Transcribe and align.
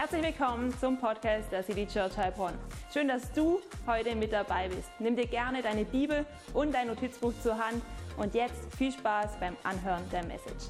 Herzlich 0.00 0.22
willkommen 0.22 0.72
zum 0.78 0.96
Podcast 0.96 1.50
der 1.50 1.64
City 1.64 1.84
Church 1.84 2.16
Heilbronn. 2.16 2.54
Schön, 2.94 3.08
dass 3.08 3.32
du 3.32 3.60
heute 3.84 4.14
mit 4.14 4.32
dabei 4.32 4.68
bist. 4.68 4.88
Nimm 5.00 5.16
dir 5.16 5.26
gerne 5.26 5.60
deine 5.60 5.84
Bibel 5.84 6.24
und 6.54 6.72
dein 6.72 6.86
Notizbuch 6.86 7.32
zur 7.42 7.58
Hand 7.58 7.82
und 8.16 8.32
jetzt 8.32 8.72
viel 8.76 8.92
Spaß 8.92 9.40
beim 9.40 9.56
Anhören 9.64 10.08
der 10.10 10.24
Message. 10.26 10.66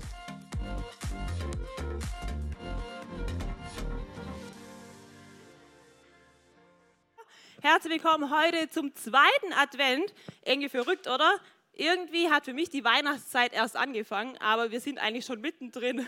Herzlich 7.61 8.03
willkommen 8.03 8.35
heute 8.35 8.71
zum 8.71 8.95
zweiten 8.95 9.53
Advent. 9.59 10.15
Irgendwie 10.47 10.71
verrückt, 10.71 11.07
oder? 11.07 11.35
Irgendwie 11.75 12.31
hat 12.31 12.47
für 12.47 12.55
mich 12.55 12.71
die 12.71 12.83
Weihnachtszeit 12.83 13.53
erst 13.53 13.77
angefangen, 13.77 14.39
aber 14.39 14.71
wir 14.71 14.81
sind 14.81 14.99
eigentlich 14.99 15.27
schon 15.27 15.43
mittendrin. 15.43 16.07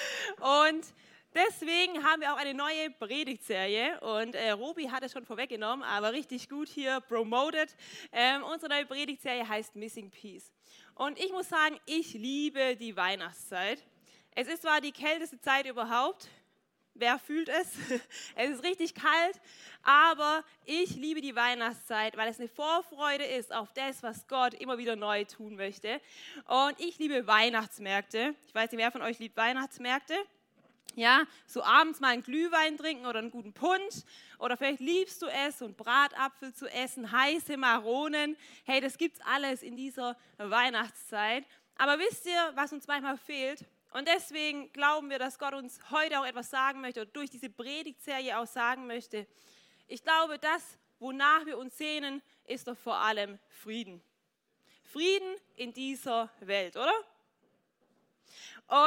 Und 0.70 0.86
Deswegen 1.34 2.04
haben 2.04 2.20
wir 2.20 2.32
auch 2.34 2.38
eine 2.38 2.52
neue 2.52 2.90
Predigtserie 2.90 3.98
und 4.00 4.34
äh, 4.34 4.50
Robi 4.50 4.88
hat 4.88 5.02
es 5.02 5.12
schon 5.12 5.24
vorweggenommen, 5.24 5.82
aber 5.82 6.12
richtig 6.12 6.48
gut 6.50 6.68
hier 6.68 7.00
promoted. 7.00 7.74
Ähm, 8.12 8.42
unsere 8.42 8.70
neue 8.70 8.84
Predigtserie 8.84 9.48
heißt 9.48 9.74
Missing 9.74 10.10
Peace. 10.10 10.52
Und 10.94 11.18
ich 11.18 11.32
muss 11.32 11.48
sagen, 11.48 11.80
ich 11.86 12.12
liebe 12.12 12.76
die 12.76 12.94
Weihnachtszeit. 12.96 13.82
Es 14.34 14.46
ist 14.46 14.62
zwar 14.62 14.82
die 14.82 14.92
kälteste 14.92 15.40
Zeit 15.40 15.66
überhaupt, 15.66 16.28
wer 16.94 17.18
fühlt 17.18 17.48
es? 17.48 17.72
Es 18.34 18.50
ist 18.50 18.62
richtig 18.62 18.94
kalt, 18.94 19.40
aber 19.82 20.44
ich 20.66 20.96
liebe 20.96 21.22
die 21.22 21.34
Weihnachtszeit, 21.34 22.16
weil 22.16 22.28
es 22.28 22.38
eine 22.38 22.48
Vorfreude 22.48 23.24
ist 23.24 23.54
auf 23.54 23.72
das, 23.72 24.02
was 24.02 24.26
Gott 24.26 24.54
immer 24.54 24.76
wieder 24.76 24.96
neu 24.96 25.24
tun 25.24 25.56
möchte. 25.56 26.00
Und 26.46 26.78
ich 26.78 26.98
liebe 26.98 27.26
Weihnachtsmärkte. 27.26 28.34
Ich 28.46 28.54
weiß 28.54 28.70
nicht, 28.70 28.80
wer 28.80 28.92
von 28.92 29.02
euch 29.02 29.18
liebt 29.18 29.36
Weihnachtsmärkte. 29.36 30.14
Ja, 30.94 31.24
so 31.46 31.62
abends 31.62 32.00
mal 32.00 32.08
einen 32.08 32.22
Glühwein 32.22 32.76
trinken 32.76 33.06
oder 33.06 33.18
einen 33.18 33.30
guten 33.30 33.54
Punsch 33.54 34.02
oder 34.38 34.58
vielleicht 34.58 34.80
liebst 34.80 35.22
du 35.22 35.26
es, 35.26 35.58
so 35.58 35.64
einen 35.64 35.74
Bratapfel 35.74 36.52
zu 36.52 36.66
essen, 36.66 37.10
heiße 37.10 37.56
Maronen. 37.56 38.36
Hey, 38.64 38.82
das 38.82 38.98
gibt's 38.98 39.20
alles 39.24 39.62
in 39.62 39.74
dieser 39.74 40.18
Weihnachtszeit. 40.36 41.46
Aber 41.76 41.98
wisst 41.98 42.26
ihr, 42.26 42.52
was 42.54 42.72
uns 42.74 42.86
manchmal 42.86 43.16
fehlt? 43.16 43.64
Und 43.92 44.06
deswegen 44.06 44.70
glauben 44.72 45.08
wir, 45.08 45.18
dass 45.18 45.38
Gott 45.38 45.54
uns 45.54 45.80
heute 45.90 46.20
auch 46.20 46.26
etwas 46.26 46.50
sagen 46.50 46.80
möchte 46.80 47.02
oder 47.02 47.10
durch 47.10 47.30
diese 47.30 47.48
Predigtserie 47.48 48.38
auch 48.38 48.46
sagen 48.46 48.86
möchte. 48.86 49.26
Ich 49.86 50.02
glaube, 50.02 50.38
das, 50.38 50.78
wonach 50.98 51.46
wir 51.46 51.58
uns 51.58 51.76
sehnen, 51.76 52.22
ist 52.44 52.68
doch 52.68 52.76
vor 52.76 52.96
allem 52.96 53.38
Frieden. 53.48 54.02
Frieden 54.84 55.36
in 55.56 55.72
dieser 55.72 56.30
Welt, 56.40 56.76
oder? 56.76 56.92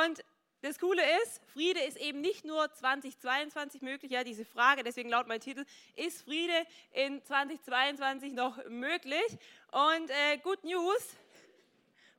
Und 0.04 0.24
das 0.66 0.80
Coole 0.80 1.04
ist, 1.22 1.42
Friede 1.54 1.80
ist 1.82 1.96
eben 1.98 2.22
nicht 2.22 2.44
nur 2.44 2.74
2022 2.74 3.84
möglich, 3.84 4.12
ja, 4.12 4.24
diese 4.24 4.46
Frage, 4.46 4.82
deswegen 4.82 5.10
lautet 5.10 5.28
mein 5.28 5.40
Titel, 5.40 5.64
ist 5.96 6.24
Friede 6.24 6.66
in 6.92 7.24
2022 7.24 8.34
noch 8.34 8.58
möglich? 8.68 9.38
Und 9.72 10.10
äh, 10.10 10.38
Good 10.42 10.64
News, 10.64 11.16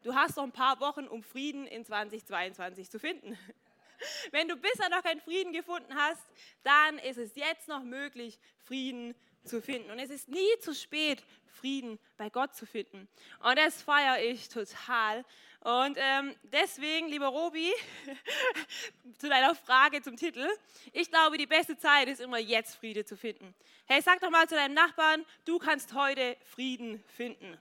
du 0.04 0.14
hast 0.14 0.36
noch 0.36 0.44
ein 0.44 0.52
paar 0.52 0.78
Wochen, 0.78 1.08
um 1.08 1.24
Frieden 1.24 1.66
in 1.66 1.84
2022 1.84 2.88
zu 2.88 3.00
finden. 3.00 3.36
Wenn 4.30 4.46
du 4.46 4.54
bisher 4.54 4.90
noch 4.90 5.02
keinen 5.02 5.20
Frieden 5.20 5.52
gefunden 5.52 5.96
hast, 5.96 6.22
dann 6.62 6.98
ist 6.98 7.18
es 7.18 7.34
jetzt 7.34 7.66
noch 7.66 7.82
möglich, 7.82 8.38
Frieden 8.58 9.16
zu 9.42 9.60
finden. 9.60 9.90
Und 9.90 9.98
es 9.98 10.10
ist 10.10 10.28
nie 10.28 10.58
zu 10.60 10.72
spät, 10.72 11.20
Frieden 11.46 11.98
bei 12.16 12.30
Gott 12.30 12.54
zu 12.54 12.64
finden. 12.64 13.08
Und 13.42 13.58
das 13.58 13.82
feiere 13.82 14.22
ich 14.22 14.48
total. 14.48 15.24
Und 15.66 15.98
ähm, 16.00 16.32
deswegen, 16.44 17.08
lieber 17.08 17.26
Robi, 17.26 17.72
zu 19.18 19.28
deiner 19.28 19.52
Frage 19.56 20.00
zum 20.00 20.16
Titel, 20.16 20.46
ich 20.92 21.10
glaube, 21.10 21.38
die 21.38 21.46
beste 21.48 21.76
Zeit 21.76 22.06
ist 22.06 22.20
immer 22.20 22.38
jetzt 22.38 22.76
Friede 22.76 23.04
zu 23.04 23.16
finden. 23.16 23.52
Hey, 23.86 24.00
sag 24.00 24.20
doch 24.20 24.30
mal 24.30 24.48
zu 24.48 24.54
deinem 24.54 24.74
Nachbarn, 24.74 25.26
du 25.44 25.58
kannst 25.58 25.92
heute 25.92 26.36
Frieden 26.44 27.02
finden. 27.16 27.58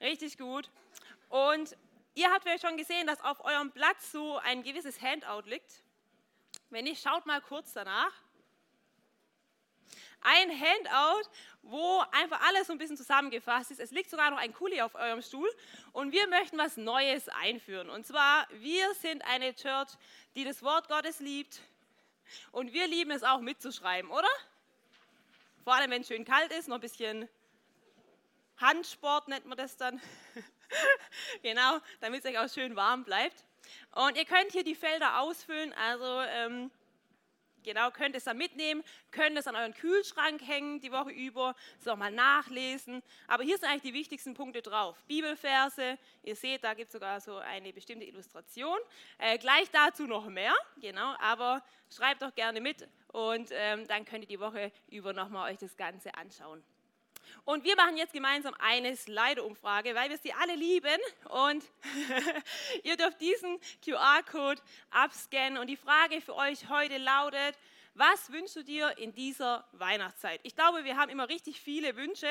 Richtig 0.00 0.38
gut. 0.38 0.70
Und 1.28 1.76
ihr 2.14 2.30
habt 2.30 2.44
vielleicht 2.44 2.62
schon 2.62 2.76
gesehen, 2.76 3.08
dass 3.08 3.20
auf 3.22 3.44
eurem 3.44 3.72
Platz 3.72 4.12
so 4.12 4.38
ein 4.38 4.62
gewisses 4.62 5.02
Handout 5.02 5.48
liegt. 5.48 5.82
Wenn 6.68 6.84
nicht, 6.84 7.02
schaut 7.02 7.26
mal 7.26 7.40
kurz 7.40 7.72
danach 7.72 8.12
ein 10.22 10.50
Handout, 10.50 11.28
wo 11.62 12.02
einfach 12.12 12.40
alles 12.48 12.66
so 12.66 12.72
ein 12.72 12.78
bisschen 12.78 12.96
zusammengefasst 12.96 13.70
ist. 13.70 13.80
Es 13.80 13.90
liegt 13.90 14.10
sogar 14.10 14.30
noch 14.30 14.38
ein 14.38 14.52
Kuli 14.52 14.80
auf 14.80 14.94
eurem 14.94 15.22
Stuhl 15.22 15.50
und 15.92 16.12
wir 16.12 16.26
möchten 16.28 16.58
was 16.58 16.76
Neues 16.76 17.28
einführen. 17.28 17.90
Und 17.90 18.06
zwar, 18.06 18.46
wir 18.52 18.92
sind 18.94 19.22
eine 19.24 19.54
Church, 19.54 19.90
die 20.34 20.44
das 20.44 20.62
Wort 20.62 20.88
Gottes 20.88 21.20
liebt 21.20 21.60
und 22.52 22.72
wir 22.72 22.86
lieben 22.86 23.10
es 23.10 23.22
auch 23.22 23.40
mitzuschreiben, 23.40 24.10
oder? 24.10 24.28
Vor 25.64 25.74
allem, 25.74 25.90
wenn 25.90 26.02
es 26.02 26.08
schön 26.08 26.24
kalt 26.24 26.52
ist, 26.52 26.68
noch 26.68 26.76
ein 26.76 26.80
bisschen 26.80 27.28
Handsport 28.56 29.28
nennt 29.28 29.46
man 29.46 29.56
das 29.56 29.76
dann. 29.76 30.00
genau, 31.42 31.78
damit 32.00 32.24
es 32.24 32.30
euch 32.30 32.38
auch 32.38 32.48
schön 32.52 32.76
warm 32.76 33.04
bleibt. 33.04 33.44
Und 33.92 34.16
ihr 34.16 34.24
könnt 34.24 34.52
hier 34.52 34.64
die 34.64 34.74
Felder 34.74 35.20
ausfüllen, 35.20 35.72
also 35.74 36.20
ähm, 36.20 36.70
Genau, 37.62 37.90
könnt 37.90 38.16
es 38.16 38.24
dann 38.24 38.38
mitnehmen, 38.38 38.82
könnt 39.10 39.38
es 39.38 39.46
an 39.46 39.56
euren 39.56 39.74
Kühlschrank 39.74 40.40
hängen 40.46 40.80
die 40.80 40.92
Woche 40.92 41.10
über, 41.10 41.54
so 41.78 41.94
mal 41.96 42.10
nachlesen. 42.10 43.02
Aber 43.28 43.42
hier 43.42 43.58
sind 43.58 43.68
eigentlich 43.68 43.92
die 43.92 43.94
wichtigsten 43.94 44.34
Punkte 44.34 44.62
drauf. 44.62 45.02
Bibelverse, 45.06 45.98
ihr 46.22 46.36
seht, 46.36 46.64
da 46.64 46.74
gibt 46.74 46.88
es 46.88 46.92
sogar 46.92 47.20
so 47.20 47.36
eine 47.36 47.72
bestimmte 47.72 48.06
Illustration. 48.06 48.78
Äh, 49.18 49.38
gleich 49.38 49.70
dazu 49.70 50.06
noch 50.06 50.26
mehr, 50.28 50.54
genau, 50.80 51.14
aber 51.20 51.62
schreibt 51.94 52.22
doch 52.22 52.34
gerne 52.34 52.60
mit 52.60 52.88
und 53.08 53.50
ähm, 53.52 53.86
dann 53.86 54.04
könnt 54.04 54.24
ihr 54.24 54.28
die 54.28 54.40
Woche 54.40 54.72
über 54.88 55.12
nochmal 55.12 55.52
euch 55.52 55.58
das 55.58 55.76
Ganze 55.76 56.14
anschauen. 56.14 56.62
Und 57.44 57.64
wir 57.64 57.76
machen 57.76 57.96
jetzt 57.96 58.12
gemeinsam 58.12 58.54
eine 58.58 58.96
Slido-Umfrage, 58.96 59.94
weil 59.94 60.10
wir 60.10 60.18
sie 60.18 60.32
alle 60.32 60.54
lieben. 60.54 60.98
Und 61.28 61.64
ihr 62.84 62.96
dürft 62.96 63.20
diesen 63.20 63.58
QR-Code 63.84 64.60
abscannen. 64.90 65.58
Und 65.58 65.68
die 65.68 65.76
Frage 65.76 66.20
für 66.20 66.34
euch 66.34 66.68
heute 66.68 66.98
lautet, 66.98 67.56
was 67.94 68.32
wünschst 68.32 68.56
du 68.56 68.62
dir 68.62 68.96
in 68.98 69.12
dieser 69.12 69.66
Weihnachtszeit? 69.72 70.40
Ich 70.44 70.54
glaube, 70.54 70.84
wir 70.84 70.96
haben 70.96 71.10
immer 71.10 71.28
richtig 71.28 71.60
viele 71.60 71.96
Wünsche, 71.96 72.28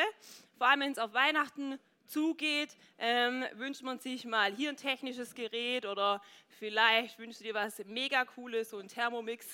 vor 0.58 0.68
allem 0.68 0.80
wenn 0.80 0.92
es 0.94 0.98
auf 0.98 1.14
Weihnachten 1.14 1.80
zugeht, 2.10 2.76
ähm, 2.98 3.46
wünscht 3.54 3.84
man 3.84 4.00
sich 4.00 4.26
mal 4.26 4.54
hier 4.54 4.70
ein 4.70 4.78
technisches 4.78 5.36
Gerät 5.36 5.86
oder 5.86 6.22
vielleicht 6.58 7.20
wünschst 7.20 7.42
du 7.42 7.46
dir 7.46 7.54
was 7.54 7.78
mega 7.86 8.26
cooles, 8.26 8.72
so 8.72 8.78
ein 8.78 8.88
Thermomix. 8.88 9.46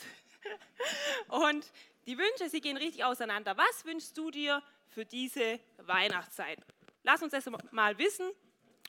Und 1.28 1.66
die 2.06 2.18
Wünsche, 2.18 2.50
sie 2.50 2.62
gehen 2.62 2.78
richtig 2.78 3.04
auseinander. 3.04 3.58
Was 3.58 3.86
wünschst 3.86 4.18
du 4.18 4.32
dir 4.32 4.62
für 4.88 5.06
diese 5.06 5.60
Weihnachtszeit? 5.78 6.60
Lass 7.04 7.22
uns 7.22 7.32
das 7.32 7.46
mal 7.72 7.98
wissen 7.98 8.30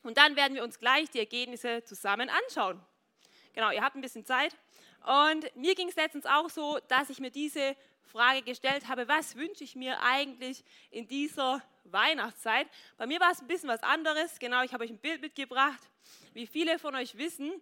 und 0.02 0.16
dann 0.16 0.36
werden 0.36 0.54
wir 0.54 0.64
uns 0.64 0.78
gleich 0.78 1.10
die 1.10 1.18
Ergebnisse 1.18 1.84
zusammen 1.84 2.30
anschauen. 2.30 2.80
Genau, 3.52 3.70
ihr 3.70 3.82
habt 3.82 3.96
ein 3.96 4.02
bisschen 4.02 4.24
Zeit. 4.24 4.56
Und 5.06 5.54
mir 5.56 5.74
ging 5.74 5.88
es 5.88 5.96
letztens 5.96 6.26
auch 6.26 6.50
so, 6.50 6.78
dass 6.88 7.10
ich 7.10 7.20
mir 7.20 7.30
diese 7.30 7.76
Frage 8.02 8.42
gestellt 8.42 8.88
habe, 8.88 9.08
was 9.08 9.36
wünsche 9.36 9.64
ich 9.64 9.76
mir 9.76 10.00
eigentlich 10.02 10.64
in 10.90 11.08
dieser 11.08 11.62
Weihnachtszeit? 11.84 12.66
Bei 12.96 13.06
mir 13.06 13.20
war 13.20 13.30
es 13.32 13.40
ein 13.40 13.46
bisschen 13.46 13.68
was 13.68 13.82
anderes. 13.82 14.38
Genau, 14.38 14.62
ich 14.62 14.72
habe 14.72 14.84
euch 14.84 14.90
ein 14.90 14.98
Bild 14.98 15.20
mitgebracht. 15.20 15.80
Wie 16.32 16.46
viele 16.46 16.78
von 16.78 16.94
euch 16.94 17.16
wissen, 17.16 17.52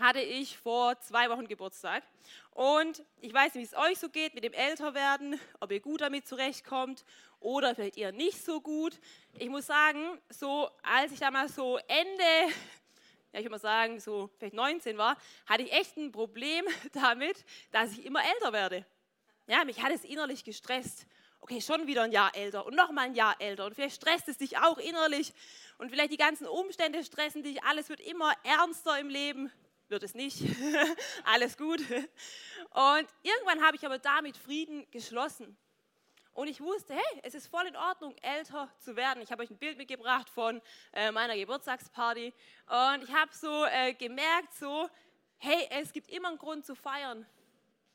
hatte 0.00 0.20
ich 0.20 0.58
vor 0.58 0.98
zwei 1.00 1.30
Wochen 1.30 1.46
Geburtstag. 1.46 2.02
Und 2.50 3.04
ich 3.20 3.32
weiß 3.32 3.54
nicht, 3.54 3.70
wie 3.70 3.74
es 3.74 3.76
euch 3.76 3.98
so 3.98 4.08
geht 4.08 4.34
mit 4.34 4.44
dem 4.44 4.52
Älterwerden, 4.52 5.38
ob 5.60 5.72
ihr 5.72 5.80
gut 5.80 6.00
damit 6.00 6.26
zurechtkommt 6.26 7.04
oder 7.40 7.74
vielleicht 7.74 7.96
eher 7.96 8.12
nicht 8.12 8.44
so 8.44 8.60
gut. 8.60 8.98
Ich 9.34 9.48
muss 9.48 9.66
sagen, 9.66 10.18
so 10.28 10.70
als 10.82 11.12
ich 11.12 11.20
damals 11.20 11.54
so 11.54 11.78
Ende, 11.86 12.52
ja 13.32 13.38
ich 13.38 13.44
würde 13.44 13.50
mal 13.50 13.58
sagen, 13.58 14.00
so 14.00 14.30
vielleicht 14.38 14.54
19 14.54 14.98
war, 14.98 15.16
hatte 15.46 15.62
ich 15.62 15.72
echt 15.72 15.96
ein 15.96 16.12
Problem 16.12 16.64
damit, 16.92 17.44
dass 17.70 17.92
ich 17.92 18.04
immer 18.04 18.20
älter 18.24 18.52
werde. 18.52 18.86
Ja, 19.46 19.64
mich 19.64 19.82
hat 19.82 19.92
es 19.92 20.04
innerlich 20.04 20.44
gestresst. 20.44 21.06
Okay, 21.40 21.60
schon 21.60 21.86
wieder 21.86 22.02
ein 22.02 22.12
Jahr 22.12 22.34
älter 22.34 22.66
und 22.66 22.74
noch 22.74 22.90
mal 22.90 23.02
ein 23.02 23.14
Jahr 23.14 23.40
älter 23.40 23.66
und 23.66 23.74
vielleicht 23.74 23.96
stresst 23.96 24.28
es 24.28 24.38
dich 24.38 24.58
auch 24.58 24.78
innerlich 24.78 25.32
und 25.78 25.90
vielleicht 25.90 26.10
die 26.10 26.16
ganzen 26.16 26.46
Umstände 26.46 27.04
stressen 27.04 27.42
dich, 27.42 27.62
alles 27.62 27.88
wird 27.88 28.00
immer 28.00 28.32
ernster 28.42 28.98
im 28.98 29.08
Leben, 29.08 29.52
wird 29.88 30.02
es 30.02 30.14
nicht. 30.14 30.42
Alles 31.24 31.56
gut. 31.56 31.80
Und 31.80 33.08
irgendwann 33.22 33.64
habe 33.64 33.76
ich 33.76 33.84
aber 33.84 33.98
damit 33.98 34.36
Frieden 34.36 34.90
geschlossen. 34.90 35.56
Und 36.34 36.48
ich 36.48 36.60
wusste, 36.60 36.94
hey, 36.94 37.20
es 37.22 37.34
ist 37.34 37.46
voll 37.46 37.66
in 37.66 37.76
Ordnung, 37.76 38.14
älter 38.20 38.70
zu 38.78 38.94
werden. 38.94 39.22
Ich 39.22 39.32
habe 39.32 39.42
euch 39.42 39.50
ein 39.50 39.56
Bild 39.56 39.78
mitgebracht 39.78 40.28
von 40.28 40.60
äh, 40.92 41.10
meiner 41.10 41.34
Geburtstagsparty. 41.34 42.34
Und 42.66 43.04
ich 43.04 43.14
habe 43.14 43.32
so 43.32 43.64
äh, 43.64 43.94
gemerkt, 43.94 44.52
so, 44.54 44.90
hey, 45.38 45.66
es 45.70 45.92
gibt 45.92 46.10
immer 46.10 46.28
einen 46.28 46.38
Grund 46.38 46.66
zu 46.66 46.74
feiern. 46.74 47.26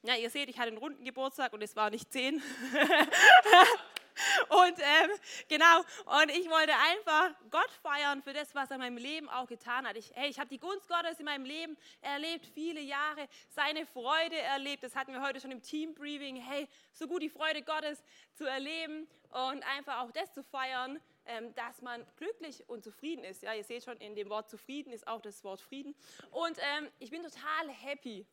Ja, 0.01 0.15
ihr 0.15 0.31
seht, 0.31 0.49
ich 0.49 0.57
hatte 0.57 0.69
einen 0.69 0.77
runden 0.77 1.03
Geburtstag 1.03 1.53
und 1.53 1.61
es 1.61 1.75
war 1.75 1.91
nicht 1.91 2.11
zehn. 2.11 2.41
Und 4.49 4.79
ähm, 4.79 5.11
genau, 5.47 5.79
und 6.05 6.29
ich 6.31 6.49
wollte 6.49 6.73
einfach 6.73 7.31
Gott 7.49 7.71
feiern 7.81 8.21
für 8.21 8.33
das, 8.33 8.53
was 8.53 8.69
er 8.69 8.75
in 8.75 8.81
meinem 8.81 8.97
Leben 8.97 9.29
auch 9.29 9.47
getan 9.47 9.87
hat. 9.87 9.95
Ich, 9.95 10.11
hey, 10.13 10.29
ich 10.29 10.39
habe 10.39 10.49
die 10.49 10.59
Gunst 10.59 10.87
Gottes 10.87 11.19
in 11.19 11.25
meinem 11.25 11.45
Leben 11.45 11.77
erlebt, 12.01 12.45
viele 12.53 12.81
Jahre, 12.81 13.27
seine 13.49 13.85
Freude 13.85 14.37
erlebt. 14.37 14.83
Das 14.83 14.95
hatten 14.95 15.13
wir 15.13 15.21
heute 15.21 15.39
schon 15.39 15.51
im 15.51 15.61
Team-Briefing. 15.61 16.35
Hey, 16.35 16.67
so 16.93 17.07
gut 17.07 17.21
die 17.21 17.29
Freude 17.29 17.61
Gottes 17.61 18.03
zu 18.33 18.45
erleben 18.45 19.07
und 19.31 19.63
einfach 19.63 20.01
auch 20.01 20.11
das 20.11 20.33
zu 20.33 20.43
feiern, 20.43 20.99
ähm, 21.25 21.53
dass 21.55 21.81
man 21.81 22.05
glücklich 22.17 22.67
und 22.67 22.83
zufrieden 22.83 23.23
ist. 23.23 23.43
Ja, 23.43 23.53
ihr 23.53 23.63
seht 23.63 23.83
schon, 23.83 23.97
in 23.97 24.15
dem 24.15 24.29
Wort 24.29 24.49
zufrieden 24.49 24.91
ist 24.91 25.07
auch 25.07 25.21
das 25.21 25.43
Wort 25.43 25.61
Frieden. 25.61 25.95
Und 26.31 26.57
ähm, 26.57 26.89
ich 26.99 27.11
bin 27.11 27.23
total 27.23 27.69
happy 27.69 28.25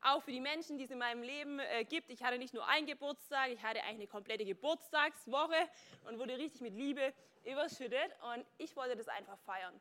auch 0.00 0.22
für 0.22 0.32
die 0.32 0.40
Menschen, 0.40 0.78
die 0.78 0.84
es 0.84 0.90
in 0.90 0.98
meinem 0.98 1.22
Leben 1.22 1.58
äh, 1.58 1.84
gibt. 1.84 2.10
Ich 2.10 2.22
hatte 2.22 2.38
nicht 2.38 2.54
nur 2.54 2.66
einen 2.66 2.86
Geburtstag, 2.86 3.50
ich 3.50 3.62
hatte 3.62 3.82
eigentlich 3.82 3.96
eine 3.96 4.06
komplette 4.06 4.44
Geburtstagswoche 4.44 5.68
und 6.06 6.18
wurde 6.18 6.38
richtig 6.38 6.60
mit 6.60 6.74
Liebe 6.74 7.12
überschüttet 7.44 8.10
und 8.34 8.44
ich 8.58 8.74
wollte 8.76 8.96
das 8.96 9.08
einfach 9.08 9.38
feiern. 9.40 9.80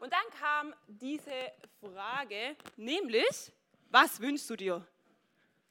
Und 0.00 0.12
dann 0.12 0.40
kam 0.40 0.74
diese 0.86 1.52
Frage, 1.80 2.56
nämlich, 2.76 3.52
was 3.90 4.20
wünschst 4.20 4.50
du 4.50 4.56
dir? 4.56 4.86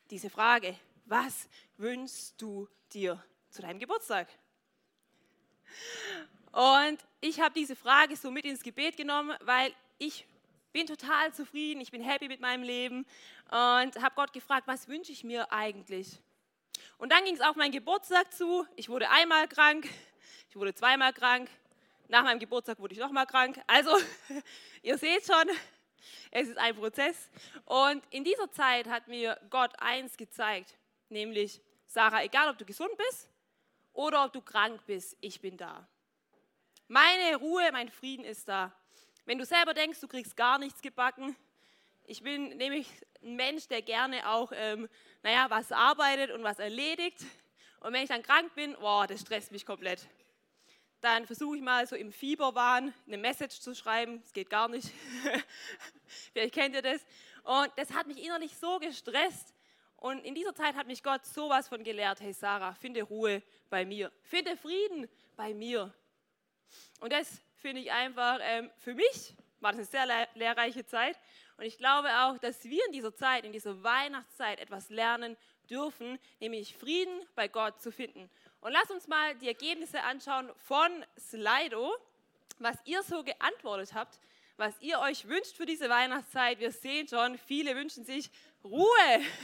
Diese 0.10 0.30
Frage, 0.30 0.76
was 1.06 1.48
wünschst 1.78 2.42
du 2.42 2.68
dir 2.92 3.24
zu 3.50 3.62
deinem 3.62 3.80
Geburtstag? 3.80 4.28
Und 6.52 7.00
ich 7.22 7.40
habe 7.40 7.54
diese 7.54 7.76
Frage 7.76 8.16
so 8.16 8.32
mit 8.32 8.46
ins 8.46 8.64
Gebet 8.64 8.98
genommen, 8.98 9.38
weil 9.42 9.74
ich 9.98 10.26
bin 10.75 10.88
total 10.88 11.33
zufrieden, 11.33 11.80
ich 11.80 11.89
bin 11.89 12.01
happy 12.01 12.27
mit 12.27 12.42
meinem 12.42 12.62
Leben 12.62 13.06
und 13.45 13.56
habe 14.04 14.12
Gott 14.13 14.33
gefragt, 14.33 14.68
was 14.68 14.89
wünsche 14.89 15.13
ich 15.13 15.24
mir 15.24 15.50
eigentlich? 15.50 16.19
Und 16.98 17.13
dann 17.13 17.24
ging 17.24 17.33
es 17.33 17.39
auf 17.39 17.56
meinen 17.56 17.72
Geburtstag 17.72 18.33
zu. 18.33 18.68
Ich 18.75 18.89
wurde 18.89 19.10
einmal 19.10 19.48
krank, 19.48 19.88
ich 20.50 20.57
wurde 20.57 20.75
zweimal 20.75 21.13
krank. 21.13 21.50
Nach 22.10 22.24
meinem 22.24 22.39
Geburtstag 22.39 22.77
wurde 22.80 22.94
ich 22.94 23.00
nochmal 23.00 23.25
krank. 23.25 23.57
Also, 23.68 23.98
ihr 24.81 24.98
seht 24.98 25.25
schon, 25.25 25.50
es 26.31 26.50
ist 26.50 26.57
ein 26.57 26.75
Prozess. 26.75 27.30
Und 27.63 28.04
in 28.10 28.25
dieser 28.25 28.51
Zeit 28.51 28.89
hat 28.89 29.07
mir 29.07 29.39
Gott 29.50 29.72
eins 29.80 30.18
gezeigt, 30.18 30.75
nämlich, 31.07 31.62
Sarah, 31.86 32.22
egal 32.22 32.50
ob 32.50 32.57
du 32.57 32.66
gesund 32.66 32.92
bist 32.98 33.30
oder 33.94 34.25
ob 34.25 34.33
du 34.33 34.42
krank 34.42 34.81
bist, 34.86 35.16
ich 35.22 35.39
bin 35.39 35.56
da. 35.56 35.88
Meine 36.89 37.38
Ruhe, 37.38 37.72
mein 37.72 37.88
Frieden 37.88 38.25
ist 38.25 38.50
da. 38.50 38.74
Wenn 39.25 39.39
du 39.39 39.45
selber 39.45 39.74
denkst, 39.74 40.00
du 40.01 40.07
kriegst 40.07 40.38
gar 40.38 40.60
nichts 40.60 40.83
gebacken, 40.83 41.36
ich 42.06 42.22
bin 42.22 42.50
nämlich 42.57 42.88
ein 43.24 43.36
Mensch, 43.36 43.68
der 43.68 43.81
gerne 43.81 44.30
auch, 44.30 44.51
ähm, 44.54 44.88
naja, 45.24 45.50
was 45.50 45.72
arbeitet 45.72 46.30
und 46.30 46.44
was 46.44 46.60
erledigt. 46.60 47.25
Und 47.80 47.94
wenn 47.94 48.04
ich 48.04 48.10
dann 48.10 48.22
krank 48.22 48.54
bin, 48.54 48.75
boah, 48.80 49.07
das 49.07 49.22
stresst 49.22 49.51
mich 49.51 49.66
komplett. 49.66 50.07
Dann 51.01 51.25
versuche 51.25 51.57
ich 51.57 51.63
mal 51.63 51.88
so 51.88 51.95
im 51.95 52.12
Fieberwahn 52.12 52.94
eine 53.07 53.18
Message 53.18 53.60
zu 53.60 53.74
schreiben. 53.74 54.22
Das 54.22 54.33
geht 54.33 54.51
gar 54.51 54.68
nicht. 54.68 54.92
Vielleicht 56.33 56.54
kennt 56.54 56.75
ihr 56.75 56.83
das. 56.83 57.04
Und 57.42 57.72
das 57.77 57.92
hat 57.92 58.06
mich 58.06 58.24
innerlich 58.24 58.56
so 58.56 58.77
gestresst. 58.77 59.56
Und 59.98 60.24
in 60.24 60.36
dieser 60.36 60.54
Zeit 60.54 60.75
hat 60.75 60.86
mich 60.86 61.01
Gott 61.01 61.25
sowas 61.25 61.68
von 61.68 61.83
gelehrt. 61.83 62.22
Hey 62.22 62.33
Sarah, 62.33 62.75
finde 62.75 63.01
Ruhe 63.01 63.42
bei 63.72 63.83
mir. 63.86 64.12
Finde 64.22 64.56
Frieden 64.56 65.10
bei 65.36 65.56
mir. 65.56 65.92
Und 67.00 67.12
das 67.12 67.42
finde 67.65 67.81
ich 67.81 67.91
einfach, 67.91 68.38
ähm, 68.44 68.69
für 68.77 68.94
mich 68.94 69.33
war 69.59 69.71
das 69.71 69.91
eine 69.91 70.06
sehr 70.06 70.27
lehrreiche 70.35 70.85
Zeit. 70.85 71.17
Und 71.57 71.65
ich 71.65 71.79
glaube 71.79 72.09
auch, 72.09 72.38
dass 72.38 72.63
wir 72.63 72.85
in 72.85 72.91
dieser 72.91 73.15
Zeit, 73.15 73.44
in 73.44 73.51
dieser 73.51 73.81
Weihnachtszeit 73.81 74.59
etwas 74.59 74.91
lernen 74.91 75.35
dürfen, 75.67 76.19
nämlich 76.39 76.77
Frieden 76.77 77.25
bei 77.33 77.47
Gott 77.47 77.81
zu 77.81 77.91
finden. 77.91 78.29
Und 78.62 78.71
lass 78.71 78.91
uns 78.91 79.07
mal 79.07 79.33
die 79.38 79.47
Ergebnisse 79.47 80.03
anschauen 80.03 80.51
von 80.57 80.91
Slido, 81.17 81.91
was 82.59 82.77
ihr 82.85 83.01
so 83.01 83.23
geantwortet 83.23 83.95
habt, 83.95 84.19
was 84.57 84.79
ihr 84.79 85.00
euch 85.00 85.27
wünscht 85.27 85.57
für 85.57 85.65
diese 85.65 85.89
Weihnachtszeit. 85.89 86.59
Wir 86.59 86.71
sehen 86.71 87.07
schon, 87.07 87.35
viele 87.35 87.75
wünschen 87.75 88.06
sich 88.06 88.29
Ruhe. 88.63 88.85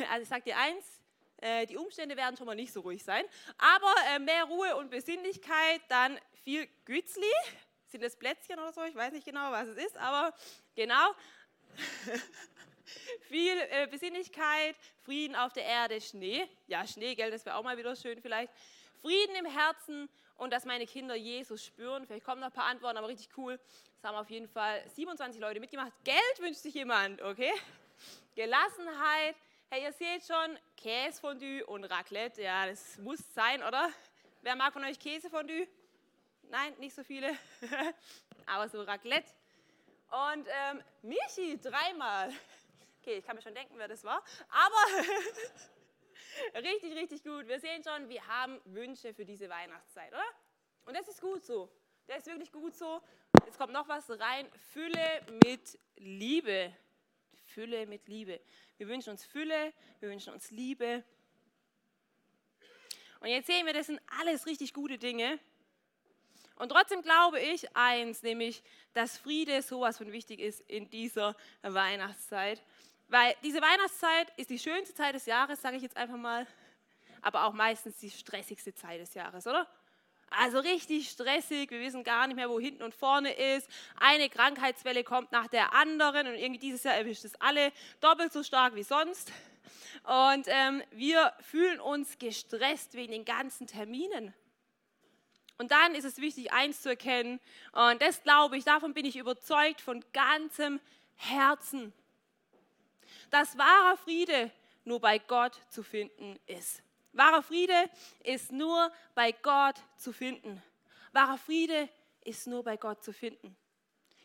Also 0.10 0.24
ich 0.24 0.30
sage 0.30 0.44
dir 0.44 0.58
eins, 0.58 1.02
äh, 1.42 1.66
die 1.66 1.76
Umstände 1.76 2.16
werden 2.16 2.38
schon 2.38 2.46
mal 2.46 2.56
nicht 2.56 2.72
so 2.72 2.80
ruhig 2.80 3.04
sein, 3.04 3.26
aber 3.58 3.94
äh, 4.14 4.20
mehr 4.20 4.46
Ruhe 4.46 4.78
und 4.78 4.90
Besinnlichkeit, 4.90 5.82
dann 5.90 6.18
viel 6.44 6.68
Gützli. 6.86 7.32
Sind 7.88 8.04
das 8.04 8.16
Plätzchen 8.16 8.58
oder 8.58 8.72
so? 8.72 8.84
Ich 8.84 8.96
weiß 8.96 9.12
nicht 9.14 9.26
genau, 9.26 9.52
was 9.52 9.68
es 9.68 9.78
ist, 9.78 9.98
aber 9.98 10.34
genau. 10.76 11.14
viel 13.28 13.58
äh, 13.70 13.88
Besinnlichkeit, 13.88 14.76
Frieden 15.02 15.36
auf 15.36 15.54
der 15.54 15.66
Erde, 15.66 16.00
Schnee. 16.02 16.48
Ja, 16.68 16.86
Schnee, 16.88 17.16
gell, 17.16 17.32
das 17.32 17.46
wäre 17.46 17.56
auch 17.56 17.64
mal 17.64 17.78
wieder 17.78 17.96
schön 17.96 18.22
vielleicht. 18.22 18.52
Frieden 19.02 19.36
im 19.36 19.46
Herzen 19.46 20.10
und 20.38 20.52
dass 20.52 20.66
meine 20.66 20.86
Kinder 20.86 21.16
Jesus 21.16 21.66
spüren. 21.66 22.06
Vielleicht 22.06 22.26
kommen 22.26 22.42
noch 22.42 22.48
ein 22.48 22.54
paar 22.54 22.66
Antworten, 22.66 22.98
aber 22.98 23.08
richtig 23.08 23.30
cool. 23.38 23.60
Das 23.96 24.10
haben 24.10 24.18
auf 24.18 24.30
jeden 24.30 24.48
Fall 24.48 24.84
27 24.90 25.40
Leute 25.40 25.60
mitgemacht. 25.60 25.92
Geld 26.04 26.40
wünscht 26.40 26.62
sich 26.62 26.74
jemand, 26.74 27.22
okay? 27.22 27.52
Gelassenheit. 28.36 29.36
Hey, 29.70 29.84
ihr 29.84 29.94
seht 29.94 30.26
schon, 30.26 30.58
Käsefondue 30.76 31.66
und 31.66 31.86
Raclette. 31.86 32.42
Ja, 32.42 32.66
das 32.66 32.98
muss 32.98 33.20
sein, 33.34 33.64
oder? 33.64 33.90
Wer 34.42 34.56
mag 34.56 34.74
von 34.74 34.84
euch 34.84 35.00
Käsefondue? 35.00 35.68
Nein, 36.52 36.76
nicht 36.80 36.94
so 36.94 37.02
viele. 37.02 37.34
Aber 38.46 38.68
so 38.68 38.82
Raclette. 38.82 39.32
Und 40.34 40.46
ähm, 40.50 40.84
Michi 41.02 41.58
dreimal. 41.58 42.30
Okay, 43.00 43.20
ich 43.20 43.26
kann 43.26 43.38
mir 43.38 43.42
schon 43.42 43.56
denken, 43.56 43.76
wer 43.78 43.88
das 43.88 44.04
war. 44.04 44.22
Aber 44.50 45.06
richtig, 46.62 46.94
richtig 46.94 47.24
gut. 47.24 47.48
Wir 47.48 47.58
sehen 47.62 47.82
schon, 47.82 48.10
wir 48.10 48.28
haben 48.28 48.60
Wünsche 48.66 49.14
für 49.14 49.24
diese 49.24 49.48
Weihnachtszeit, 49.48 50.12
oder? 50.12 50.26
Und 50.84 50.98
das 50.98 51.08
ist 51.08 51.22
gut 51.22 51.46
so. 51.46 51.72
Das 52.06 52.18
ist 52.18 52.28
wirklich 52.28 52.52
gut 52.52 52.76
so. 52.76 53.02
Jetzt 53.46 53.58
kommt 53.58 53.72
noch 53.72 53.88
was 53.88 54.10
rein. 54.10 54.52
Fülle 54.74 55.26
mit 55.46 55.80
Liebe. 55.96 56.76
Fülle 57.46 57.88
mit 57.88 58.10
Liebe. 58.10 58.42
Wir 58.78 58.90
wünschen 58.90 59.12
uns 59.12 59.24
Fülle, 59.24 59.72
wir 60.02 60.10
wünschen 60.10 60.34
uns 60.34 60.52
Liebe. 60.52 61.06
Und 63.22 63.30
jetzt 63.30 63.48
sehen 63.48 63.66
wir, 63.66 63.72
das 63.72 63.88
sind 63.88 64.02
alles 64.20 64.46
richtig 64.48 64.74
gute 64.74 64.98
Dinge. 64.98 65.40
Und 66.62 66.70
trotzdem 66.70 67.02
glaube 67.02 67.40
ich 67.40 67.76
eins, 67.76 68.22
nämlich, 68.22 68.62
dass 68.94 69.18
Friede 69.18 69.64
sowas 69.64 69.98
von 69.98 70.12
wichtig 70.12 70.40
ist 70.40 70.62
in 70.68 70.92
dieser 70.92 71.36
Weihnachtszeit. 71.64 72.62
Weil 73.08 73.34
diese 73.42 73.60
Weihnachtszeit 73.64 74.32
ist 74.38 74.52
die 74.52 74.60
schönste 74.60 74.94
Zeit 74.94 75.16
des 75.16 75.26
Jahres, 75.26 75.60
sage 75.60 75.78
ich 75.78 75.82
jetzt 75.82 75.98
einfach 75.98 76.18
mal, 76.18 76.46
aber 77.24 77.46
auch 77.46 77.54
meistens 77.54 77.98
die 77.98 78.12
stressigste 78.12 78.76
Zeit 78.76 79.02
des 79.02 79.16
Jahres, 79.16 79.48
oder? 79.48 79.66
Also 80.30 80.60
richtig 80.60 81.10
stressig, 81.10 81.72
wir 81.72 81.80
wissen 81.80 82.04
gar 82.04 82.28
nicht 82.28 82.36
mehr, 82.36 82.48
wo 82.48 82.60
hinten 82.60 82.84
und 82.84 82.94
vorne 82.94 83.34
ist. 83.34 83.68
Eine 84.00 84.30
Krankheitswelle 84.30 85.04
kommt 85.04 85.32
nach 85.32 85.48
der 85.48 85.74
anderen 85.74 86.28
und 86.28 86.36
irgendwie 86.36 86.60
dieses 86.60 86.84
Jahr 86.84 86.94
erwischt 86.94 87.26
es 87.26 87.34
alle 87.42 87.72
doppelt 88.02 88.32
so 88.32 88.44
stark 88.44 88.76
wie 88.76 88.84
sonst. 88.84 89.32
Und 90.04 90.46
ähm, 90.46 90.84
wir 90.92 91.34
fühlen 91.42 91.80
uns 91.80 92.20
gestresst 92.20 92.94
wegen 92.94 93.14
den 93.14 93.26
ganzen 93.26 93.66
Terminen. 93.66 94.32
Und 95.62 95.70
dann 95.70 95.94
ist 95.94 96.06
es 96.06 96.18
wichtig, 96.18 96.52
eins 96.52 96.82
zu 96.82 96.90
erkennen, 96.90 97.40
und 97.74 98.02
das 98.02 98.24
glaube 98.24 98.58
ich, 98.58 98.64
davon 98.64 98.96
bin 98.96 99.06
ich 99.06 99.16
überzeugt 99.16 99.80
von 99.80 100.04
ganzem 100.12 100.80
Herzen, 101.18 101.94
dass 103.30 103.60
wahrer 103.60 103.96
Friede 103.98 104.50
nur 104.86 105.00
bei 105.00 105.20
Gott 105.20 105.62
zu 105.70 105.84
finden 105.84 106.40
ist. 106.48 106.82
Wahrer 107.14 107.44
Friede 107.44 107.92
ist 108.24 108.52
nur 108.52 108.92
bei 109.14 109.34
Gott 109.34 109.76
zu 109.98 110.12
finden. 110.12 110.64
Wahrer 111.12 111.38
Friede 111.38 111.88
ist 112.22 112.48
nur 112.48 112.64
bei 112.64 112.76
Gott 112.76 113.04
zu 113.04 113.14
finden. 113.14 113.56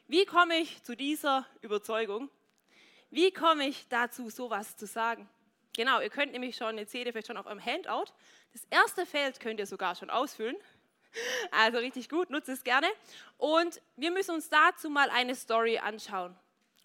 Wie 0.07 0.25
komme 0.25 0.57
ich 0.57 0.83
zu 0.85 0.97
dieser 0.97 1.45
Überzeugung? 1.61 2.31
Wie 3.11 3.31
komme 3.31 3.69
ich 3.69 3.87
dazu, 3.89 4.31
sowas 4.31 4.75
zu 4.79 4.87
sagen? 4.87 5.29
Genau, 5.75 6.01
ihr 6.01 6.09
könnt 6.09 6.33
nämlich 6.33 6.57
schon, 6.57 6.79
jetzt 6.79 6.93
seht 6.93 7.05
ihr 7.05 7.13
vielleicht 7.13 7.27
schon 7.27 7.37
auf 7.37 7.45
eurem 7.45 7.63
Handout, 7.63 8.11
das 8.55 8.65
erste 8.71 9.05
Feld 9.05 9.39
könnt 9.39 9.61
ihr 9.61 9.67
sogar 9.67 9.95
schon 9.95 10.09
ausfüllen. 10.09 10.57
Also 11.51 11.79
richtig 11.79 12.09
gut, 12.09 12.29
nutze 12.31 12.53
es 12.53 12.65
gerne. 12.65 12.89
Und 13.39 13.81
wir 13.97 14.11
müssen 14.11 14.35
uns 14.35 14.49
dazu 14.49 14.91
mal 14.91 15.09
eine 15.11 15.35
Story 15.35 15.79
anschauen. 15.79 16.37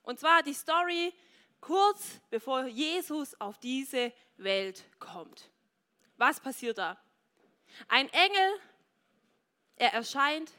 Und 0.04 0.20
zwar 0.20 0.44
die 0.44 0.54
Story 0.54 1.14
kurz 1.60 2.20
bevor 2.30 2.66
Jesus 2.66 3.40
auf 3.42 3.58
diese 3.58 4.14
Welt 4.38 4.86
kommt. 5.00 5.50
Was 6.18 6.40
passiert 6.40 6.78
da? 6.78 6.98
Ein 7.88 8.10
Engel, 8.10 8.60
er 9.76 9.94
erscheint 9.94 10.52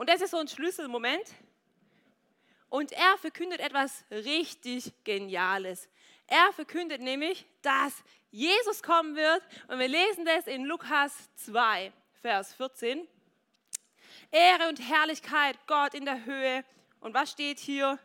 und 0.00 0.08
das 0.08 0.22
ist 0.22 0.30
so 0.30 0.38
ein 0.38 0.48
Schlüsselmoment. 0.48 1.34
Und 2.70 2.90
er 2.92 3.18
verkündet 3.18 3.60
etwas 3.60 4.02
richtig 4.10 4.94
Geniales. 5.04 5.90
Er 6.26 6.54
verkündet 6.54 7.02
nämlich, 7.02 7.44
dass 7.60 7.92
Jesus 8.30 8.82
kommen 8.82 9.14
wird. 9.14 9.42
Und 9.68 9.78
wir 9.78 9.88
lesen 9.88 10.24
das 10.24 10.46
in 10.46 10.64
Lukas 10.64 11.28
2. 11.34 11.92
Vers 12.20 12.52
14. 12.52 13.08
Ehre 14.30 14.68
und 14.68 14.78
Herrlichkeit 14.78 15.56
Gott 15.66 15.94
in 15.94 16.04
der 16.04 16.26
Höhe. 16.26 16.64
Und 17.00 17.14
was 17.14 17.30
steht 17.30 17.58
hier? 17.58 17.98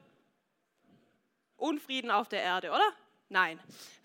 Unfrieden 1.58 2.10
auf 2.10 2.30
der 2.30 2.42
Erde, 2.42 2.70
oder? 2.70 2.94
Nein. 3.28 3.60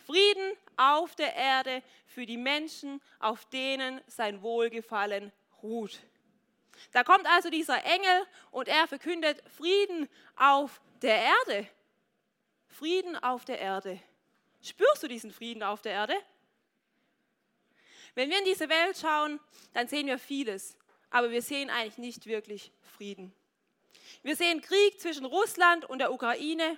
Frieden 0.07 0.57
auf 0.77 1.15
der 1.15 1.37
Erde 1.37 1.85
für 2.07 2.27
die 2.27 2.37
Menschen, 2.37 3.01
auf 3.21 3.45
denen 3.51 4.01
sein 4.09 4.43
Wohlgefallen 4.43 5.31
ruht. 5.63 6.01
Da 6.91 7.05
kommt 7.05 7.27
also 7.27 7.49
dieser 7.49 7.85
Engel 7.85 8.27
und 8.51 8.67
er 8.67 8.89
verkündet 8.89 9.41
Frieden 9.49 10.09
auf 10.35 10.81
der 11.03 11.23
Erde. 11.23 11.69
Frieden 12.67 13.17
auf 13.17 13.45
der 13.45 13.61
Erde. 13.61 14.01
Spürst 14.61 15.05
du 15.05 15.09
diesen 15.09 15.31
Frieden 15.31 15.63
auf 15.63 15.83
der 15.83 15.93
Erde? 15.93 16.15
Wenn 18.15 18.31
wir 18.31 18.39
in 18.39 18.45
diese 18.45 18.69
Welt 18.69 18.99
schauen, 18.99 19.41
dann 19.73 19.89
sehen 19.89 20.07
wir 20.07 20.19
vieles, 20.19 20.77
aber 21.11 21.31
wir 21.31 21.43
sehen 21.43 21.71
eigentlich 21.71 21.99
nicht 21.99 22.27
wirklich 22.27 22.73
Frieden. 22.81 23.33
Wir 24.23 24.37
sehen 24.37 24.61
Krieg 24.61 25.01
zwischen 25.01 25.25
Russland 25.25 25.85
und 25.85 25.99
der 25.99 26.13
Ukraine. 26.13 26.77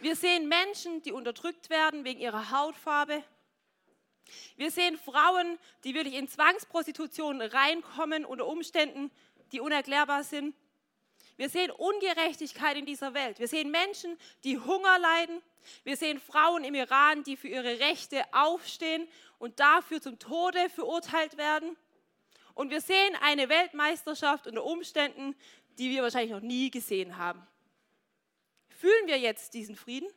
Wir 0.00 0.14
sehen 0.14 0.48
Menschen, 0.48 1.02
die 1.02 1.12
unterdrückt 1.12 1.70
werden 1.70 2.04
wegen 2.04 2.20
ihrer 2.20 2.50
Hautfarbe. 2.50 3.24
Wir 4.56 4.70
sehen 4.70 4.98
Frauen, 4.98 5.58
die 5.84 5.94
wirklich 5.94 6.14
in 6.14 6.28
Zwangsprostitution 6.28 7.40
reinkommen 7.40 8.24
unter 8.24 8.46
Umständen, 8.46 9.10
die 9.52 9.60
unerklärbar 9.60 10.24
sind. 10.24 10.54
Wir 11.36 11.48
sehen 11.48 11.70
Ungerechtigkeit 11.70 12.76
in 12.76 12.86
dieser 12.86 13.12
Welt. 13.12 13.38
Wir 13.38 13.48
sehen 13.48 13.70
Menschen, 13.70 14.18
die 14.44 14.58
Hunger 14.58 14.98
leiden. 14.98 15.42
Wir 15.84 15.96
sehen 15.96 16.18
Frauen 16.18 16.64
im 16.64 16.74
Iran, 16.74 17.24
die 17.24 17.36
für 17.36 17.48
ihre 17.48 17.80
Rechte 17.80 18.24
aufstehen 18.32 19.06
und 19.38 19.60
dafür 19.60 20.00
zum 20.00 20.18
Tode 20.18 20.68
verurteilt 20.70 21.36
werden. 21.36 21.76
Und 22.54 22.70
wir 22.70 22.80
sehen 22.80 23.16
eine 23.20 23.48
Weltmeisterschaft 23.48 24.46
unter 24.46 24.64
Umständen, 24.64 25.36
die 25.78 25.90
wir 25.90 26.02
wahrscheinlich 26.02 26.32
noch 26.32 26.40
nie 26.40 26.70
gesehen 26.70 27.18
haben. 27.18 27.46
Fühlen 28.68 29.06
wir 29.06 29.18
jetzt 29.18 29.54
diesen 29.54 29.76
Frieden? 29.76 30.08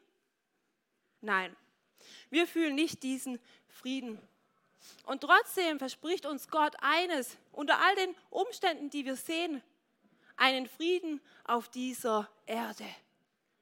Nein, 1.21 1.55
wir 2.29 2.47
fühlen 2.47 2.75
nicht 2.75 3.03
diesen 3.03 3.39
Frieden. 3.67 4.21
Und 5.03 5.21
trotzdem 5.21 5.79
verspricht 5.79 6.25
uns 6.25 6.47
Gott 6.47 6.75
eines, 6.79 7.37
unter 7.51 7.79
all 7.79 7.95
den 7.95 8.15
Umständen, 8.29 8.89
die 8.89 9.05
wir 9.05 9.15
sehen, 9.15 9.61
einen 10.37 10.67
Frieden 10.67 11.21
auf 11.43 11.67
dieser 11.69 12.29
Erde. 12.45 12.85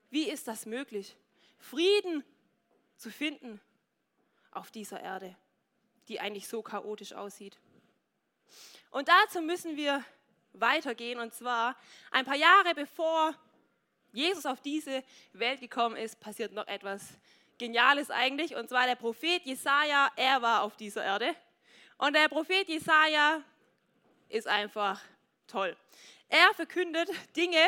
Wie 0.10 0.30
ist 0.30 0.48
das 0.48 0.66
möglich? 0.66 1.16
Frieden 1.58 2.24
zu 2.96 3.10
finden 3.10 3.60
auf 4.52 4.72
dieser 4.72 5.02
Erde, 5.02 5.36
die 6.08 6.20
eigentlich 6.20 6.48
so 6.48 6.62
chaotisch 6.62 7.14
aussieht. 7.14 7.58
Und 8.92 9.08
dazu 9.08 9.42
müssen 9.42 9.76
wir 9.76 10.04
weitergehen. 10.54 11.20
Und 11.20 11.34
zwar 11.34 11.76
ein 12.12 12.26
paar 12.26 12.36
Jahre 12.36 12.74
bevor 12.76 13.34
Jesus 14.12 14.46
auf 14.46 14.62
diese 14.62 15.04
Welt 15.34 15.60
gekommen 15.60 15.96
ist, 15.96 16.20
passiert 16.20 16.54
noch 16.54 16.68
etwas 16.68 17.10
Geniales 17.58 18.10
eigentlich. 18.10 18.56
Und 18.56 18.70
zwar 18.70 18.86
der 18.86 18.96
Prophet 18.96 19.44
Jesaja, 19.46 20.12
er 20.16 20.42
war 20.42 20.64
auf 20.64 20.76
dieser 20.78 21.04
Erde. 21.04 21.36
Und 21.98 22.16
der 22.16 22.30
Prophet 22.30 22.68
Jesaja 22.68 23.42
ist 24.30 24.48
einfach 24.48 25.02
toll. 25.48 25.76
Er 26.30 26.54
verkündet 26.54 27.10
Dinge, 27.36 27.66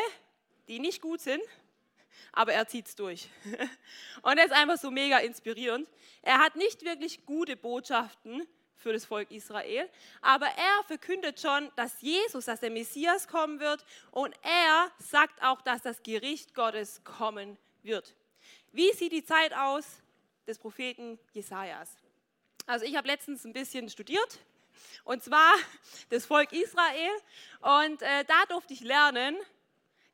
die 0.68 0.78
nicht 0.78 1.00
gut 1.00 1.20
sind, 1.20 1.42
aber 2.32 2.52
er 2.52 2.66
zieht 2.68 2.86
es 2.86 2.96
durch. 2.96 3.28
Und 4.22 4.38
er 4.38 4.44
ist 4.44 4.52
einfach 4.52 4.78
so 4.78 4.90
mega 4.90 5.18
inspirierend. 5.18 5.88
Er 6.22 6.38
hat 6.38 6.56
nicht 6.56 6.84
wirklich 6.84 7.24
gute 7.26 7.56
Botschaften 7.56 8.46
für 8.80 8.92
das 8.92 9.04
Volk 9.04 9.30
Israel, 9.30 9.88
aber 10.22 10.46
er 10.46 10.84
verkündet 10.86 11.38
schon, 11.40 11.70
dass 11.76 12.00
Jesus, 12.00 12.46
dass 12.46 12.60
der 12.60 12.70
Messias 12.70 13.28
kommen 13.28 13.60
wird 13.60 13.84
und 14.10 14.34
er 14.42 14.90
sagt 14.98 15.42
auch, 15.42 15.60
dass 15.60 15.82
das 15.82 16.02
Gericht 16.02 16.54
Gottes 16.54 17.04
kommen 17.04 17.58
wird. 17.82 18.14
Wie 18.72 18.92
sieht 18.92 19.12
die 19.12 19.24
Zeit 19.24 19.52
aus 19.52 19.84
des 20.46 20.58
Propheten 20.58 21.18
Jesajas? 21.32 21.90
Also 22.66 22.86
ich 22.86 22.96
habe 22.96 23.06
letztens 23.06 23.44
ein 23.44 23.52
bisschen 23.52 23.88
studiert 23.90 24.38
und 25.04 25.22
zwar 25.22 25.54
das 26.08 26.24
Volk 26.24 26.52
Israel 26.52 27.10
und 27.60 28.00
äh, 28.00 28.24
da 28.24 28.46
durfte 28.48 28.72
ich 28.72 28.80
lernen, 28.80 29.36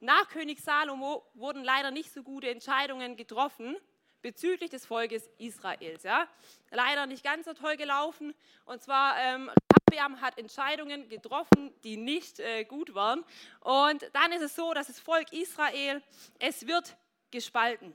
nach 0.00 0.28
König 0.28 0.60
Salomo 0.60 1.24
wurden 1.34 1.64
leider 1.64 1.90
nicht 1.90 2.12
so 2.12 2.22
gute 2.22 2.50
Entscheidungen 2.50 3.16
getroffen 3.16 3.76
bezüglich 4.20 4.70
des 4.70 4.84
Volkes 4.84 5.28
Israels. 5.38 6.02
Ja? 6.02 6.28
Leider 6.70 7.06
nicht 7.06 7.22
ganz 7.22 7.46
so 7.46 7.54
toll 7.54 7.76
gelaufen. 7.76 8.34
Und 8.64 8.82
zwar, 8.82 9.16
ähm, 9.18 9.50
Rabiam 9.72 10.20
hat 10.20 10.36
Entscheidungen 10.38 11.08
getroffen, 11.08 11.72
die 11.84 11.96
nicht 11.96 12.40
äh, 12.40 12.64
gut 12.64 12.94
waren. 12.94 13.24
Und 13.60 14.10
dann 14.12 14.32
ist 14.32 14.42
es 14.42 14.56
so, 14.56 14.74
dass 14.74 14.88
das 14.88 15.00
Volk 15.00 15.32
Israel, 15.32 16.02
es 16.38 16.66
wird 16.66 16.96
gespalten. 17.30 17.94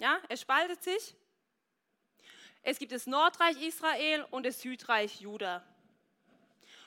Ja? 0.00 0.18
Es 0.28 0.40
spaltet 0.40 0.82
sich. 0.82 1.14
Es 2.62 2.78
gibt 2.78 2.92
das 2.92 3.06
Nordreich 3.06 3.60
Israel 3.60 4.24
und 4.30 4.46
das 4.46 4.60
Südreich 4.60 5.20
Juda. 5.20 5.64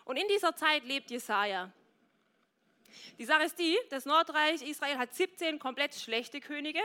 Und 0.05 0.17
in 0.17 0.27
dieser 0.29 0.55
Zeit 0.55 0.85
lebt 0.85 1.11
Jesaja. 1.11 1.71
Die 3.17 3.25
Sache 3.25 3.43
ist 3.43 3.57
die, 3.59 3.77
das 3.89 4.05
Nordreich 4.05 4.61
Israel 4.61 4.97
hat 4.97 5.13
17 5.13 5.59
komplett 5.59 5.95
schlechte 5.95 6.39
Könige 6.39 6.81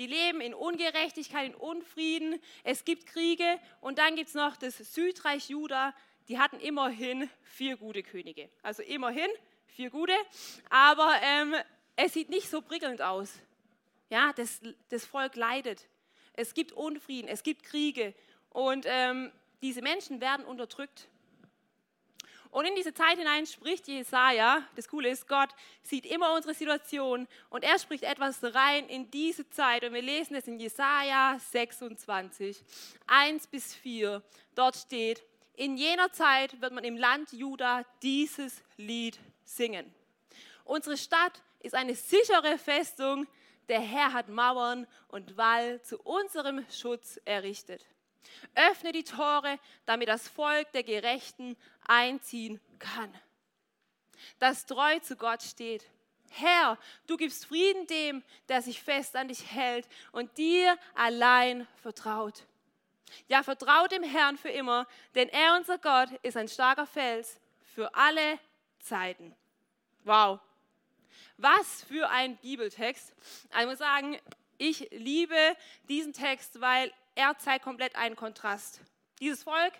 die 0.00 0.06
leben 0.06 0.40
in 0.40 0.54
Ungerechtigkeit, 0.54 1.46
in 1.46 1.54
Unfrieden. 1.54 2.40
Es 2.64 2.86
gibt 2.86 3.06
Kriege 3.06 3.58
und 3.82 3.98
dann 3.98 4.16
gibt 4.16 4.28
es 4.28 4.34
noch 4.34 4.56
das 4.56 4.78
Südreich 4.78 5.50
Juda. 5.50 5.94
Die 6.28 6.38
hatten 6.38 6.58
immerhin 6.58 7.28
vier 7.42 7.76
gute 7.76 8.02
Könige. 8.02 8.48
Also 8.62 8.82
immerhin 8.82 9.28
vier 9.66 9.90
gute, 9.90 10.14
aber 10.70 11.12
ähm, 11.22 11.54
es 11.96 12.14
sieht 12.14 12.30
nicht 12.30 12.48
so 12.48 12.62
prickelnd 12.62 13.02
aus. 13.02 13.34
Ja, 14.08 14.32
das, 14.32 14.60
das 14.88 15.04
Volk 15.04 15.36
leidet. 15.36 15.86
Es 16.32 16.54
gibt 16.54 16.72
Unfrieden, 16.72 17.28
es 17.28 17.42
gibt 17.42 17.62
Kriege 17.62 18.14
und 18.48 18.86
ähm, 18.88 19.30
diese 19.60 19.82
Menschen 19.82 20.22
werden 20.22 20.46
unterdrückt. 20.46 21.08
Und 22.50 22.64
in 22.64 22.74
diese 22.74 22.92
Zeit 22.92 23.16
hinein 23.16 23.46
spricht 23.46 23.86
Jesaja, 23.86 24.62
das 24.74 24.88
Coole 24.88 25.08
ist, 25.08 25.28
Gott 25.28 25.50
sieht 25.82 26.04
immer 26.04 26.34
unsere 26.34 26.52
Situation 26.52 27.28
und 27.48 27.62
er 27.62 27.78
spricht 27.78 28.02
etwas 28.02 28.42
rein 28.42 28.88
in 28.88 29.08
diese 29.10 29.48
Zeit. 29.50 29.84
Und 29.84 29.94
wir 29.94 30.02
lesen 30.02 30.34
es 30.34 30.48
in 30.48 30.58
Jesaja 30.58 31.38
26, 31.38 32.60
1 33.06 33.46
bis 33.46 33.74
4. 33.74 34.20
Dort 34.56 34.76
steht, 34.76 35.22
in 35.54 35.76
jener 35.76 36.10
Zeit 36.10 36.60
wird 36.60 36.72
man 36.72 36.82
im 36.82 36.96
Land 36.96 37.32
Juda 37.32 37.84
dieses 38.02 38.62
Lied 38.76 39.20
singen. 39.44 39.94
Unsere 40.64 40.96
Stadt 40.96 41.42
ist 41.60 41.74
eine 41.74 41.94
sichere 41.94 42.58
Festung. 42.58 43.28
Der 43.68 43.80
Herr 43.80 44.12
hat 44.12 44.28
Mauern 44.28 44.88
und 45.08 45.36
Wall 45.36 45.80
zu 45.82 46.00
unserem 46.00 46.64
Schutz 46.70 47.20
errichtet. 47.24 47.86
Öffne 48.54 48.92
die 48.92 49.04
Tore, 49.04 49.58
damit 49.86 50.08
das 50.08 50.28
Volk 50.28 50.70
der 50.72 50.82
Gerechten 50.82 51.56
einziehen 51.86 52.60
kann. 52.78 53.12
Das 54.38 54.66
treu 54.66 54.98
zu 55.00 55.16
Gott 55.16 55.42
steht. 55.42 55.84
Herr, 56.30 56.78
du 57.06 57.16
gibst 57.16 57.46
Frieden 57.46 57.86
dem, 57.86 58.22
der 58.48 58.62
sich 58.62 58.80
fest 58.80 59.16
an 59.16 59.28
dich 59.28 59.50
hält 59.52 59.88
und 60.12 60.36
dir 60.38 60.78
allein 60.94 61.66
vertraut. 61.82 62.44
Ja, 63.26 63.42
vertraut 63.42 63.90
dem 63.90 64.04
Herrn 64.04 64.38
für 64.38 64.50
immer, 64.50 64.86
denn 65.14 65.28
er, 65.28 65.56
unser 65.56 65.78
Gott, 65.78 66.10
ist 66.22 66.36
ein 66.36 66.48
starker 66.48 66.86
Fels 66.86 67.40
für 67.74 67.92
alle 67.94 68.38
Zeiten. 68.78 69.34
Wow. 70.04 70.38
Was 71.36 71.82
für 71.84 72.08
ein 72.08 72.36
Bibeltext. 72.36 73.14
Also 73.50 73.60
ich 73.62 73.66
muss 73.66 73.78
sagen, 73.78 74.18
ich 74.60 74.88
liebe 74.90 75.56
diesen 75.88 76.12
Text, 76.12 76.60
weil 76.60 76.92
er 77.14 77.36
zeigt 77.38 77.64
komplett 77.64 77.96
einen 77.96 78.14
Kontrast. 78.14 78.80
Dieses 79.18 79.42
Volk, 79.42 79.72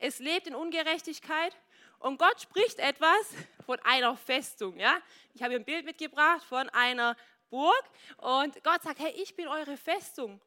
es 0.00 0.18
lebt 0.18 0.48
in 0.48 0.54
Ungerechtigkeit 0.56 1.56
und 2.00 2.18
Gott 2.18 2.40
spricht 2.40 2.80
etwas 2.80 3.34
von 3.64 3.78
einer 3.84 4.16
Festung. 4.16 4.78
Ja? 4.78 5.00
Ich 5.32 5.42
habe 5.44 5.54
ein 5.54 5.64
Bild 5.64 5.84
mitgebracht 5.84 6.42
von 6.42 6.68
einer 6.70 7.16
Burg 7.50 7.84
und 8.16 8.62
Gott 8.64 8.82
sagt, 8.82 8.98
hey, 8.98 9.12
ich 9.12 9.36
bin 9.36 9.46
eure 9.46 9.76
Festung. 9.76 10.40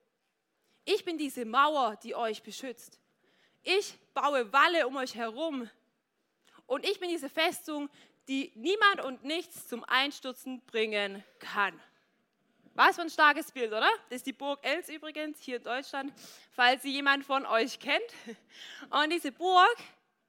Ich 0.84 1.06
bin 1.06 1.18
diese 1.18 1.46
Mauer, 1.46 1.96
die 2.04 2.16
euch 2.16 2.44
beschützt. 2.44 3.00
Ich 3.62 3.98
baue 4.14 4.52
Walle 4.52 4.88
um 4.88 4.98
euch 4.98 5.16
herum. 5.16 5.70
Und 6.66 6.86
ich 6.86 7.00
bin 7.00 7.10
diese 7.10 7.30
Festung, 7.30 7.90
die 8.28 8.52
niemand 8.56 9.06
und 9.06 9.24
nichts 9.24 9.70
zum 9.70 9.86
Einstürzen 9.86 10.62
bringen 10.66 11.24
kann. 11.40 11.80
Was 12.76 12.96
für 12.96 13.04
ein 13.04 13.10
starkes 13.10 13.52
Bild, 13.52 13.72
oder? 13.72 13.90
Das 14.10 14.18
ist 14.18 14.26
die 14.26 14.34
Burg 14.34 14.60
Els 14.64 14.90
übrigens 14.90 15.40
hier 15.40 15.58
in 15.58 15.64
Deutschland, 15.64 16.12
falls 16.52 16.82
sie 16.82 16.92
jemand 16.92 17.24
von 17.24 17.46
euch 17.46 17.80
kennt. 17.80 18.04
Und 18.90 19.12
diese 19.12 19.32
Burg, 19.32 19.78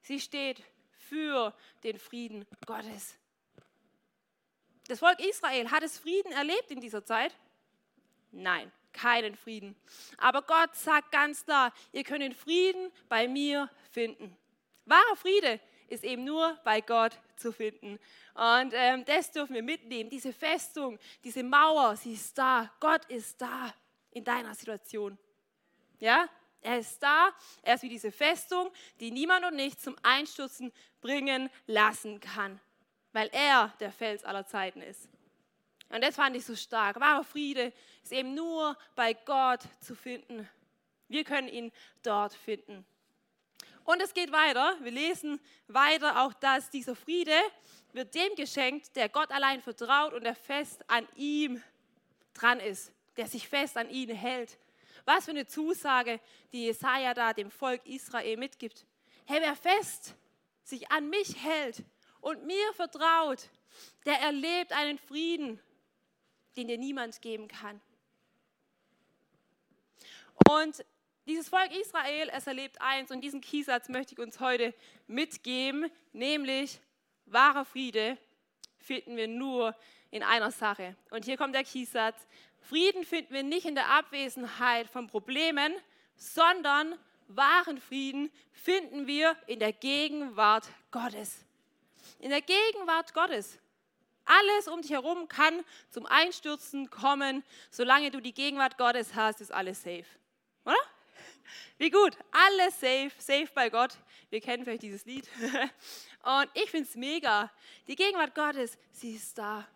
sie 0.03 0.21
steht 0.21 0.63
für 0.93 1.55
den 1.83 1.99
Frieden 1.99 2.47
Gottes. 2.67 3.17
Das 4.89 4.99
Volk 4.99 5.19
Israel 5.21 5.71
hat 5.71 5.83
es 5.83 5.99
Frieden 5.99 6.33
erlebt 6.33 6.71
in 6.71 6.81
dieser 6.81 7.03
Zeit? 7.03 7.35
Nein, 8.31 8.71
keinen 8.93 9.37
Frieden. 9.37 9.75
Aber 10.19 10.43
Gott 10.43 10.75
sagt 10.77 11.13
ganz 11.13 11.45
klar, 11.47 11.73
ihr 11.93 12.05
könnt 12.05 12.23
den 12.23 12.35
Frieden 12.35 12.93
bei 13.09 13.27
mir 13.27 13.71
finden. 13.91 14.37
Wahrer 14.85 15.17
Friede 15.17 15.61
ist 15.89 16.05
eben 16.05 16.25
nur 16.25 16.59
bei 16.65 16.81
Gott 16.81 17.19
zu 17.37 17.53
finden. 17.53 17.99
Und 18.35 18.73
ähm, 18.73 19.05
das 19.05 19.31
dürfen 19.31 19.55
wir 19.55 19.63
mitnehmen. 19.63 20.11
Diese 20.11 20.33
Festung, 20.33 20.99
diese 21.23 21.43
Mauer, 21.43 21.97
sie 21.97 22.15
ist 22.15 22.37
da. 22.37 22.71
Gott 22.81 23.05
ist 23.07 23.41
da 23.41 23.73
in 24.11 24.25
deiner 24.25 24.55
Situation. 24.55 25.19
Ja, 26.01 26.29
er 26.61 26.79
ist 26.79 27.03
da, 27.03 27.31
er 27.63 27.75
ist 27.75 27.83
wie 27.83 27.89
diese 27.91 28.11
Festung, 28.11 28.71
die 28.99 29.11
niemand 29.11 29.45
und 29.45 29.55
nichts 29.55 29.83
zum 29.83 29.97
Einstürzen 30.03 30.73
bringen 31.01 31.51
lassen 31.67 32.21
kann, 32.21 32.59
weil 33.13 33.29
er 33.33 33.73
der 33.81 33.93
Fels 33.93 34.25
aller 34.25 34.47
Zeiten 34.47 34.81
ist. 34.81 35.09
Und 35.91 36.03
das 36.03 36.17
fand 36.17 36.35
ich 36.37 36.45
so 36.45 36.57
stark. 36.57 36.99
Wahrer 36.99 37.23
Friede 37.23 37.73
ist 38.03 38.13
eben 38.13 38.35
nur 38.35 38.77
bei 38.97 39.13
Gott 39.13 39.61
zu 39.81 39.95
finden. 39.95 40.49
Wir 41.09 41.23
können 41.23 41.49
ihn 41.49 41.71
dort 42.03 42.33
finden. 42.33 42.87
Und 43.85 44.01
es 44.01 44.15
geht 44.15 44.33
weiter. 44.33 44.77
Wir 44.81 44.91
lesen 44.91 45.41
weiter 45.69 46.23
auch, 46.23 46.33
dass 46.35 46.71
dieser 46.71 46.97
Friede 46.97 47.37
wird 47.93 48.15
dem 48.15 48.35
geschenkt, 48.35 48.97
der 48.97 49.09
Gott 49.09 49.31
allein 49.31 49.61
vertraut 49.61 50.15
und 50.15 50.25
der 50.25 50.35
fest 50.35 50.83
an 50.89 51.07
ihm 51.17 51.63
dran 52.33 52.61
ist, 52.61 52.93
der 53.17 53.27
sich 53.27 53.47
fest 53.47 53.77
an 53.77 53.91
ihn 53.91 54.11
hält. 54.11 54.59
Was 55.05 55.27
für 55.27 55.33
eine 55.33 55.47
Zusage, 55.47 56.19
die 56.53 56.65
Jesaja 56.65 57.13
da 57.13 57.33
dem 57.33 57.51
Volk 57.51 57.85
Israel 57.87 58.39
mitgibt. 58.39 58.87
Hey, 59.27 59.41
wer 59.41 59.55
fest 59.55 60.15
sich 60.63 60.91
an 60.91 61.11
mich 61.11 61.45
hält 61.45 61.85
und 62.21 62.47
mir 62.47 62.73
vertraut, 62.73 63.51
der 64.07 64.19
erlebt 64.21 64.73
einen 64.73 64.99
Frieden, 64.99 65.61
den 66.57 66.69
dir 66.69 66.79
niemand 66.79 67.21
geben 67.21 67.49
kann. 67.49 67.81
Und 70.49 70.85
dieses 71.27 71.49
Volk 71.49 71.75
Israel, 71.75 72.31
es 72.33 72.47
erlebt 72.47 72.81
eins 72.81 73.11
und 73.11 73.21
diesen 73.23 73.41
Kiesatz 73.41 73.89
möchte 73.89 74.15
ich 74.15 74.19
uns 74.19 74.41
heute 74.41 74.75
mitgeben, 75.07 75.91
nämlich 76.13 76.81
wahrer 77.27 77.65
Friede 77.65 78.19
finden 78.79 79.17
wir 79.17 79.29
nur 79.29 79.75
in 80.11 80.23
einer 80.23 80.51
Sache. 80.51 80.95
Und 81.11 81.25
hier 81.25 81.37
kommt 81.37 81.55
der 81.55 81.65
Kiesatz. 81.65 82.17
Frieden 82.61 83.05
finden 83.05 83.33
wir 83.33 83.43
nicht 83.43 83.67
in 83.67 83.75
der 83.75 83.91
Abwesenheit 83.91 84.89
von 84.89 85.07
Problemen, 85.07 85.75
sondern 86.17 86.95
wahren 87.29 87.81
Frieden 87.81 88.31
finden 88.53 89.07
wir 89.07 89.37
in 89.47 89.59
der 89.59 89.73
Gegenwart 89.73 90.69
Gottes. 90.91 91.45
In 92.19 92.31
der 92.31 92.43
Gegenwart 92.43 93.15
Gottes. 93.15 93.59
Alles 94.27 94.69
um 94.69 94.81
dich 94.81 94.93
herum 94.93 95.29
kann 95.29 95.65
zum 95.91 96.07
Einstürzen 96.07 96.91
kommen. 96.91 97.43
Solange 97.71 98.11
du 98.11 98.21
die 98.21 98.33
Gegenwart 98.33 98.79
Gottes 98.79 99.15
hast, 99.15 99.41
ist 99.41 99.53
alles 99.53 99.83
safe. 99.83 100.07
Oder? 100.65 100.77
Wie 101.79 101.91
gut. 101.91 102.17
Alles 102.31 102.81
safe, 102.81 103.13
safe 103.19 103.49
bei 103.55 103.71
Gott. 103.71 103.97
Wir 104.31 104.41
kennen 104.41 104.65
vielleicht 104.65 104.83
dieses 104.83 105.05
Lied. 105.05 105.29
Und 106.23 106.51
ich 106.55 106.71
finde 106.71 106.89
es 106.89 106.95
mega. 106.95 107.51
Die 107.87 107.97
Gegenwart 107.97 108.35
Gottes, 108.35 108.79
sie 108.91 109.15
ist 109.15 109.37
da. 109.37 109.67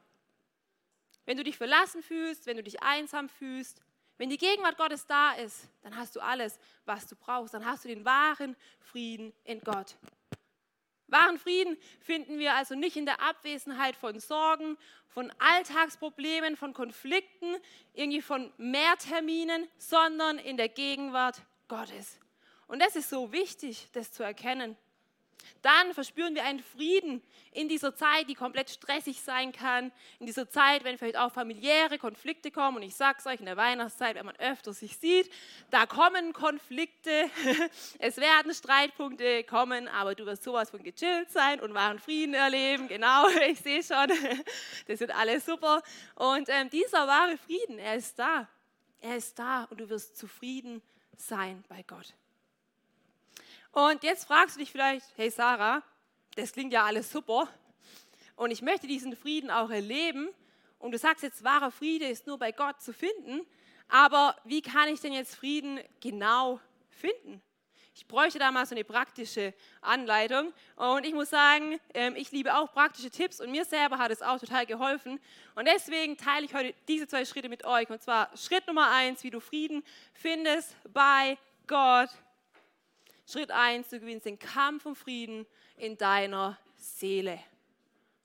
Wenn 1.25 1.37
du 1.37 1.45
dich 1.45 1.57
verlassen 1.57 2.03
fühlst, 2.03 2.47
wenn 2.47 2.57
du 2.57 2.63
dich 2.63 2.83
einsam 2.83 3.29
fühlst, 3.29 3.83
wenn 4.17 4.31
die 4.31 4.39
Gegenwart 4.39 4.77
Gottes 4.77 5.07
da 5.07 5.33
ist, 5.33 5.69
dann 5.83 5.97
hast 5.97 6.17
du 6.17 6.21
alles, 6.21 6.59
was 6.85 7.07
du 7.07 7.15
brauchst. 7.15 7.55
Dann 7.55 7.65
hast 7.65 7.85
du 7.85 7.89
den 7.89 8.05
wahren 8.05 8.57
Frieden 8.81 9.33
in 9.45 9.61
Gott. 9.61 9.97
Wahren 11.07 11.39
Frieden 11.39 11.79
finden 12.01 12.39
wir 12.39 12.55
also 12.55 12.75
nicht 12.75 12.97
in 12.97 13.07
der 13.07 13.23
Abwesenheit 13.23 13.97
von 13.97 14.21
Sorgen, 14.21 14.77
von 15.07 15.33
Alltagsproblemen, 15.39 16.57
von 16.57 16.75
Konflikten, 16.75 17.57
irgendwie 17.95 18.21
von 18.21 18.53
Mehrterminen, 18.59 19.67
sondern 19.79 20.39
in 20.39 20.57
der 20.57 20.69
Gegenwart 20.69 21.43
Gottes. 21.69 22.19
Und 22.67 22.81
das 22.81 22.97
ist 22.97 23.11
so 23.11 23.33
wichtig, 23.33 23.89
das 23.93 24.13
zu 24.13 24.23
erkennen. 24.23 24.77
Dann 25.63 25.93
verspüren 25.93 26.35
wir 26.35 26.45
einen 26.45 26.61
Frieden 26.61 27.23
in 27.53 27.69
dieser 27.69 27.95
Zeit, 27.95 28.29
die 28.29 28.35
komplett 28.35 28.71
stressig 28.71 29.21
sein 29.21 29.53
kann. 29.53 29.93
In 30.21 30.27
dieser 30.27 30.49
Zeit, 30.49 30.85
wenn 30.85 30.99
vielleicht 30.99 31.17
auch 31.17 31.33
familiäre 31.33 31.99
Konflikte 31.99 32.51
kommen. 32.51 32.77
Und 32.79 32.83
ich 32.83 32.95
sage 32.95 33.19
es 33.19 33.27
euch, 33.27 33.41
in 33.41 33.47
der 33.47 33.57
Weihnachtszeit, 33.57 34.15
wenn 34.15 34.27
man 34.27 34.37
öfter 34.37 34.73
sich 34.73 34.97
sieht, 34.97 35.31
da 35.71 35.87
kommen 35.87 36.33
Konflikte. 36.33 37.31
Es 37.99 38.17
werden 38.19 38.55
Streitpunkte 38.55 39.45
kommen, 39.45 39.89
aber 39.89 40.15
du 40.15 40.27
wirst 40.27 40.45
sowas 40.45 40.71
von 40.71 40.83
gechillt 40.83 41.31
sein 41.31 41.61
und 41.61 41.75
wahren 41.75 41.99
Frieden 41.99 42.35
erleben. 42.35 42.89
Genau, 42.89 43.27
ich 43.49 43.61
sehe 43.61 43.83
schon. 43.83 44.09
Das 44.87 45.01
wird 45.01 45.15
alles 45.15 45.45
super. 45.45 45.83
Und 46.15 46.49
ähm, 46.49 46.71
dieser 46.71 47.07
wahre 47.07 47.37
Frieden, 47.37 47.79
er 47.79 47.97
ist 47.97 48.19
da. 48.19 48.49
Er 49.01 49.17
ist 49.17 49.39
da 49.39 49.65
und 49.65 49.81
du 49.81 49.89
wirst 49.89 50.17
zufrieden 50.17 50.83
sein 51.21 51.65
bei 51.69 51.83
Gott. 51.83 52.15
Und 53.73 54.03
jetzt 54.03 54.27
fragst 54.27 54.57
du 54.57 54.61
dich 54.61 54.73
vielleicht, 54.73 55.07
hey 55.17 55.31
Sarah, 55.31 55.83
das 56.37 56.53
klingt 56.53 56.73
ja 56.73 56.85
alles 56.85 57.11
super 57.11 57.49
und 58.37 58.51
ich 58.51 58.63
möchte 58.63 58.87
diesen 58.87 59.17
Frieden 59.17 59.51
auch 59.51 59.71
erleben 59.71 60.29
und 60.79 60.93
du 60.93 60.99
sagst 60.99 61.23
jetzt, 61.23 61.45
wahrer 61.45 61.71
Friede 61.71 62.07
ist 62.07 62.27
nur 62.27 62.39
bei 62.39 62.53
Gott 62.53 62.81
zu 62.81 62.93
finden, 62.93 63.47
aber 63.89 64.37
wie 64.45 64.63
kann 64.63 64.89
ich 64.89 65.01
denn 65.01 65.13
jetzt 65.13 65.35
Frieden 65.35 65.81
genau 66.01 66.61
finden? 66.91 67.43
Ich 67.99 68.07
bräuchte 68.07 68.39
da 68.39 68.53
mal 68.53 68.65
so 68.65 68.77
eine 68.77 68.85
praktische 68.85 69.53
Anleitung. 69.81 70.53
Und 70.77 71.05
ich 71.05 71.13
muss 71.13 71.31
sagen, 71.31 71.81
ähm, 71.95 72.15
ich 72.15 72.31
liebe 72.31 72.57
auch 72.57 72.73
praktische 72.73 73.11
Tipps 73.11 73.41
und 73.41 73.51
mir 73.51 73.65
selber 73.65 73.99
hat 73.99 74.13
es 74.13 74.23
auch 74.23 74.39
total 74.39 74.67
geholfen. 74.67 75.19
Und 75.57 75.67
deswegen 75.67 76.17
teile 76.17 76.47
ich 76.47 76.55
heute 76.55 76.75
diese 76.87 77.09
zwei 77.09 77.25
Schritte 77.25 77.49
mit 77.49 77.65
euch. 77.65 77.91
Und 77.91 78.01
zwar 78.01 78.31
Schritt 78.37 78.69
Nummer 78.69 78.89
eins, 78.93 79.25
wie 79.25 79.31
du 79.31 79.41
Frieden 79.41 79.83
findest 80.13 80.77
bei 80.93 81.37
Gott 81.67 82.11
Schritt 83.31 83.51
1, 83.51 83.91
du 83.91 83.99
gewinnst 83.99 84.25
den 84.25 84.39
Kampf 84.39 84.87
um 84.87 84.97
Frieden 84.97 85.45
in 85.77 85.99
deiner 85.99 86.57
Seele. 86.77 87.41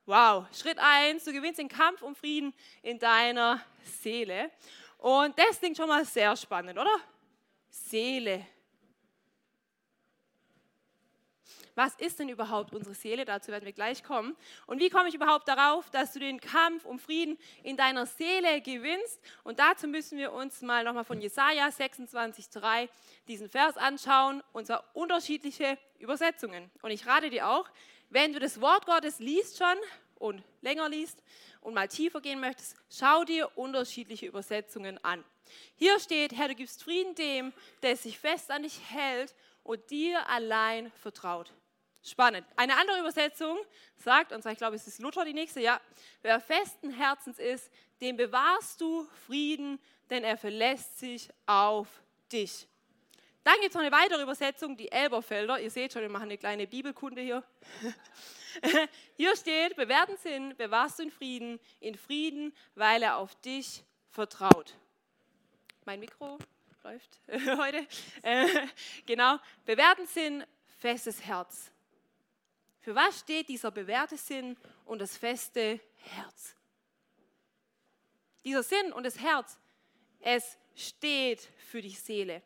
Wow, 0.05 0.45
Schritt 0.53 0.77
1, 0.79 1.25
du 1.25 1.33
gewinnst 1.33 1.59
den 1.59 1.67
Kampf 1.67 2.03
um 2.03 2.15
Frieden 2.15 2.53
in 2.83 2.99
deiner 2.99 3.59
Seele. 3.83 4.51
Und 4.99 5.37
das 5.37 5.59
klingt 5.59 5.75
schon 5.75 5.89
mal 5.89 6.05
sehr 6.05 6.37
spannend, 6.37 6.77
oder? 6.77 7.01
Seele. 7.69 8.45
Was 11.75 11.95
ist 11.95 12.19
denn 12.19 12.29
überhaupt 12.29 12.73
unsere 12.73 12.93
Seele? 12.95 13.25
Dazu 13.25 13.51
werden 13.51 13.65
wir 13.65 13.73
gleich 13.73 14.03
kommen. 14.03 14.35
Und 14.67 14.79
wie 14.79 14.89
komme 14.89 15.09
ich 15.09 15.15
überhaupt 15.15 15.47
darauf, 15.47 15.89
dass 15.89 16.13
du 16.13 16.19
den 16.19 16.39
Kampf 16.39 16.85
um 16.85 16.99
Frieden 16.99 17.37
in 17.63 17.77
deiner 17.77 18.05
Seele 18.05 18.61
gewinnst? 18.61 19.19
Und 19.43 19.59
dazu 19.59 19.87
müssen 19.87 20.17
wir 20.17 20.33
uns 20.33 20.61
mal 20.61 20.83
nochmal 20.83 21.03
von 21.03 21.19
Jesaja 21.19 21.67
26,3 21.67 22.89
diesen 23.27 23.49
Vers 23.49 23.77
anschauen, 23.77 24.43
und 24.53 24.67
zwar 24.67 24.83
unterschiedliche 24.93 25.77
Übersetzungen. 25.99 26.69
Und 26.81 26.91
ich 26.91 27.05
rate 27.07 27.29
dir 27.29 27.49
auch, 27.49 27.69
wenn 28.09 28.33
du 28.33 28.39
das 28.39 28.61
Wort 28.61 28.85
Gottes 28.85 29.19
liest 29.19 29.57
schon 29.57 29.77
und 30.15 30.43
länger 30.61 30.87
liest 30.89 31.23
und 31.61 31.73
mal 31.73 31.87
tiefer 31.87 32.21
gehen 32.21 32.39
möchtest, 32.39 32.75
schau 32.89 33.23
dir 33.23 33.49
unterschiedliche 33.57 34.27
Übersetzungen 34.27 35.03
an. 35.03 35.23
Hier 35.75 35.99
steht, 35.99 36.33
Herr, 36.33 36.47
du 36.47 36.55
gibst 36.55 36.83
Frieden 36.83 37.15
dem, 37.15 37.53
der 37.81 37.97
sich 37.97 38.19
fest 38.19 38.51
an 38.51 38.63
dich 38.63 38.79
hält 38.89 39.33
und 39.63 39.89
dir 39.89 40.27
allein 40.29 40.91
vertraut. 41.01 41.51
Spannend. 42.03 42.45
Eine 42.57 42.75
andere 42.75 42.99
Übersetzung 42.99 43.57
sagt, 43.95 44.33
und 44.33 44.41
zwar 44.41 44.51
ich 44.51 44.57
glaube, 44.57 44.75
es 44.75 44.85
ist 44.87 44.99
Luther 44.99 45.23
die 45.23 45.33
nächste, 45.33 45.61
ja, 45.61 45.79
wer 46.21 46.41
festen 46.41 46.91
Herzens 46.91 47.39
ist, 47.39 47.71
dem 48.01 48.17
bewahrst 48.17 48.81
du 48.81 49.07
Frieden, 49.25 49.79
denn 50.09 50.25
er 50.25 50.37
verlässt 50.37 50.99
sich 50.99 51.29
auf 51.45 51.87
dich. 52.29 52.67
Dann 53.45 53.55
gibt 53.55 53.69
es 53.69 53.75
noch 53.75 53.81
eine 53.81 53.91
weitere 53.91 54.21
Übersetzung, 54.21 54.75
die 54.75 54.91
Elberfelder. 54.91 55.59
Ihr 55.59 55.71
seht 55.71 55.93
schon, 55.93 56.01
wir 56.01 56.09
machen 56.09 56.23
eine 56.23 56.37
kleine 56.37 56.67
Bibelkunde 56.67 57.21
hier. 57.21 57.43
hier 59.17 59.35
steht, 59.35 59.75
bewährten 59.75 60.17
Sinn 60.17 60.55
bewahrst 60.57 60.99
du 60.99 61.03
in 61.03 61.11
Frieden, 61.11 61.59
in 61.79 61.95
Frieden, 61.95 62.53
weil 62.75 63.03
er 63.03 63.17
auf 63.17 63.35
dich 63.41 63.83
vertraut. 64.09 64.75
Mein 65.85 65.99
Mikro 65.99 66.37
läuft 66.83 67.21
heute. 67.57 67.85
Äh, 68.21 68.47
genau, 69.05 69.37
bewährten 69.65 70.07
Sinn, 70.07 70.45
festes 70.77 71.23
Herz. 71.25 71.72
Für 72.83 72.93
was 72.93 73.19
steht 73.19 73.47
dieser 73.47 73.71
bewährte 73.71 74.17
Sinn 74.17 74.57
und 74.83 74.99
das 74.99 75.15
feste 75.15 75.79
Herz? 75.95 76.53
Dieser 78.43 78.61
Sinn 78.61 78.91
und 78.91 79.05
das 79.05 79.17
Herz, 79.17 79.57
es 80.19 80.57
steht 80.75 81.47
für 81.69 81.81
die 81.81 81.91
Seele. 81.91 82.41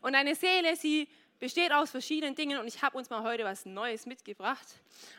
Und 0.00 0.14
eine 0.14 0.34
Seele, 0.34 0.74
sie 0.74 1.06
besteht 1.38 1.70
aus 1.70 1.90
verschiedenen 1.90 2.34
Dingen 2.34 2.58
und 2.58 2.66
ich 2.66 2.80
habe 2.80 2.96
uns 2.96 3.10
mal 3.10 3.22
heute 3.22 3.44
was 3.44 3.66
Neues 3.66 4.06
mitgebracht. 4.06 4.66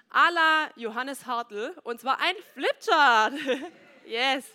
A 0.09 0.29
la 0.29 0.71
Johannes 0.75 1.27
Hartl 1.27 1.75
und 1.83 2.01
zwar 2.01 2.19
ein 2.19 2.35
Flipchart. 2.53 3.33
yes. 4.07 4.45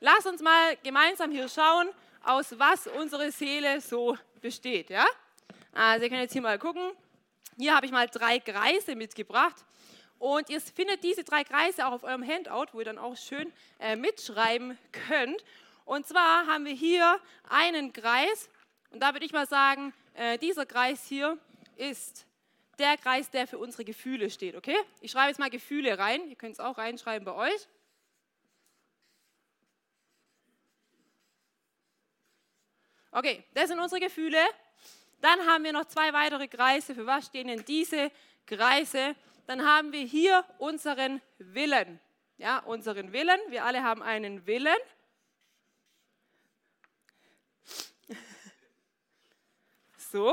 Lass 0.00 0.24
uns 0.24 0.40
mal 0.40 0.78
gemeinsam 0.82 1.30
hier 1.30 1.50
schauen, 1.50 1.90
aus 2.24 2.58
was 2.58 2.86
unsere 2.86 3.30
Seele 3.30 3.82
so 3.82 4.16
besteht. 4.40 4.88
Ja? 4.88 5.04
Also 5.72 6.04
ihr 6.04 6.08
könnt 6.08 6.22
jetzt 6.22 6.32
hier 6.32 6.40
mal 6.40 6.58
gucken. 6.58 6.90
Hier 7.58 7.74
habe 7.74 7.86
ich 7.86 7.92
mal 7.92 8.06
drei 8.06 8.38
Kreise 8.38 8.96
mitgebracht. 8.96 9.64
Und 10.18 10.48
ihr 10.50 10.60
findet 10.60 11.02
diese 11.02 11.24
drei 11.24 11.44
Kreise 11.44 11.86
auch 11.86 11.92
auf 11.92 12.04
eurem 12.04 12.26
Handout, 12.26 12.66
wo 12.72 12.80
ihr 12.80 12.84
dann 12.84 12.98
auch 12.98 13.16
schön 13.16 13.52
äh, 13.78 13.96
mitschreiben 13.96 14.78
könnt. 14.92 15.42
Und 15.84 16.06
zwar 16.06 16.46
haben 16.46 16.64
wir 16.64 16.72
hier 16.72 17.20
einen 17.48 17.92
Kreis. 17.92 18.48
Und 18.90 19.00
da 19.00 19.14
würde 19.14 19.24
ich 19.26 19.32
mal 19.32 19.46
sagen, 19.46 19.92
äh, 20.14 20.38
dieser 20.38 20.66
Kreis 20.66 21.06
hier 21.06 21.38
ist 21.76 22.26
der 22.78 22.96
Kreis, 22.98 23.30
der 23.30 23.46
für 23.46 23.58
unsere 23.58 23.84
Gefühle 23.84 24.28
steht. 24.30 24.54
Okay? 24.54 24.76
Ich 25.00 25.10
schreibe 25.10 25.28
jetzt 25.28 25.38
mal 25.38 25.50
Gefühle 25.50 25.98
rein. 25.98 26.28
Ihr 26.28 26.36
könnt 26.36 26.54
es 26.54 26.60
auch 26.60 26.76
reinschreiben 26.76 27.24
bei 27.24 27.34
euch. 27.34 27.68
Okay, 33.10 33.42
das 33.54 33.68
sind 33.68 33.78
unsere 33.78 34.00
Gefühle. 34.00 34.38
Dann 35.20 35.46
haben 35.46 35.64
wir 35.64 35.72
noch 35.72 35.86
zwei 35.86 36.12
weitere 36.12 36.48
Kreise. 36.48 36.94
Für 36.94 37.06
was 37.06 37.26
stehen 37.26 37.48
denn 37.48 37.64
diese 37.64 38.10
Kreise? 38.46 39.14
Dann 39.46 39.66
haben 39.66 39.92
wir 39.92 40.04
hier 40.04 40.44
unseren 40.58 41.20
Willen. 41.38 42.00
Ja, 42.38 42.58
unseren 42.58 43.12
Willen. 43.12 43.40
Wir 43.48 43.64
alle 43.64 43.82
haben 43.82 44.02
einen 44.02 44.46
Willen. 44.46 44.76
So. 49.98 50.32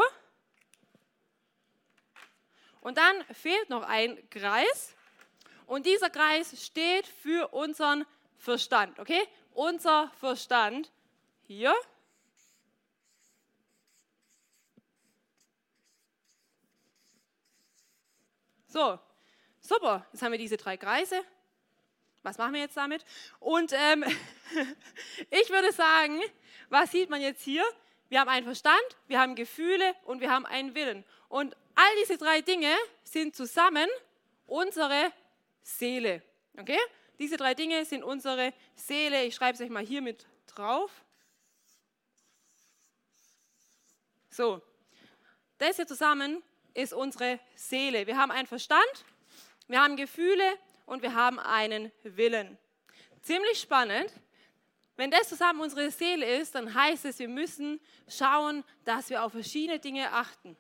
Und 2.80 2.98
dann 2.98 3.24
fehlt 3.34 3.70
noch 3.70 3.82
ein 3.82 4.30
Kreis. 4.30 4.96
Und 5.66 5.86
dieser 5.86 6.10
Kreis 6.10 6.64
steht 6.64 7.08
für 7.08 7.54
unseren 7.54 8.06
Verstand. 8.38 9.00
Okay? 9.00 9.22
Unser 9.54 10.12
Verstand 10.20 10.92
hier. 11.42 11.74
So, 18.74 18.98
super. 19.62 20.04
Jetzt 20.12 20.24
haben 20.24 20.32
wir 20.32 20.40
diese 20.40 20.58
drei 20.58 20.78
Kreise. 20.78 21.24
Was 22.24 22.40
machen 22.40 22.56
wir 22.56 22.62
jetzt 22.62 22.76
damit? 22.76 23.06
Und 23.40 23.72
ähm, 23.72 24.04
ich 25.30 25.48
würde 25.52 25.72
sagen, 25.72 26.20
was 26.70 26.90
sieht 26.90 27.12
man 27.12 27.22
jetzt 27.22 27.44
hier? 27.44 27.64
Wir 28.10 28.20
haben 28.20 28.30
einen 28.30 28.48
Verstand, 28.48 28.82
wir 29.06 29.20
haben 29.20 29.36
Gefühle 29.36 29.94
und 30.06 30.22
wir 30.22 30.32
haben 30.32 30.48
einen 30.48 30.74
Willen. 30.74 31.06
Und 31.30 31.56
all 31.76 31.96
diese 32.02 32.18
drei 32.18 32.42
Dinge 32.42 32.74
sind 33.04 33.36
zusammen 33.36 33.88
unsere 34.48 35.12
Seele. 35.62 36.24
Okay? 36.58 36.80
Diese 37.20 37.38
drei 37.38 37.54
Dinge 37.54 37.86
sind 37.86 38.04
unsere 38.04 38.54
Seele. 38.74 39.24
Ich 39.26 39.36
schreibe 39.36 39.54
es 39.54 39.62
euch 39.62 39.70
mal 39.70 39.86
hier 39.86 40.02
mit 40.02 40.26
drauf. 40.48 40.90
So, 44.32 44.64
das 45.60 45.76
hier 45.76 45.86
zusammen 45.86 46.42
ist 46.74 46.94
unsere 46.94 47.40
Seele. 47.56 48.08
Wir 48.08 48.18
haben 48.18 48.32
einen 48.32 48.48
Verstand, 48.48 49.06
wir 49.68 49.82
haben 49.82 49.96
Gefühle 49.96 50.58
und 50.86 51.02
wir 51.02 51.14
haben 51.14 51.40
einen 51.40 51.92
Willen. 52.04 52.58
Ziemlich 53.22 53.60
spannend. 53.60 54.12
Wenn 54.96 55.10
das 55.10 55.30
zusammen 55.30 55.62
unsere 55.62 55.90
Seele 55.90 56.40
ist, 56.40 56.54
dann 56.54 56.74
heißt 56.74 57.06
es, 57.06 57.18
wir 57.18 57.28
müssen 57.28 57.80
schauen, 58.08 58.64
dass 58.86 59.10
wir 59.10 59.24
auf 59.24 59.32
verschiedene 59.32 59.80
Dinge 59.80 60.12
achten. 60.12 60.56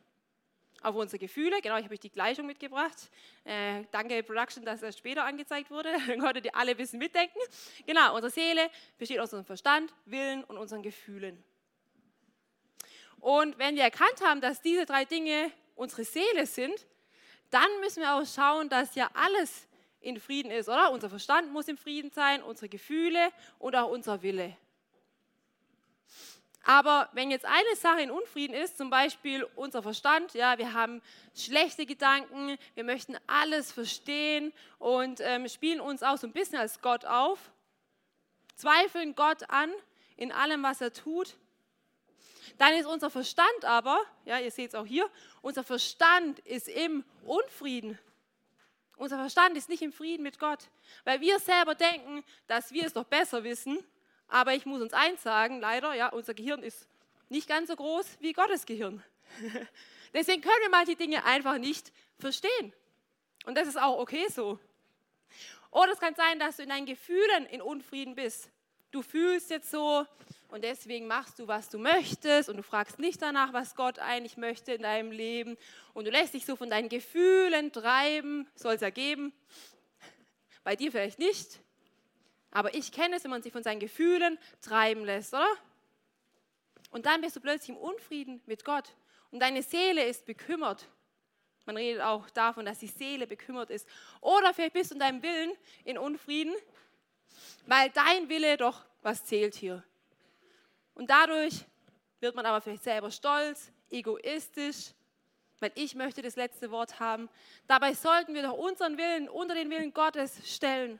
Auf 0.81 0.95
unsere 0.95 1.19
Gefühle, 1.19 1.61
genau, 1.61 1.77
ich 1.77 1.83
habe 1.83 1.93
euch 1.93 1.99
die 1.99 2.09
Gleichung 2.09 2.45
mitgebracht. 2.45 3.09
Äh, 3.45 3.83
danke 3.91 4.21
Production, 4.23 4.65
dass 4.65 4.81
das 4.81 4.97
später 4.97 5.23
angezeigt 5.23 5.69
wurde. 5.69 5.93
Dann 6.07 6.19
konntet 6.19 6.45
ihr 6.45 6.55
alle 6.55 6.71
ein 6.71 6.77
bisschen 6.77 6.99
mitdenken. 6.99 7.39
Genau, 7.85 8.15
unsere 8.15 8.31
Seele 8.31 8.69
besteht 8.97 9.19
aus 9.19 9.25
unserem 9.25 9.45
Verstand, 9.45 9.93
Willen 10.05 10.43
und 10.43 10.57
unseren 10.57 10.81
Gefühlen. 10.81 11.41
Und 13.19 13.57
wenn 13.57 13.75
wir 13.75 13.83
erkannt 13.83 14.19
haben, 14.21 14.41
dass 14.41 14.61
diese 14.61 14.85
drei 14.85 15.05
Dinge 15.05 15.51
unsere 15.83 16.03
Seele 16.03 16.45
sind, 16.45 16.87
dann 17.51 17.69
müssen 17.81 18.01
wir 18.01 18.15
auch 18.15 18.25
schauen, 18.25 18.69
dass 18.69 18.95
ja 18.95 19.09
alles 19.13 19.67
in 19.99 20.19
Frieden 20.19 20.51
ist, 20.51 20.67
oder? 20.67 20.91
Unser 20.91 21.09
Verstand 21.09 21.51
muss 21.51 21.67
im 21.67 21.77
Frieden 21.77 22.11
sein, 22.11 22.41
unsere 22.41 22.67
Gefühle 22.67 23.31
und 23.59 23.75
auch 23.75 23.89
unser 23.89 24.21
Wille. 24.21 24.57
Aber 26.65 27.09
wenn 27.11 27.29
jetzt 27.29 27.45
eine 27.45 27.75
Sache 27.75 28.01
in 28.01 28.09
Unfrieden 28.09 28.53
ist, 28.53 28.77
zum 28.77 28.89
Beispiel 28.89 29.45
unser 29.55 29.83
Verstand, 29.83 30.33
ja, 30.33 30.57
wir 30.57 30.73
haben 30.73 31.01
schlechte 31.35 31.85
Gedanken, 31.85 32.57
wir 32.73 32.85
möchten 32.85 33.17
alles 33.27 33.71
verstehen 33.71 34.53
und 34.79 35.19
ähm, 35.19 35.47
spielen 35.49 35.81
uns 35.81 36.03
auch 36.03 36.17
so 36.17 36.25
ein 36.25 36.33
bisschen 36.33 36.57
als 36.57 36.81
Gott 36.81 37.03
auf, 37.03 37.51
zweifeln 38.55 39.13
Gott 39.13 39.49
an 39.49 39.73
in 40.15 40.31
allem, 40.31 40.63
was 40.63 40.79
er 40.79 40.93
tut, 40.93 41.35
dann 42.57 42.73
ist 42.73 42.85
unser 42.85 43.09
Verstand 43.09 43.65
aber, 43.65 43.99
ja, 44.25 44.39
ihr 44.39 44.51
seht 44.51 44.69
es 44.69 44.75
auch 44.75 44.85
hier, 44.85 45.09
unser 45.41 45.63
Verstand 45.63 46.39
ist 46.39 46.67
im 46.67 47.03
Unfrieden. 47.23 47.97
Unser 48.97 49.17
Verstand 49.17 49.57
ist 49.57 49.69
nicht 49.69 49.81
im 49.81 49.91
Frieden 49.91 50.23
mit 50.23 50.39
Gott, 50.39 50.69
weil 51.03 51.19
wir 51.19 51.39
selber 51.39 51.75
denken, 51.75 52.23
dass 52.47 52.71
wir 52.71 52.85
es 52.85 52.93
doch 52.93 53.05
besser 53.05 53.43
wissen. 53.43 53.83
Aber 54.27 54.53
ich 54.53 54.65
muss 54.65 54.81
uns 54.81 54.93
eins 54.93 55.21
sagen, 55.23 55.59
leider, 55.59 55.93
ja, 55.93 56.09
unser 56.09 56.33
Gehirn 56.33 56.63
ist 56.63 56.87
nicht 57.29 57.47
ganz 57.47 57.69
so 57.69 57.75
groß 57.75 58.17
wie 58.19 58.33
Gottes 58.33 58.65
Gehirn. 58.65 59.03
Deswegen 60.13 60.41
können 60.41 60.61
wir 60.61 60.69
manche 60.69 60.95
Dinge 60.95 61.25
einfach 61.25 61.57
nicht 61.57 61.91
verstehen. 62.19 62.73
Und 63.45 63.55
das 63.55 63.67
ist 63.67 63.79
auch 63.79 63.99
okay 63.99 64.27
so. 64.29 64.59
Oder 65.71 65.91
es 65.91 65.99
kann 65.99 66.13
sein, 66.15 66.39
dass 66.39 66.57
du 66.57 66.63
in 66.63 66.69
deinen 66.69 66.85
Gefühlen 66.85 67.47
in 67.47 67.61
Unfrieden 67.61 68.15
bist. 68.15 68.49
Du 68.91 69.01
fühlst 69.01 69.49
jetzt 69.49 69.71
so, 69.71 70.05
und 70.53 70.63
deswegen 70.63 71.07
machst 71.07 71.39
du, 71.39 71.47
was 71.47 71.69
du 71.69 71.79
möchtest 71.79 72.47
und 72.47 72.57
du 72.57 72.61
fragst 72.61 72.99
nicht 72.99 73.19
danach, 73.23 73.53
was 73.53 73.75
Gott 73.75 73.97
eigentlich 73.97 74.37
möchte 74.37 74.73
in 74.73 74.83
deinem 74.83 75.11
Leben 75.11 75.57
und 75.95 76.05
du 76.05 76.11
lässt 76.11 76.35
dich 76.35 76.45
so 76.45 76.55
von 76.55 76.69
deinen 76.69 76.89
Gefühlen 76.89 77.71
treiben, 77.71 78.47
soll 78.53 78.75
es 78.75 78.83
ergeben. 78.83 79.33
Bei 80.63 80.75
dir 80.75 80.91
vielleicht 80.91 81.17
nicht, 81.17 81.59
aber 82.51 82.75
ich 82.75 82.91
kenne 82.91 83.15
es, 83.15 83.23
wenn 83.23 83.31
man 83.31 83.41
sich 83.41 83.51
von 83.51 83.63
seinen 83.63 83.79
Gefühlen 83.79 84.37
treiben 84.61 85.03
lässt, 85.05 85.33
oder? 85.33 85.49
Und 86.91 87.07
dann 87.07 87.21
bist 87.21 87.35
du 87.35 87.39
plötzlich 87.39 87.69
im 87.69 87.77
Unfrieden 87.77 88.39
mit 88.45 88.63
Gott 88.63 88.93
und 89.31 89.39
deine 89.39 89.63
Seele 89.63 90.05
ist 90.05 90.23
bekümmert. 90.27 90.87
Man 91.65 91.77
redet 91.77 92.03
auch 92.03 92.29
davon, 92.29 92.63
dass 92.63 92.77
die 92.77 92.87
Seele 92.87 93.25
bekümmert 93.25 93.71
ist. 93.71 93.87
Oder 94.21 94.53
vielleicht 94.53 94.73
bist 94.73 94.91
du 94.91 94.95
in 94.95 94.99
deinem 94.99 95.23
Willen 95.23 95.53
in 95.83 95.97
Unfrieden, 95.97 96.53
weil 97.65 97.89
dein 97.89 98.29
Wille 98.29 98.55
doch 98.57 98.85
was 99.01 99.25
zählt 99.25 99.55
hier. 99.55 99.83
Und 100.95 101.09
dadurch 101.09 101.65
wird 102.19 102.35
man 102.35 102.45
aber 102.45 102.61
vielleicht 102.61 102.83
selber 102.83 103.11
stolz, 103.11 103.71
egoistisch, 103.89 104.93
weil 105.59 105.71
ich 105.75 105.95
möchte 105.95 106.21
das 106.21 106.35
letzte 106.35 106.71
Wort 106.71 106.99
haben. 106.99 107.29
Dabei 107.67 107.93
sollten 107.93 108.33
wir 108.33 108.43
doch 108.43 108.57
unseren 108.57 108.97
Willen 108.97 109.29
unter 109.29 109.55
den 109.55 109.69
Willen 109.69 109.93
Gottes 109.93 110.39
stellen. 110.43 110.99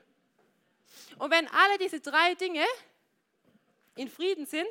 Und 1.17 1.31
wenn 1.31 1.47
alle 1.47 1.77
diese 1.79 1.99
drei 1.99 2.35
Dinge 2.35 2.65
in 3.95 4.09
Frieden 4.09 4.45
sind, 4.45 4.67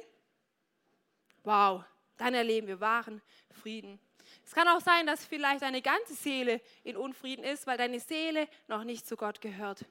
wow, 1.45 1.85
dann 2.17 2.35
erleben 2.35 2.69
wir 2.69 2.81
wahren 2.81 3.21
Frieden. 3.63 3.99
Es 4.45 4.53
kann 4.53 4.69
auch 4.69 4.81
sein, 4.81 5.07
dass 5.07 5.25
vielleicht 5.25 5.63
deine 5.63 5.83
ganze 5.83 6.15
Seele 6.15 6.61
in 6.85 6.97
Unfrieden 6.97 7.45
ist, 7.45 7.67
weil 7.67 7.79
deine 7.79 8.01
Seele 8.01 8.49
noch 8.69 8.85
nicht 8.85 9.07
zu 9.07 9.17
Gott 9.17 9.41
gehört. 9.41 9.85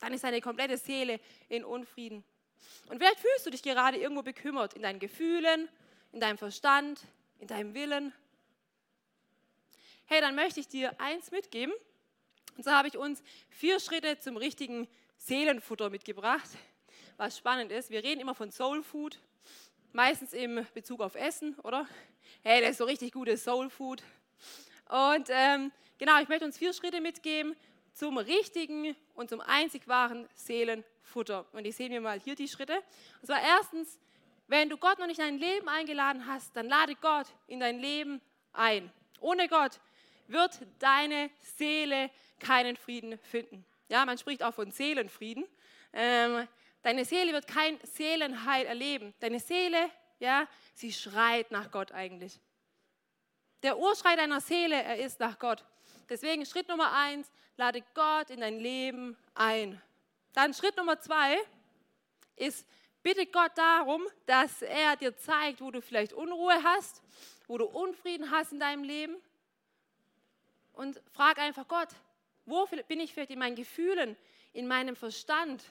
Dann 0.00 0.12
ist 0.12 0.24
deine 0.24 0.40
komplette 0.40 0.76
Seele 0.76 1.20
in 1.48 1.64
Unfrieden. 1.64 2.24
Und 2.88 2.98
vielleicht 2.98 3.20
fühlst 3.20 3.46
du 3.46 3.50
dich 3.50 3.62
gerade 3.62 3.96
irgendwo 3.96 4.22
bekümmert 4.22 4.74
in 4.74 4.82
deinen 4.82 4.98
Gefühlen, 4.98 5.68
in 6.12 6.20
deinem 6.20 6.38
Verstand, 6.38 7.00
in 7.38 7.46
deinem 7.46 7.74
Willen. 7.74 8.12
Hey, 10.06 10.20
dann 10.20 10.34
möchte 10.34 10.60
ich 10.60 10.68
dir 10.68 10.98
eins 11.00 11.30
mitgeben. 11.30 11.74
Und 12.56 12.64
so 12.64 12.70
habe 12.70 12.88
ich 12.88 12.96
uns 12.96 13.22
vier 13.50 13.80
Schritte 13.80 14.18
zum 14.18 14.36
richtigen 14.36 14.86
Seelenfutter 15.16 15.90
mitgebracht. 15.90 16.48
Was 17.16 17.38
spannend 17.38 17.72
ist, 17.72 17.90
wir 17.90 18.04
reden 18.04 18.20
immer 18.20 18.34
von 18.34 18.50
Soul 18.50 18.82
Food, 18.82 19.18
meistens 19.92 20.32
im 20.32 20.66
Bezug 20.74 21.00
auf 21.00 21.14
Essen, 21.14 21.54
oder? 21.60 21.88
Hey, 22.42 22.60
das 22.60 22.72
ist 22.72 22.78
so 22.78 22.84
richtig 22.84 23.12
gutes 23.12 23.44
Soul 23.44 23.70
Food. 23.70 24.02
Und 24.88 25.28
ähm, 25.30 25.72
genau, 25.98 26.20
ich 26.20 26.28
möchte 26.28 26.44
uns 26.44 26.58
vier 26.58 26.72
Schritte 26.72 27.00
mitgeben 27.00 27.56
zum 27.94 28.18
richtigen 28.18 28.94
und 29.14 29.30
zum 29.30 29.40
einzig 29.40 29.88
wahren 29.88 30.28
Seelenfutter. 30.34 30.93
Und 31.52 31.66
ich 31.66 31.76
sehe 31.76 31.88
mir 31.88 32.00
mal 32.00 32.18
hier 32.18 32.34
die 32.34 32.48
Schritte. 32.48 32.82
Und 33.20 33.26
zwar 33.26 33.40
erstens, 33.40 33.98
wenn 34.46 34.68
du 34.68 34.76
Gott 34.76 34.98
noch 34.98 35.06
nicht 35.06 35.18
in 35.20 35.24
dein 35.24 35.38
Leben 35.38 35.68
eingeladen 35.68 36.26
hast, 36.26 36.54
dann 36.56 36.68
lade 36.68 36.94
Gott 36.96 37.26
in 37.46 37.60
dein 37.60 37.78
Leben 37.78 38.20
ein. 38.52 38.90
Ohne 39.20 39.48
Gott 39.48 39.80
wird 40.26 40.60
deine 40.78 41.30
Seele 41.56 42.10
keinen 42.40 42.76
Frieden 42.76 43.18
finden. 43.18 43.64
Ja, 43.88 44.04
man 44.04 44.18
spricht 44.18 44.42
auch 44.42 44.54
von 44.54 44.70
Seelenfrieden. 44.70 45.44
Ähm, 45.92 46.48
deine 46.82 47.04
Seele 47.04 47.32
wird 47.32 47.46
kein 47.46 47.78
Seelenheil 47.82 48.66
erleben. 48.66 49.14
Deine 49.20 49.40
Seele, 49.40 49.90
ja, 50.18 50.46
sie 50.74 50.92
schreit 50.92 51.50
nach 51.50 51.70
Gott 51.70 51.92
eigentlich. 51.92 52.40
Der 53.62 53.78
Urschrei 53.78 54.16
deiner 54.16 54.40
Seele, 54.40 54.82
er 54.82 54.98
ist 54.98 55.20
nach 55.20 55.38
Gott. 55.38 55.64
Deswegen 56.08 56.44
Schritt 56.44 56.68
Nummer 56.68 56.92
eins, 56.92 57.30
lade 57.56 57.82
Gott 57.94 58.30
in 58.30 58.40
dein 58.40 58.58
Leben 58.58 59.16
ein. 59.34 59.80
Dann 60.34 60.52
Schritt 60.52 60.76
Nummer 60.76 61.00
zwei 61.00 61.38
ist, 62.36 62.66
bitte 63.02 63.24
Gott 63.26 63.52
darum, 63.56 64.04
dass 64.26 64.62
er 64.62 64.96
dir 64.96 65.16
zeigt, 65.16 65.60
wo 65.60 65.70
du 65.70 65.80
vielleicht 65.80 66.12
Unruhe 66.12 66.60
hast, 66.62 67.02
wo 67.46 67.56
du 67.56 67.64
Unfrieden 67.64 68.30
hast 68.30 68.52
in 68.52 68.58
deinem 68.58 68.82
Leben. 68.82 69.16
Und 70.72 71.00
frag 71.12 71.38
einfach 71.38 71.68
Gott, 71.68 71.88
wo 72.46 72.66
bin 72.88 72.98
ich 72.98 73.14
vielleicht 73.14 73.30
in 73.30 73.38
meinen 73.38 73.54
Gefühlen, 73.54 74.16
in 74.52 74.66
meinem 74.66 74.96
Verstand 74.96 75.62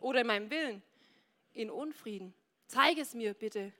oder 0.00 0.20
in 0.20 0.26
meinem 0.26 0.50
Willen 0.50 0.82
in 1.54 1.70
Unfrieden? 1.70 2.34
Zeige 2.66 3.00
es 3.00 3.14
mir 3.14 3.32
bitte. 3.32 3.72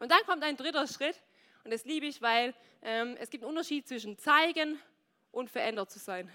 Und 0.00 0.10
dann 0.10 0.22
kommt 0.26 0.42
ein 0.42 0.56
dritter 0.56 0.88
Schritt, 0.88 1.22
und 1.64 1.72
das 1.72 1.84
liebe 1.84 2.06
ich, 2.06 2.20
weil 2.20 2.52
ähm, 2.82 3.16
es 3.20 3.30
gibt 3.30 3.44
einen 3.44 3.50
Unterschied 3.50 3.86
zwischen 3.86 4.18
zeigen 4.18 4.80
und 5.30 5.48
verändert 5.48 5.92
zu 5.92 6.00
sein. 6.00 6.28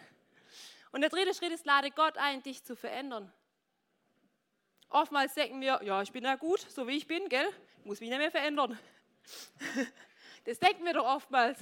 Und 0.92 1.02
der 1.02 1.10
dritte 1.10 1.34
Schritt 1.34 1.52
ist, 1.52 1.66
lade 1.66 1.92
Gott 1.92 2.18
ein, 2.18 2.42
dich 2.44 2.64
zu 2.64 2.76
verändern. 2.76 3.32
Oftmals 4.90 5.34
denken 5.34 5.60
wir, 5.62 5.82
ja, 5.84 6.02
ich 6.02 6.12
bin 6.12 6.24
ja 6.24 6.36
gut, 6.36 6.62
so 6.62 6.88
wie 6.88 6.98
ich 6.98 7.08
bin, 7.08 7.28
gell? 7.30 7.50
Muss 7.84 8.00
mich 8.00 8.10
nicht 8.10 8.20
mehr 8.20 8.32
verändern. 8.32 8.78
Das 10.46 10.60
denken 10.60 10.86
wir 10.86 10.94
doch 10.94 11.06
oftmals. 11.06 11.60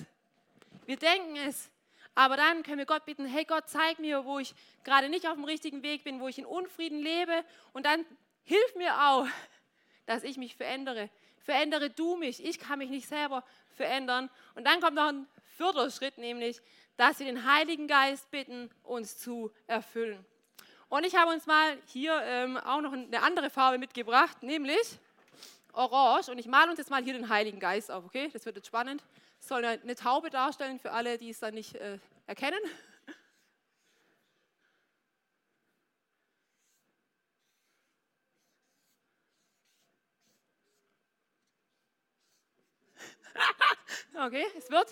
Wir 0.86 0.98
denken 0.98 1.38
es, 1.38 1.72
aber 2.14 2.38
dann 2.38 2.62
können 2.62 2.78
wir 2.78 2.86
Gott 2.86 3.04
bitten, 3.04 3.26
hey 3.26 3.44
Gott, 3.44 3.64
zeig 3.68 3.98
mir, 3.98 4.26
wo 4.26 4.38
ich 4.38 4.54
gerade 4.84 5.10
nicht 5.10 5.28
auf 5.28 5.34
dem 5.34 5.44
richtigen 5.44 5.82
Weg 5.82 6.04
bin, 6.04 6.20
wo 6.22 6.28
ich 6.28 6.38
in 6.38 6.46
Unfrieden 6.46 7.00
lebe 7.00 7.44
und 7.74 7.86
dann 7.86 8.06
hilf 8.44 8.76
mir 8.76 9.10
auch, 9.10 9.28
dass 10.06 10.24
ich 10.24 10.38
mich 10.38 10.56
verändere. 10.56 11.10
Verändere 11.40 11.90
du 11.90 12.16
mich, 12.16 12.44
ich 12.44 12.60
kann 12.60 12.78
mich 12.78 12.92
nicht 12.92 13.08
selber 13.08 13.44
verändern. 13.76 14.30
Und 14.54 14.66
dann 14.66 14.80
kommt 14.80 14.96
noch 14.96 15.08
ein 15.08 15.28
vierter 15.58 15.90
Schritt, 15.92 16.18
nämlich, 16.18 16.62
dass 16.98 17.20
wir 17.20 17.26
den 17.26 17.52
Heiligen 17.52 17.88
Geist 17.88 18.30
bitten, 18.32 18.70
uns 18.84 19.18
zu 19.18 19.52
erfüllen. 19.68 20.26
Und 20.88 21.06
ich 21.06 21.16
habe 21.16 21.32
uns 21.32 21.46
mal 21.46 21.78
hier 21.88 22.22
ähm, 22.24 22.58
auch 22.58 22.82
noch 22.82 22.94
eine 22.94 23.22
andere 23.22 23.50
Farbe 23.50 23.78
mitgebracht, 23.78 24.44
nämlich 24.44 25.00
orange. 25.74 26.30
Und 26.30 26.38
ich 26.38 26.48
male 26.48 26.70
uns 26.70 26.80
jetzt 26.80 26.90
mal 26.90 27.04
hier 27.04 27.14
den 27.14 27.30
Heiligen 27.30 27.60
Geist 27.60 27.92
auf, 27.92 28.06
okay? 28.06 28.30
Das 28.32 28.46
wird 28.46 28.56
jetzt 28.56 28.68
spannend. 28.68 29.04
Das 29.40 29.50
soll 29.50 29.66
eine 29.66 29.96
Taube 29.96 30.30
darstellen 30.30 30.80
für 30.80 30.92
alle, 30.92 31.18
die 31.18 31.30
es 31.32 31.40
dann 31.40 31.54
nicht 31.54 31.76
äh, 31.76 31.98
erkennen. 32.28 32.60
okay, 44.26 44.46
es 44.58 44.70
wird. 44.72 44.88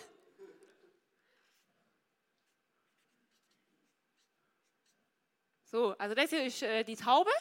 So, 5.73 5.95
also 5.97 6.13
das 6.13 6.29
hier 6.29 6.43
ist 6.43 6.61
äh, 6.61 6.83
die 6.83 6.95
Taube. 6.95 7.31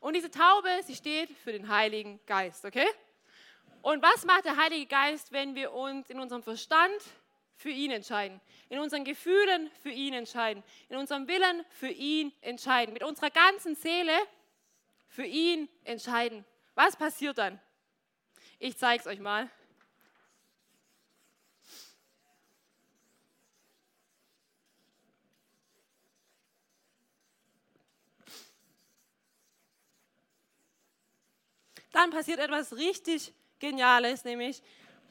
Und 0.00 0.16
diese 0.16 0.30
Taube, 0.30 0.70
sie 0.82 0.94
steht 0.94 1.28
für 1.44 1.52
den 1.52 1.68
Heiligen 1.68 2.18
Geist, 2.24 2.64
okay? 2.64 2.86
Und 3.82 4.02
was 4.02 4.24
macht 4.24 4.46
der 4.46 4.56
Heilige 4.56 4.86
Geist, 4.86 5.30
wenn 5.30 5.54
wir 5.54 5.70
uns 5.74 6.08
in 6.08 6.18
unserem 6.18 6.42
Verstand 6.42 7.02
für 7.56 7.68
ihn 7.68 7.90
entscheiden, 7.90 8.40
in 8.70 8.78
unseren 8.78 9.04
Gefühlen 9.04 9.70
für 9.82 9.90
ihn 9.90 10.14
entscheiden, 10.14 10.62
in 10.88 10.96
unserem 10.96 11.28
Willen 11.28 11.62
für 11.68 11.90
ihn 11.90 12.32
entscheiden, 12.40 12.94
mit 12.94 13.02
unserer 13.02 13.28
ganzen 13.28 13.74
Seele 13.74 14.16
für 15.08 15.26
ihn 15.26 15.68
entscheiden? 15.84 16.46
Was 16.74 16.96
passiert 16.96 17.36
dann? 17.36 17.60
Ich 18.58 18.78
zeige 18.78 19.02
es 19.02 19.06
euch 19.06 19.20
mal. 19.20 19.50
Dann 31.92 32.10
passiert 32.10 32.38
etwas 32.38 32.76
richtig 32.76 33.32
Geniales, 33.58 34.24
nämlich 34.24 34.62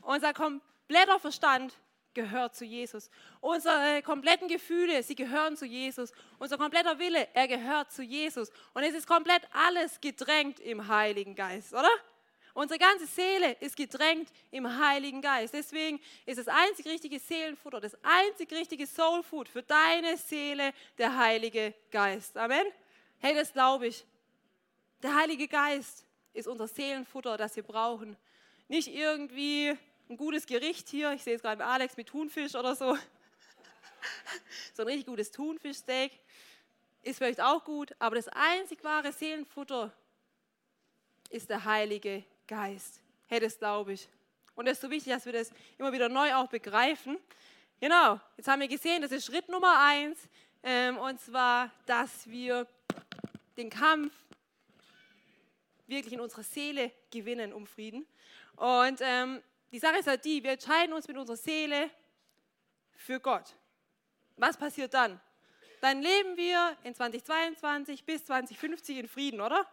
unser 0.02 0.34
kompletter 0.34 1.20
Verstand 1.20 1.74
gehört 2.14 2.56
zu 2.56 2.66
Jesus. 2.66 3.10
Unsere 3.40 4.02
kompletten 4.02 4.48
Gefühle, 4.48 5.04
sie 5.04 5.16
gehören 5.16 5.56
zu 5.56 5.66
Jesus. 5.66 6.12
Unser 6.40 6.58
kompletter 6.58 7.00
Wille, 7.00 7.28
er 7.34 7.48
gehört 7.48 7.92
zu 7.92 8.02
Jesus. 8.02 8.50
Und 8.74 8.84
es 8.84 8.96
ist 8.96 9.08
komplett 9.08 9.44
alles 9.54 10.02
gedrängt 10.02 10.60
im 10.60 10.88
Heiligen 10.88 11.36
Geist, 11.36 11.74
oder? 11.74 11.92
Unsere 12.54 12.80
ganze 12.80 13.06
Seele 13.06 13.54
ist 13.62 13.78
gedrängt 13.78 14.30
im 14.52 14.68
Heiligen 14.80 15.22
Geist. 15.22 15.54
Deswegen 15.54 16.02
ist 16.26 16.40
das 16.40 16.48
einzig 16.48 16.88
richtige 16.88 17.20
Seelenfutter, 17.20 17.80
das 17.80 17.96
einzig 18.04 18.52
richtige 18.52 18.86
Soulfood 18.86 19.48
für 19.48 19.64
deine 19.64 20.18
Seele 20.18 20.74
der 20.98 21.16
Heilige 21.16 21.74
Geist. 21.92 22.36
Amen. 22.36 22.66
Hey, 23.20 23.36
das 23.36 23.54
glaube 23.54 23.88
ich. 23.88 24.04
Der 25.04 25.16
Heilige 25.16 25.48
Geist 25.48 26.06
ist 26.40 26.48
unser 26.48 26.68
Seelenfutter, 26.68 27.38
das 27.38 27.56
wir 27.56 27.64
brauchen. 27.64 28.18
Nicht 28.68 28.88
irgendwie 28.88 29.78
ein 30.10 30.18
gutes 30.18 30.48
Gericht 30.48 30.90
hier, 30.90 31.12
ich 31.12 31.24
sehe 31.24 31.36
es 31.36 31.42
gerade 31.42 31.58
bei 31.58 31.66
Alex 31.66 31.98
mit 31.98 32.08
Thunfisch 32.08 32.56
oder 32.56 32.76
so. 32.76 32.98
so 34.74 34.84
ein 34.84 34.88
richtig 34.88 35.06
gutes 35.06 35.32
Thunfischsteak 35.32 36.12
ist 37.04 37.18
vielleicht 37.18 37.42
auch 37.42 37.64
gut, 37.64 37.94
aber 38.00 38.16
das 38.16 38.28
einzig 38.30 38.84
wahre 38.84 39.12
Seelenfutter 39.12 39.92
ist 41.30 41.50
der 41.50 41.64
Heilige 41.64 42.24
Geist. 42.48 43.02
Hey, 43.28 43.40
das 43.40 43.58
glaube 43.58 43.94
ich. 43.94 44.10
Und 44.56 44.68
es 44.68 44.74
ist 44.74 44.82
so 44.82 44.90
wichtig, 44.90 45.14
dass 45.14 45.26
wir 45.26 45.34
das 45.34 45.52
immer 45.78 45.92
wieder 45.92 46.10
neu 46.10 46.34
auch 46.36 46.48
begreifen. 46.48 47.18
Genau, 47.80 48.20
jetzt 48.36 48.48
haben 48.48 48.62
wir 48.62 48.68
gesehen, 48.68 49.02
das 49.02 49.12
ist 49.12 49.26
Schritt 49.26 49.48
Nummer 49.48 49.80
eins, 49.80 50.18
ähm, 50.64 50.98
und 50.98 51.20
zwar, 51.22 51.72
dass 51.86 52.28
wir 52.30 52.68
den 53.56 53.70
Kampf 53.70 54.14
wirklich 55.90 56.14
in 56.14 56.20
unserer 56.20 56.44
Seele 56.44 56.92
gewinnen 57.12 57.54
um 57.54 57.66
Frieden. 57.68 58.08
Und 58.56 59.00
ähm, 59.02 59.42
die 59.72 59.80
Sache 59.80 59.98
ist 59.98 60.08
halt 60.08 60.26
die, 60.26 60.44
wir 60.44 60.52
entscheiden 60.52 60.94
uns 60.94 61.08
mit 61.08 61.18
unserer 61.18 61.38
Seele 61.38 61.90
für 62.96 63.20
Gott. 63.20 63.56
Was 64.38 64.58
passiert 64.58 64.94
dann? 64.94 65.20
Dann 65.82 66.02
leben 66.02 66.36
wir 66.36 66.78
in 66.84 66.94
2022 66.94 68.04
bis 68.04 68.26
2050 68.26 68.98
in 68.98 69.08
Frieden, 69.08 69.42
oder? 69.42 69.66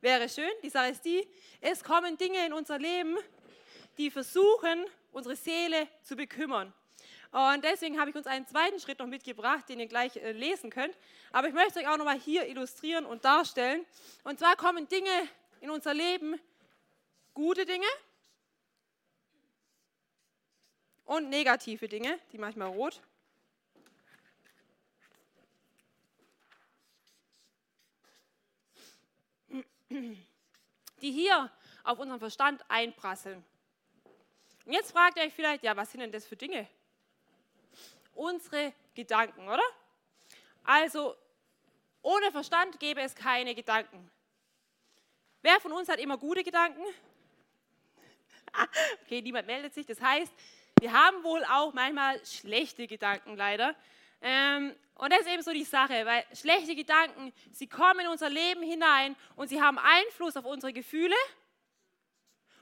Wäre 0.00 0.28
schön. 0.28 0.50
Die 0.62 0.70
Sache 0.70 0.90
ist 0.90 1.04
die, 1.04 1.28
es 1.60 1.84
kommen 1.84 2.16
Dinge 2.16 2.46
in 2.46 2.52
unser 2.52 2.78
Leben, 2.78 3.18
die 3.98 4.10
versuchen, 4.10 4.86
unsere 5.12 5.36
Seele 5.36 5.88
zu 6.02 6.16
bekümmern. 6.16 6.72
Und 7.32 7.64
deswegen 7.64 8.00
habe 8.00 8.10
ich 8.10 8.16
uns 8.16 8.26
einen 8.26 8.46
zweiten 8.46 8.80
Schritt 8.80 8.98
noch 8.98 9.06
mitgebracht, 9.06 9.68
den 9.68 9.78
ihr 9.78 9.86
gleich 9.86 10.16
äh, 10.16 10.32
lesen 10.32 10.68
könnt. 10.70 10.96
Aber 11.30 11.46
ich 11.46 11.54
möchte 11.54 11.78
euch 11.78 11.86
auch 11.86 11.96
nochmal 11.96 12.18
hier 12.18 12.48
illustrieren 12.48 13.06
und 13.06 13.24
darstellen. 13.24 13.86
Und 14.24 14.40
zwar 14.40 14.56
kommen 14.56 14.88
Dinge 14.88 15.28
in 15.60 15.70
unser 15.70 15.94
Leben, 15.94 16.40
gute 17.32 17.64
Dinge 17.64 17.86
und 21.04 21.28
negative 21.28 21.88
Dinge, 21.88 22.18
die 22.32 22.38
manchmal 22.38 22.68
rot. 22.68 23.00
die 31.02 31.10
hier 31.10 31.50
auf 31.82 31.98
unseren 31.98 32.20
Verstand 32.20 32.64
einprasseln. 32.68 33.44
Und 34.64 34.72
jetzt 34.72 34.92
fragt 34.92 35.16
ihr 35.16 35.24
euch 35.24 35.34
vielleicht, 35.34 35.64
ja, 35.64 35.76
was 35.76 35.90
sind 35.90 36.00
denn 36.00 36.12
das 36.12 36.26
für 36.26 36.36
Dinge? 36.36 36.68
Unsere 38.20 38.74
Gedanken, 38.94 39.48
oder? 39.48 39.62
Also 40.62 41.16
ohne 42.02 42.30
Verstand 42.30 42.78
gäbe 42.78 43.00
es 43.00 43.14
keine 43.14 43.54
Gedanken. 43.54 44.10
Wer 45.42 45.58
von 45.60 45.72
uns 45.72 45.88
hat 45.88 45.98
immer 45.98 46.18
gute 46.18 46.44
Gedanken? 46.44 46.82
okay, 49.02 49.22
niemand 49.22 49.46
meldet 49.46 49.72
sich. 49.72 49.86
Das 49.86 50.00
heißt, 50.00 50.32
wir 50.80 50.92
haben 50.92 51.22
wohl 51.24 51.42
auch 51.44 51.72
manchmal 51.72 52.24
schlechte 52.26 52.86
Gedanken 52.86 53.36
leider. 53.36 53.74
Ähm, 54.20 54.76
und 54.96 55.10
das 55.10 55.20
ist 55.20 55.28
eben 55.28 55.42
so 55.42 55.52
die 55.52 55.64
Sache, 55.64 56.04
weil 56.04 56.24
schlechte 56.34 56.74
Gedanken, 56.74 57.32
sie 57.52 57.68
kommen 57.68 58.00
in 58.00 58.08
unser 58.08 58.28
Leben 58.28 58.62
hinein 58.62 59.16
und 59.34 59.48
sie 59.48 59.62
haben 59.62 59.78
Einfluss 59.78 60.36
auf 60.36 60.44
unsere 60.44 60.74
Gefühle 60.74 61.16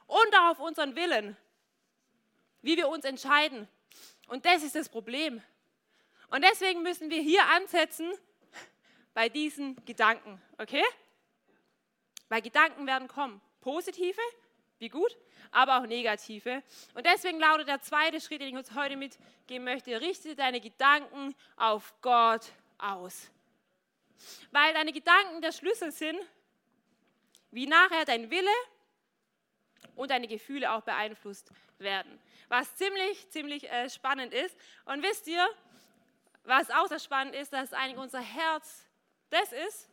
und 0.07 0.37
auch 0.39 0.51
auf 0.51 0.61
unseren 0.61 0.95
Willen, 0.95 1.37
wie 2.63 2.77
wir 2.77 2.89
uns 2.89 3.05
entscheiden. 3.05 3.67
Und 4.29 4.45
das 4.45 4.63
ist 4.63 4.75
das 4.75 4.89
Problem. 4.89 5.43
Und 6.31 6.45
deswegen 6.45 6.83
müssen 6.83 7.11
wir 7.11 7.21
hier 7.21 7.45
ansetzen 7.47 8.13
bei 9.15 9.29
diesen 9.29 9.83
Gedanken, 9.87 10.41
okay? 10.59 10.85
Weil 12.29 12.43
Gedanken 12.43 12.87
werden 12.87 13.09
kommen. 13.09 13.41
Positive, 13.61 14.21
wie 14.79 14.91
gut, 14.91 15.17
aber 15.51 15.79
auch 15.79 15.87
negative. 15.87 16.63
Und 16.95 17.07
deswegen 17.07 17.41
lautet 17.41 17.69
der 17.69 17.81
zweite 17.81 18.21
Schritt, 18.21 18.43
den 18.43 18.49
ich 18.49 18.55
uns 18.55 18.75
heute 18.75 18.97
mitgeben 18.97 19.65
möchte, 19.65 19.99
richte 20.01 20.37
deine 20.37 20.61
Gedanken 20.61 21.35
auf 21.57 21.95
Gott 22.03 22.53
aus. 22.77 23.31
Weil 24.51 24.75
deine 24.75 24.93
Gedanken 24.93 25.41
der 25.41 25.53
Schlüssel 25.53 25.91
sind, 25.91 26.21
wie 27.51 27.67
nachher 27.67 28.05
dein 28.05 28.31
Wille 28.31 28.51
und 29.97 30.11
deine 30.11 30.29
Gefühle 30.29 30.71
auch 30.71 30.83
beeinflusst 30.83 31.51
werden 31.79 32.21
was 32.49 32.75
ziemlich, 32.77 33.31
ziemlich 33.31 33.71
äh, 33.71 33.89
spannend 33.91 34.33
ist. 34.33 34.57
Und 34.85 35.03
wisst 35.03 35.27
ihr, 35.27 35.47
was 36.45 36.71
auch 36.71 36.87
sehr 36.87 36.99
spannend 36.99 37.35
ist, 37.35 37.53
dass 37.53 37.73
eigentlich 37.73 37.99
unser 37.99 38.21
Herz 38.21 38.85
das 39.31 39.53
ist, 39.53 39.89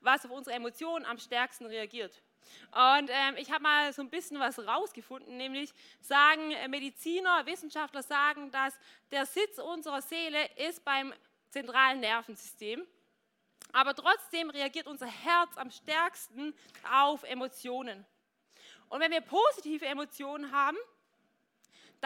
was 0.00 0.24
auf 0.24 0.32
unsere 0.32 0.56
Emotionen 0.56 1.04
am 1.04 1.18
stärksten 1.18 1.66
reagiert. 1.66 2.20
Und 2.70 3.10
ähm, 3.10 3.36
ich 3.36 3.50
habe 3.50 3.62
mal 3.62 3.92
so 3.92 4.02
ein 4.02 4.10
bisschen 4.10 4.38
was 4.38 4.58
rausgefunden, 4.58 5.36
nämlich 5.36 5.72
sagen 6.00 6.50
äh, 6.52 6.68
Mediziner, 6.68 7.46
Wissenschaftler 7.46 8.02
sagen, 8.02 8.50
dass 8.50 8.74
der 9.10 9.26
Sitz 9.26 9.58
unserer 9.58 10.02
Seele 10.02 10.48
ist 10.56 10.84
beim 10.84 11.12
zentralen 11.50 12.00
Nervensystem. 12.00 12.86
Aber 13.72 13.94
trotzdem 13.94 14.50
reagiert 14.50 14.86
unser 14.86 15.06
Herz 15.06 15.56
am 15.56 15.70
stärksten 15.70 16.54
auf 16.90 17.24
Emotionen. 17.24 18.06
Und 18.88 19.00
wenn 19.00 19.10
wir 19.10 19.20
positive 19.20 19.86
Emotionen 19.86 20.52
haben, 20.52 20.76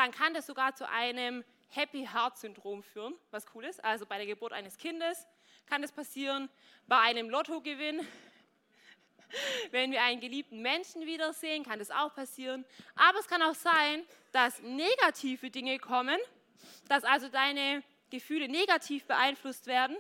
dann 0.00 0.12
kann 0.12 0.32
das 0.32 0.46
sogar 0.46 0.74
zu 0.74 0.88
einem 0.88 1.44
Happy 1.68 2.08
Heart 2.10 2.38
Syndrom 2.38 2.82
führen, 2.82 3.14
was 3.30 3.44
cool 3.54 3.66
ist. 3.66 3.84
Also 3.84 4.06
bei 4.06 4.16
der 4.16 4.26
Geburt 4.26 4.54
eines 4.54 4.78
Kindes 4.78 5.26
kann 5.66 5.82
das 5.82 5.92
passieren, 5.92 6.48
bei 6.86 6.98
einem 6.98 7.28
Lottogewinn. 7.28 8.00
Wenn 9.70 9.92
wir 9.92 10.02
einen 10.02 10.20
geliebten 10.20 10.62
Menschen 10.62 11.02
wiedersehen, 11.02 11.64
kann 11.64 11.78
das 11.78 11.90
auch 11.90 12.14
passieren. 12.14 12.64
Aber 12.96 13.18
es 13.18 13.28
kann 13.28 13.42
auch 13.42 13.54
sein, 13.54 14.02
dass 14.32 14.60
negative 14.62 15.50
Dinge 15.50 15.78
kommen, 15.78 16.18
dass 16.88 17.04
also 17.04 17.28
deine 17.28 17.82
Gefühle 18.08 18.48
negativ 18.48 19.04
beeinflusst 19.04 19.66
werden 19.66 19.98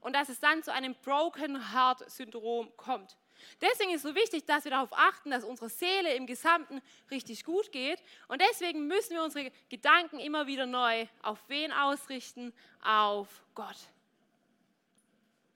und 0.00 0.14
dass 0.14 0.28
es 0.28 0.38
dann 0.38 0.62
zu 0.62 0.70
einem 0.70 0.94
Broken 0.96 1.72
Heart 1.72 2.10
Syndrom 2.10 2.76
kommt. 2.76 3.16
Deswegen 3.60 3.90
ist 3.90 4.04
es 4.04 4.10
so 4.10 4.14
wichtig, 4.14 4.44
dass 4.46 4.64
wir 4.64 4.70
darauf 4.70 4.92
achten, 4.92 5.30
dass 5.30 5.44
unsere 5.44 5.68
Seele 5.68 6.14
im 6.14 6.26
Gesamten 6.26 6.80
richtig 7.10 7.44
gut 7.44 7.72
geht. 7.72 8.02
Und 8.28 8.40
deswegen 8.40 8.86
müssen 8.86 9.14
wir 9.14 9.22
unsere 9.22 9.50
Gedanken 9.68 10.18
immer 10.18 10.46
wieder 10.46 10.66
neu 10.66 11.06
auf 11.22 11.38
wen 11.48 11.72
ausrichten? 11.72 12.52
Auf 12.82 13.28
Gott. 13.54 13.76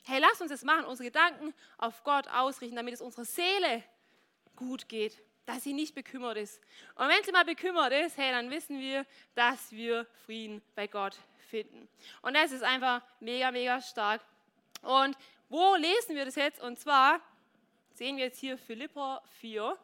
Hey, 0.07 0.21
lass 0.21 0.41
uns 0.41 0.51
das 0.51 0.65
machen, 0.65 0.85
unsere 0.85 1.09
Gedanken 1.09 1.55
auf 1.79 2.05
Gott 2.05 2.29
ausrichten, 2.29 2.77
damit 2.77 2.95
es 2.95 3.01
unserer 3.01 3.25
Seele 3.25 3.83
gut 4.55 4.89
geht, 4.89 5.23
dass 5.47 5.63
sie 5.63 5.73
nicht 5.73 5.95
bekümmert 5.95 6.37
ist. 6.37 6.61
Und 6.95 7.09
wenn 7.09 7.23
sie 7.25 7.33
mal 7.33 7.45
bekümmert 7.45 7.93
ist, 7.93 8.17
hey, 8.17 8.31
dann 8.31 8.51
wissen 8.51 8.81
wir, 8.81 9.07
dass 9.35 9.73
wir 9.73 10.07
Frieden 10.27 10.63
bei 10.75 10.87
Gott 10.87 11.17
finden. 11.49 11.89
Und 12.23 12.35
das 12.35 12.53
ist 12.53 12.63
einfach 12.63 13.03
mega, 13.21 13.51
mega 13.51 13.81
stark. 13.81 14.21
Und 14.83 15.17
wo 15.49 15.75
lesen 15.77 16.17
wir 16.17 16.25
das 16.25 16.35
jetzt? 16.35 16.61
Und 16.61 16.79
zwar 16.79 17.21
sehen 17.95 18.17
wir 18.17 18.25
jetzt 18.25 18.39
hier 18.39 18.59
Philippa 18.59 19.23
4, 19.41 19.79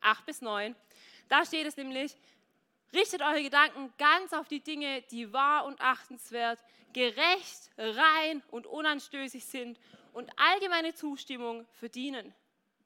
8 0.00 0.26
bis 0.26 0.40
9. 0.40 0.74
Da 1.28 1.44
steht 1.44 1.66
es 1.66 1.76
nämlich, 1.76 2.16
richtet 2.92 3.22
eure 3.22 3.42
Gedanken 3.42 3.92
ganz 3.98 4.32
auf 4.32 4.48
die 4.48 4.60
Dinge, 4.60 5.02
die 5.02 5.32
wahr 5.32 5.64
und 5.64 5.80
achtenswert, 5.80 6.62
gerecht, 6.92 7.70
rein 7.76 8.42
und 8.50 8.66
unanstößig 8.66 9.44
sind 9.44 9.80
und 10.12 10.30
allgemeine 10.38 10.94
Zustimmung 10.94 11.66
verdienen. 11.72 12.32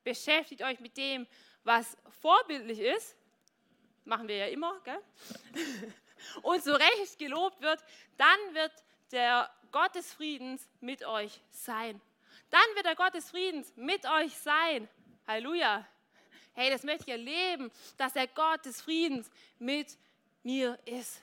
Beschäftigt 0.02 0.62
euch 0.62 0.80
mit 0.80 0.96
dem, 0.96 1.26
was 1.64 1.96
vorbildlich 2.20 2.80
ist, 2.80 3.14
machen 4.04 4.26
wir 4.26 4.36
ja 4.36 4.46
immer, 4.46 4.80
gell? 4.84 5.02
und 6.42 6.64
so 6.64 6.72
recht 6.72 7.18
gelobt 7.18 7.60
wird, 7.60 7.84
dann 8.16 8.54
wird 8.54 8.72
der 9.12 9.50
Gott 9.70 9.94
des 9.94 10.14
Friedens 10.14 10.66
mit 10.80 11.04
euch 11.04 11.40
sein. 11.50 12.00
Dann 12.50 12.74
wird 12.74 12.86
der 12.86 12.96
Gott 12.96 13.14
des 13.14 13.30
Friedens 13.30 13.72
mit 13.76 14.04
euch 14.06 14.36
sein. 14.38 14.88
Halleluja. 15.26 15.86
Hey, 16.54 16.70
das 16.70 16.82
möchte 16.82 17.04
ich 17.04 17.08
erleben, 17.10 17.70
dass 17.96 18.14
der 18.14 18.26
Gott 18.26 18.64
des 18.64 18.80
Friedens 18.80 19.30
mit 19.58 19.96
mir 20.42 20.78
ist. 20.86 21.22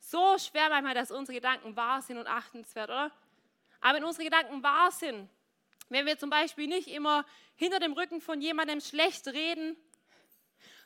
So 0.00 0.38
schwer 0.38 0.70
manchmal, 0.70 0.94
dass 0.94 1.10
unsere 1.10 1.36
Gedanken 1.36 1.76
wahr 1.76 2.00
sind 2.00 2.16
und 2.16 2.26
achtenswert, 2.26 2.88
oder? 2.88 3.12
Aber 3.80 3.98
wenn 3.98 4.04
unsere 4.04 4.24
Gedanken 4.24 4.62
wahr 4.62 4.90
sind, 4.90 5.28
wenn 5.90 6.06
wir 6.06 6.18
zum 6.18 6.30
Beispiel 6.30 6.66
nicht 6.66 6.88
immer 6.88 7.24
hinter 7.56 7.78
dem 7.78 7.92
Rücken 7.92 8.20
von 8.20 8.40
jemandem 8.40 8.80
schlecht 8.80 9.26
reden, 9.28 9.76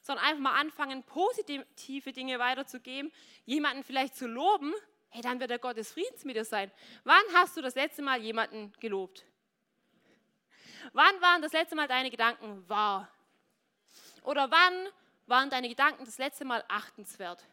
sondern 0.02 0.24
einfach 0.24 0.42
mal 0.42 0.60
anfangen, 0.60 1.04
positive 1.04 2.12
Dinge 2.12 2.38
weiterzugeben, 2.38 3.12
jemanden 3.44 3.84
vielleicht 3.84 4.16
zu 4.16 4.26
loben, 4.26 4.74
hey, 5.12 5.22
dann 5.22 5.40
wird 5.40 5.50
der 5.50 5.58
Gott 5.58 5.76
des 5.76 5.92
Friedens 5.92 6.24
mit 6.24 6.36
dir 6.36 6.44
sein. 6.44 6.70
Wann 7.04 7.22
hast 7.34 7.56
du 7.56 7.62
das 7.62 7.74
letzte 7.74 8.02
Mal 8.02 8.20
jemanden 8.20 8.72
gelobt? 8.80 9.24
Wann 10.92 11.20
waren 11.20 11.42
das 11.42 11.52
letzte 11.52 11.76
Mal 11.76 11.86
deine 11.86 12.10
Gedanken 12.10 12.68
wahr? 12.68 13.08
Oder 14.22 14.50
wann 14.50 14.88
waren 15.26 15.50
deine 15.50 15.68
Gedanken 15.68 16.04
das 16.04 16.18
letzte 16.18 16.44
Mal 16.44 16.64
achtenswert? 16.68 17.44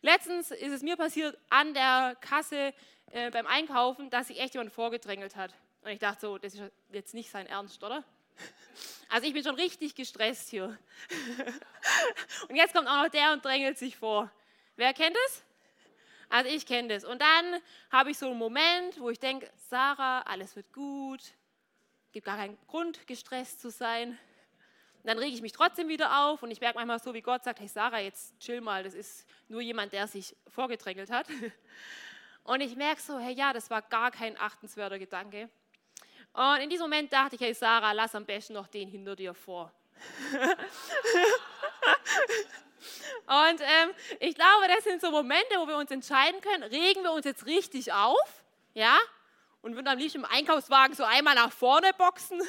Letztens 0.00 0.50
ist 0.50 0.72
es 0.72 0.82
mir 0.82 0.96
passiert 0.96 1.38
an 1.48 1.74
der 1.74 2.16
Kasse 2.20 2.74
äh, 3.12 3.30
beim 3.30 3.46
Einkaufen, 3.46 4.10
dass 4.10 4.26
sich 4.26 4.40
echt 4.40 4.54
jemand 4.54 4.72
vorgedrängelt 4.72 5.36
hat. 5.36 5.54
Und 5.82 5.90
ich 5.90 6.00
dachte 6.00 6.20
so, 6.22 6.38
das 6.38 6.54
ist 6.54 6.72
jetzt 6.90 7.14
nicht 7.14 7.30
sein 7.30 7.46
Ernst, 7.46 7.82
oder? 7.84 8.04
Also 9.08 9.26
ich 9.26 9.32
bin 9.32 9.44
schon 9.44 9.54
richtig 9.54 9.94
gestresst 9.94 10.48
hier. 10.48 10.76
Und 12.48 12.56
jetzt 12.56 12.74
kommt 12.74 12.88
auch 12.88 13.04
noch 13.04 13.10
der 13.10 13.32
und 13.32 13.44
drängelt 13.44 13.78
sich 13.78 13.96
vor. 13.96 14.30
Wer 14.76 14.94
kennt 14.94 15.16
es? 15.26 15.42
Also 16.28 16.50
ich 16.50 16.64
kenne 16.64 16.88
das. 16.88 17.04
Und 17.04 17.20
dann 17.20 17.60
habe 17.90 18.10
ich 18.10 18.18
so 18.18 18.26
einen 18.26 18.38
Moment, 18.38 18.98
wo 18.98 19.10
ich 19.10 19.20
denke, 19.20 19.50
Sarah, 19.68 20.22
alles 20.22 20.56
wird 20.56 20.72
gut, 20.72 21.20
gibt 22.12 22.24
gar 22.24 22.38
keinen 22.38 22.58
Grund, 22.66 23.06
gestresst 23.06 23.60
zu 23.60 23.70
sein. 23.70 24.10
Und 24.10 25.08
dann 25.08 25.18
rege 25.18 25.34
ich 25.34 25.42
mich 25.42 25.52
trotzdem 25.52 25.88
wieder 25.88 26.24
auf 26.24 26.42
und 26.42 26.50
ich 26.50 26.60
merke 26.60 26.78
manchmal 26.78 27.00
so, 27.00 27.12
wie 27.12 27.20
Gott 27.20 27.44
sagt, 27.44 27.60
hey 27.60 27.68
Sarah, 27.68 27.98
jetzt 27.98 28.38
chill 28.38 28.60
mal, 28.60 28.82
das 28.82 28.94
ist 28.94 29.26
nur 29.48 29.60
jemand, 29.60 29.92
der 29.92 30.06
sich 30.06 30.34
vorgedrängelt 30.48 31.10
hat. 31.10 31.26
Und 32.44 32.60
ich 32.60 32.74
merke 32.74 33.00
so, 33.00 33.20
hey 33.20 33.34
ja, 33.34 33.52
das 33.52 33.70
war 33.70 33.82
gar 33.82 34.10
kein 34.10 34.36
achtenswerter 34.36 34.98
Gedanke. 34.98 35.48
Und 36.32 36.60
in 36.60 36.70
diesem 36.70 36.84
Moment 36.84 37.12
dachte 37.12 37.36
ich, 37.36 37.40
hey 37.40 37.54
Sarah, 37.54 37.92
lass 37.92 38.16
am 38.16 38.24
besten 38.24 38.54
noch 38.54 38.66
den 38.66 38.88
hinter 38.88 39.14
dir 39.14 39.32
vor. 39.32 39.72
Und 43.26 43.60
ähm, 43.60 43.90
ich 44.20 44.34
glaube, 44.34 44.68
das 44.68 44.84
sind 44.84 45.00
so 45.00 45.10
Momente, 45.10 45.56
wo 45.58 45.66
wir 45.66 45.76
uns 45.76 45.90
entscheiden 45.90 46.40
können, 46.40 46.64
regen 46.64 47.02
wir 47.02 47.12
uns 47.12 47.24
jetzt 47.24 47.46
richtig 47.46 47.92
auf, 47.92 48.44
ja, 48.74 48.98
und 49.62 49.76
würden 49.76 49.88
am 49.88 49.98
liebsten 49.98 50.18
im 50.18 50.24
Einkaufswagen 50.24 50.94
so 50.94 51.04
einmal 51.04 51.36
nach 51.36 51.52
vorne 51.52 51.92
boxen. 51.96 52.42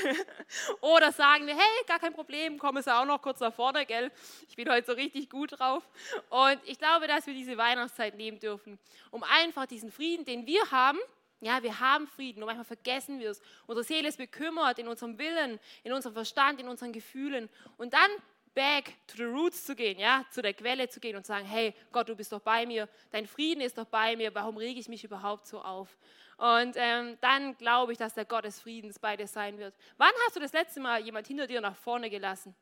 Oder 0.80 1.12
sagen 1.12 1.46
wir, 1.46 1.54
hey, 1.54 1.84
gar 1.86 1.98
kein 1.98 2.14
Problem, 2.14 2.58
komm 2.58 2.78
es 2.78 2.88
auch 2.88 3.04
noch 3.04 3.20
kurz 3.20 3.40
nach 3.40 3.52
vorne, 3.52 3.84
gell? 3.84 4.10
Ich 4.48 4.56
bin 4.56 4.68
heute 4.70 4.86
so 4.86 4.92
richtig 4.94 5.28
gut 5.28 5.58
drauf. 5.58 5.82
Und 6.30 6.58
ich 6.64 6.78
glaube, 6.78 7.06
dass 7.06 7.26
wir 7.26 7.34
diese 7.34 7.58
Weihnachtszeit 7.58 8.14
nehmen 8.16 8.38
dürfen, 8.38 8.78
um 9.10 9.22
einfach 9.22 9.66
diesen 9.66 9.92
Frieden, 9.92 10.24
den 10.24 10.46
wir 10.46 10.70
haben, 10.70 10.98
ja, 11.42 11.62
wir 11.62 11.80
haben 11.80 12.06
Frieden 12.06 12.42
und 12.42 12.46
manchmal 12.46 12.66
vergessen 12.66 13.18
wir 13.18 13.30
es. 13.30 13.40
Unsere 13.66 13.84
Seele 13.84 14.08
ist 14.08 14.18
bekümmert 14.18 14.78
in 14.78 14.88
unserem 14.88 15.18
Willen, 15.18 15.58
in 15.84 15.92
unserem 15.92 16.14
Verstand, 16.14 16.60
in 16.60 16.68
unseren 16.68 16.92
Gefühlen. 16.92 17.48
Und 17.78 17.94
dann 17.94 18.10
back 18.54 18.96
to 19.06 19.16
the 19.16 19.24
roots 19.24 19.64
zu 19.64 19.74
gehen, 19.74 19.98
ja, 19.98 20.24
zu 20.30 20.42
der 20.42 20.54
Quelle 20.54 20.88
zu 20.88 21.00
gehen 21.00 21.16
und 21.16 21.26
sagen, 21.26 21.46
hey 21.46 21.74
Gott, 21.92 22.08
du 22.08 22.16
bist 22.16 22.32
doch 22.32 22.40
bei 22.40 22.66
mir, 22.66 22.88
dein 23.10 23.26
Frieden 23.26 23.60
ist 23.60 23.78
doch 23.78 23.86
bei 23.86 24.16
mir, 24.16 24.34
warum 24.34 24.56
rege 24.56 24.80
ich 24.80 24.88
mich 24.88 25.04
überhaupt 25.04 25.46
so 25.46 25.60
auf? 25.62 25.96
Und 26.36 26.74
ähm, 26.76 27.18
dann 27.20 27.56
glaube 27.58 27.92
ich, 27.92 27.98
dass 27.98 28.14
der 28.14 28.24
Gott 28.24 28.44
des 28.44 28.60
Friedens 28.60 28.98
bei 28.98 29.16
dir 29.16 29.26
sein 29.26 29.58
wird. 29.58 29.74
Wann 29.98 30.12
hast 30.24 30.36
du 30.36 30.40
das 30.40 30.52
letzte 30.52 30.80
Mal 30.80 31.02
jemand 31.02 31.26
hinter 31.26 31.46
dir 31.46 31.60
nach 31.60 31.76
vorne 31.76 32.08
gelassen? 32.08 32.54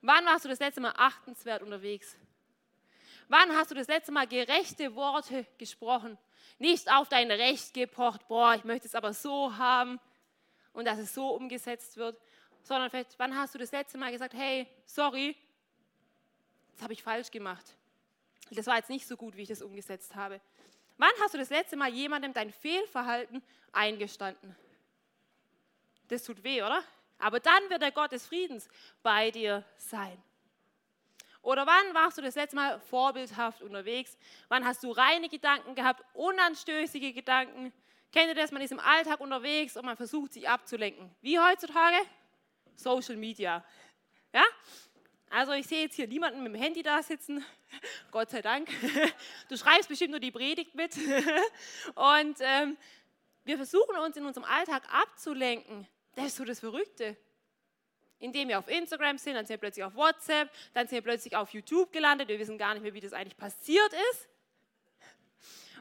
Wann 0.00 0.24
warst 0.26 0.44
du 0.44 0.48
das 0.48 0.58
letzte 0.58 0.80
Mal 0.80 0.94
achtenswert 0.96 1.62
unterwegs? 1.62 2.16
Wann 3.28 3.54
hast 3.54 3.70
du 3.70 3.74
das 3.74 3.88
letzte 3.88 4.10
Mal 4.10 4.26
gerechte 4.26 4.94
Worte 4.94 5.46
gesprochen? 5.58 6.18
Nicht 6.58 6.90
auf 6.90 7.08
dein 7.08 7.30
Recht 7.30 7.74
gepocht, 7.74 8.26
boah, 8.26 8.54
ich 8.54 8.64
möchte 8.64 8.88
es 8.88 8.94
aber 8.94 9.12
so 9.12 9.56
haben 9.56 10.00
und 10.72 10.86
dass 10.86 10.98
es 10.98 11.14
so 11.14 11.28
umgesetzt 11.30 11.96
wird, 11.96 12.20
sondern 12.68 12.90
vielleicht, 12.90 13.18
wann 13.18 13.34
hast 13.34 13.54
du 13.54 13.58
das 13.58 13.72
letzte 13.72 13.96
Mal 13.96 14.12
gesagt, 14.12 14.34
hey, 14.34 14.66
sorry, 14.84 15.34
das 16.74 16.82
habe 16.82 16.92
ich 16.92 17.02
falsch 17.02 17.30
gemacht. 17.30 17.74
Das 18.50 18.66
war 18.66 18.76
jetzt 18.76 18.90
nicht 18.90 19.06
so 19.06 19.16
gut, 19.16 19.36
wie 19.36 19.42
ich 19.42 19.48
das 19.48 19.62
umgesetzt 19.62 20.14
habe. 20.14 20.40
Wann 20.98 21.10
hast 21.20 21.32
du 21.32 21.38
das 21.38 21.48
letzte 21.48 21.76
Mal 21.76 21.88
jemandem 21.88 22.32
dein 22.34 22.52
Fehlverhalten 22.52 23.42
eingestanden? 23.72 24.54
Das 26.08 26.22
tut 26.24 26.44
weh, 26.44 26.62
oder? 26.62 26.82
Aber 27.18 27.40
dann 27.40 27.70
wird 27.70 27.82
der 27.82 27.90
Gott 27.90 28.12
des 28.12 28.26
Friedens 28.26 28.68
bei 29.02 29.30
dir 29.30 29.64
sein. 29.76 30.22
Oder 31.40 31.66
wann 31.66 31.94
warst 31.94 32.18
du 32.18 32.22
das 32.22 32.34
letzte 32.34 32.56
Mal 32.56 32.80
vorbildhaft 32.80 33.62
unterwegs? 33.62 34.18
Wann 34.48 34.64
hast 34.66 34.82
du 34.82 34.90
reine 34.90 35.28
Gedanken 35.28 35.74
gehabt, 35.74 36.04
unanstößige 36.12 37.14
Gedanken? 37.14 37.72
Kennt 38.12 38.28
ihr 38.28 38.34
das? 38.34 38.52
Man 38.52 38.62
ist 38.62 38.72
im 38.72 38.80
Alltag 38.80 39.20
unterwegs 39.20 39.76
und 39.76 39.86
man 39.86 39.96
versucht 39.96 40.34
sich 40.34 40.48
abzulenken. 40.48 41.14
Wie 41.22 41.38
heutzutage? 41.38 41.96
Social 42.78 43.16
Media. 43.16 43.64
Ja? 44.32 44.44
Also 45.30 45.52
ich 45.52 45.66
sehe 45.66 45.82
jetzt 45.82 45.96
hier 45.96 46.06
niemanden 46.06 46.42
mit 46.42 46.54
dem 46.54 46.60
Handy 46.60 46.82
da 46.82 47.02
sitzen, 47.02 47.44
Gott 48.10 48.30
sei 48.30 48.40
Dank. 48.40 48.68
Du 49.48 49.56
schreibst 49.56 49.88
bestimmt 49.88 50.10
nur 50.10 50.20
die 50.20 50.30
Predigt 50.30 50.74
mit. 50.74 50.96
Und 51.94 52.36
ähm, 52.40 52.76
wir 53.44 53.56
versuchen 53.56 53.96
uns 53.96 54.16
in 54.16 54.24
unserem 54.24 54.46
Alltag 54.46 54.82
abzulenken. 54.92 55.86
Das 56.14 56.26
ist 56.26 56.36
so 56.36 56.44
das 56.44 56.60
Verrückte. 56.60 57.16
Indem 58.18 58.48
wir 58.48 58.58
auf 58.58 58.68
Instagram 58.68 59.16
sind, 59.18 59.34
dann 59.34 59.46
sind 59.46 59.54
wir 59.54 59.58
plötzlich 59.58 59.84
auf 59.84 59.94
WhatsApp, 59.94 60.50
dann 60.74 60.88
sind 60.88 60.96
wir 60.96 61.02
plötzlich 61.02 61.36
auf 61.36 61.50
YouTube 61.52 61.92
gelandet. 61.92 62.28
Wir 62.28 62.38
wissen 62.38 62.58
gar 62.58 62.74
nicht 62.74 62.82
mehr, 62.82 62.94
wie 62.94 63.00
das 63.00 63.12
eigentlich 63.12 63.36
passiert 63.36 63.92
ist. 64.12 64.28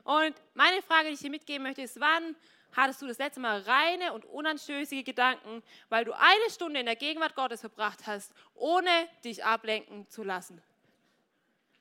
Und 0.03 0.35
meine 0.53 0.81
Frage, 0.81 1.07
die 1.07 1.15
ich 1.15 1.19
dir 1.19 1.29
mitgeben 1.29 1.63
möchte, 1.63 1.81
ist, 1.81 1.99
wann 1.99 2.35
hattest 2.77 3.01
du 3.01 3.07
das 3.07 3.17
letzte 3.17 3.41
Mal 3.41 3.59
reine 3.61 4.13
und 4.13 4.23
unanstößige 4.23 5.03
Gedanken, 5.03 5.61
weil 5.89 6.05
du 6.05 6.13
eine 6.13 6.49
Stunde 6.49 6.79
in 6.79 6.85
der 6.85 6.95
Gegenwart 6.95 7.35
Gottes 7.35 7.59
verbracht 7.59 8.07
hast, 8.07 8.31
ohne 8.53 8.89
dich 9.25 9.43
ablenken 9.43 10.07
zu 10.07 10.23
lassen? 10.23 10.61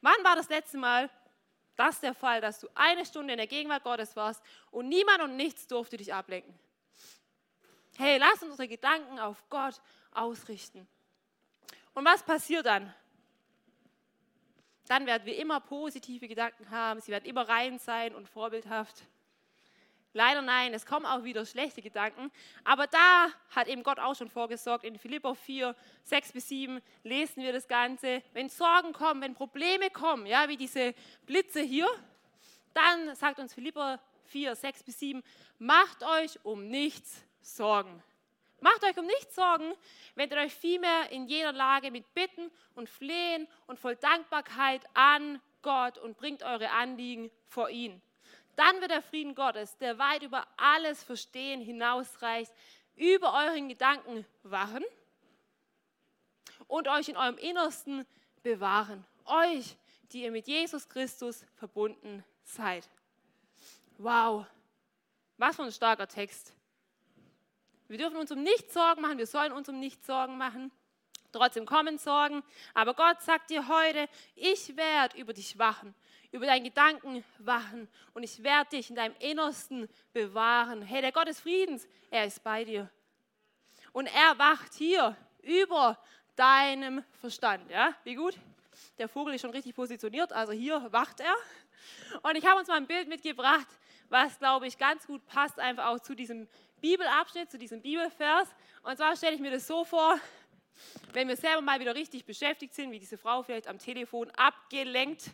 Wann 0.00 0.24
war 0.24 0.34
das 0.34 0.48
letzte 0.48 0.78
Mal 0.78 1.08
das 1.76 2.00
der 2.00 2.14
Fall, 2.14 2.40
dass 2.40 2.58
du 2.58 2.68
eine 2.74 3.06
Stunde 3.06 3.34
in 3.34 3.38
der 3.38 3.46
Gegenwart 3.46 3.84
Gottes 3.84 4.16
warst 4.16 4.42
und 4.72 4.88
niemand 4.88 5.20
und 5.20 5.36
nichts 5.36 5.68
durfte 5.68 5.96
dich 5.96 6.12
ablenken? 6.12 6.58
Hey, 7.96 8.18
lass 8.18 8.42
uns 8.42 8.50
unsere 8.50 8.68
Gedanken 8.68 9.20
auf 9.20 9.44
Gott 9.48 9.80
ausrichten. 10.12 10.88
Und 11.94 12.04
was 12.04 12.22
passiert 12.24 12.66
dann? 12.66 12.92
dann 14.88 15.06
werden 15.06 15.26
wir 15.26 15.36
immer 15.36 15.60
positive 15.60 16.28
Gedanken 16.28 16.70
haben, 16.70 17.00
sie 17.00 17.10
werden 17.10 17.24
immer 17.24 17.48
rein 17.48 17.78
sein 17.78 18.14
und 18.14 18.28
vorbildhaft. 18.28 19.02
Leider 20.16 20.40
nein, 20.40 20.72
es 20.72 20.86
kommen 20.86 21.04
auch 21.04 21.24
wieder 21.24 21.44
schlechte 21.44 21.82
Gedanken. 21.82 22.32
Aber 22.64 22.86
da 22.86 23.28
hat 23.50 23.68
eben 23.68 23.82
Gott 23.82 23.98
auch 23.98 24.14
schon 24.14 24.30
vorgesorgt. 24.30 24.82
In 24.82 24.98
Philippa 24.98 25.34
4, 25.34 25.76
6 26.04 26.32
bis 26.32 26.48
7 26.48 26.80
lesen 27.02 27.42
wir 27.42 27.52
das 27.52 27.68
Ganze. 27.68 28.22
Wenn 28.32 28.48
Sorgen 28.48 28.94
kommen, 28.94 29.20
wenn 29.20 29.34
Probleme 29.34 29.90
kommen, 29.90 30.24
ja, 30.24 30.48
wie 30.48 30.56
diese 30.56 30.94
Blitze 31.26 31.60
hier, 31.60 31.86
dann 32.72 33.14
sagt 33.14 33.38
uns 33.38 33.52
Philippa 33.52 34.00
4, 34.28 34.56
6 34.56 34.84
bis 34.84 34.98
7, 35.00 35.22
macht 35.58 36.02
euch 36.02 36.42
um 36.44 36.66
nichts 36.66 37.22
Sorgen. 37.42 38.02
Macht 38.60 38.84
euch 38.84 38.96
um 38.96 39.04
nichts 39.04 39.34
Sorgen, 39.34 39.74
wendet 40.14 40.38
euch 40.38 40.54
vielmehr 40.54 41.10
in 41.10 41.26
jeder 41.26 41.52
Lage 41.52 41.90
mit 41.90 42.14
Bitten 42.14 42.50
und 42.74 42.88
Flehen 42.88 43.46
und 43.66 43.78
voll 43.78 43.96
Dankbarkeit 43.96 44.80
an 44.94 45.42
Gott 45.60 45.98
und 45.98 46.16
bringt 46.16 46.42
eure 46.42 46.70
Anliegen 46.70 47.30
vor 47.48 47.68
ihn. 47.68 48.00
Dann 48.56 48.80
wird 48.80 48.90
der 48.90 49.02
Frieden 49.02 49.34
Gottes, 49.34 49.76
der 49.78 49.98
weit 49.98 50.22
über 50.22 50.46
alles 50.56 51.04
Verstehen 51.04 51.60
hinausreicht, 51.60 52.52
über 52.96 53.34
euren 53.34 53.68
Gedanken 53.68 54.24
wachen 54.42 54.84
und 56.66 56.88
euch 56.88 57.10
in 57.10 57.18
eurem 57.18 57.36
Innersten 57.36 58.06
bewahren. 58.42 59.04
Euch, 59.26 59.76
die 60.10 60.22
ihr 60.22 60.30
mit 60.30 60.46
Jesus 60.46 60.88
Christus 60.88 61.44
verbunden 61.56 62.24
seid. 62.44 62.88
Wow, 63.98 64.46
was 65.36 65.56
für 65.56 65.64
ein 65.64 65.72
starker 65.72 66.08
Text. 66.08 66.54
Wir 67.88 67.98
dürfen 67.98 68.16
uns 68.16 68.32
um 68.32 68.42
nichts 68.42 68.72
Sorgen 68.72 69.02
machen, 69.02 69.18
wir 69.18 69.26
sollen 69.26 69.52
uns 69.52 69.68
um 69.68 69.78
nichts 69.78 70.06
Sorgen 70.06 70.38
machen. 70.38 70.72
Trotzdem 71.30 71.66
kommen 71.66 71.98
Sorgen, 71.98 72.42
aber 72.72 72.94
Gott 72.94 73.20
sagt 73.20 73.50
dir 73.50 73.68
heute, 73.68 74.08
ich 74.34 74.76
werde 74.76 75.18
über 75.18 75.34
dich 75.34 75.58
wachen 75.58 75.94
über 76.36 76.46
deinen 76.46 76.64
Gedanken 76.64 77.24
wachen 77.38 77.88
und 78.14 78.22
ich 78.22 78.42
werde 78.42 78.70
dich 78.70 78.90
in 78.90 78.96
deinem 78.96 79.14
Innersten 79.20 79.88
bewahren. 80.12 80.82
Hey, 80.82 81.00
der 81.00 81.12
Gott 81.12 81.28
des 81.28 81.40
Friedens, 81.40 81.88
er 82.10 82.26
ist 82.26 82.42
bei 82.42 82.64
dir. 82.64 82.90
Und 83.92 84.06
er 84.06 84.38
wacht 84.38 84.74
hier 84.74 85.16
über 85.42 85.98
deinem 86.36 87.02
Verstand. 87.20 87.70
Ja, 87.70 87.94
wie 88.04 88.14
gut? 88.14 88.38
Der 88.98 89.08
Vogel 89.08 89.34
ist 89.34 89.40
schon 89.40 89.50
richtig 89.50 89.74
positioniert, 89.74 90.32
also 90.32 90.52
hier 90.52 90.86
wacht 90.92 91.20
er. 91.20 91.34
Und 92.22 92.36
ich 92.36 92.44
habe 92.44 92.60
uns 92.60 92.68
mal 92.68 92.76
ein 92.76 92.86
Bild 92.86 93.08
mitgebracht, 93.08 93.66
was, 94.10 94.38
glaube 94.38 94.66
ich, 94.66 94.76
ganz 94.76 95.06
gut 95.06 95.24
passt, 95.26 95.58
einfach 95.58 95.86
auch 95.86 96.00
zu 96.00 96.14
diesem 96.14 96.46
Bibelabschnitt, 96.82 97.50
zu 97.50 97.56
diesem 97.56 97.80
Bibelvers. 97.80 98.48
Und 98.82 98.96
zwar 98.96 99.16
stelle 99.16 99.34
ich 99.34 99.40
mir 99.40 99.50
das 99.50 99.66
so 99.66 99.84
vor, 99.84 100.20
wenn 101.14 101.28
wir 101.28 101.36
selber 101.36 101.62
mal 101.62 101.80
wieder 101.80 101.94
richtig 101.94 102.26
beschäftigt 102.26 102.74
sind, 102.74 102.90
wie 102.90 102.98
diese 102.98 103.16
Frau 103.16 103.42
vielleicht 103.42 103.68
am 103.68 103.78
Telefon 103.78 104.30
abgelenkt 104.32 105.30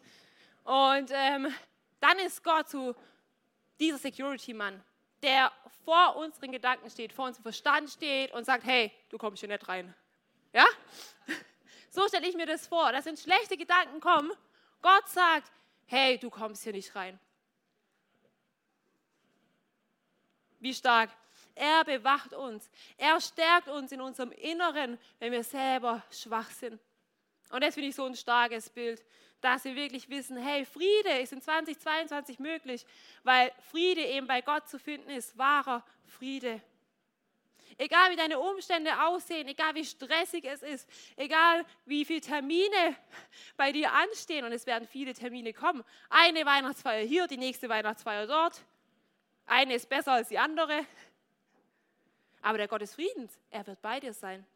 und 0.64 1.10
ähm, 1.12 1.52
dann 2.00 2.18
ist 2.18 2.42
Gott 2.42 2.68
so 2.68 2.94
dieser 3.78 3.98
Security-Mann, 3.98 4.82
der 5.22 5.52
vor 5.84 6.16
unseren 6.16 6.52
Gedanken 6.52 6.90
steht, 6.90 7.12
vor 7.12 7.26
unserem 7.26 7.42
Verstand 7.42 7.90
steht 7.90 8.32
und 8.32 8.44
sagt, 8.44 8.64
hey, 8.64 8.92
du 9.08 9.18
kommst 9.18 9.40
hier 9.40 9.48
nicht 9.48 9.68
rein. 9.68 9.94
Ja? 10.52 10.64
So 11.94 12.08
stelle 12.08 12.26
ich 12.26 12.34
mir 12.34 12.46
das 12.46 12.66
vor, 12.66 12.90
dass 12.90 13.04
wenn 13.04 13.18
schlechte 13.18 13.54
Gedanken 13.54 14.00
kommen, 14.00 14.32
Gott 14.80 15.06
sagt, 15.10 15.52
hey, 15.84 16.16
du 16.16 16.30
kommst 16.30 16.62
hier 16.62 16.72
nicht 16.72 16.94
rein. 16.96 17.20
Wie 20.58 20.72
stark. 20.72 21.10
Er 21.54 21.84
bewacht 21.84 22.32
uns. 22.32 22.70
Er 22.96 23.20
stärkt 23.20 23.68
uns 23.68 23.92
in 23.92 24.00
unserem 24.00 24.32
Inneren, 24.32 24.98
wenn 25.18 25.32
wir 25.32 25.44
selber 25.44 26.02
schwach 26.10 26.50
sind. 26.50 26.80
Und 27.50 27.62
das 27.62 27.74
finde 27.74 27.90
ich 27.90 27.94
so 27.94 28.06
ein 28.06 28.16
starkes 28.16 28.70
Bild, 28.70 29.04
dass 29.42 29.64
wir 29.64 29.74
wirklich 29.74 30.08
wissen, 30.08 30.36
hey, 30.36 30.64
Friede 30.64 31.18
ist 31.20 31.32
in 31.32 31.42
2022 31.42 32.38
möglich, 32.38 32.86
weil 33.24 33.52
Friede 33.70 34.00
eben 34.00 34.26
bei 34.26 34.40
Gott 34.40 34.68
zu 34.68 34.78
finden 34.78 35.10
ist, 35.10 35.36
wahrer 35.36 35.84
Friede. 36.06 36.62
Egal 37.78 38.10
wie 38.10 38.16
deine 38.16 38.38
Umstände 38.38 38.90
aussehen, 39.02 39.48
egal 39.48 39.74
wie 39.74 39.84
stressig 39.84 40.44
es 40.44 40.62
ist, 40.62 40.88
egal 41.16 41.64
wie 41.84 42.04
viele 42.04 42.20
Termine 42.20 42.96
bei 43.56 43.72
dir 43.72 43.92
anstehen, 43.92 44.44
und 44.44 44.52
es 44.52 44.66
werden 44.66 44.86
viele 44.86 45.14
Termine 45.14 45.52
kommen. 45.52 45.82
Eine 46.08 46.46
Weihnachtsfeier 46.46 47.04
hier, 47.04 47.26
die 47.26 47.38
nächste 47.38 47.68
Weihnachtsfeier 47.68 48.26
dort. 48.26 48.62
Eine 49.46 49.74
ist 49.74 49.88
besser 49.88 50.12
als 50.12 50.28
die 50.28 50.38
andere. 50.38 50.86
Aber 52.42 52.58
der 52.58 52.68
Gott 52.68 52.82
des 52.82 52.94
Friedens, 52.94 53.38
er 53.50 53.66
wird 53.66 53.80
bei 53.82 54.00
dir 54.00 54.12
sein. 54.12 54.46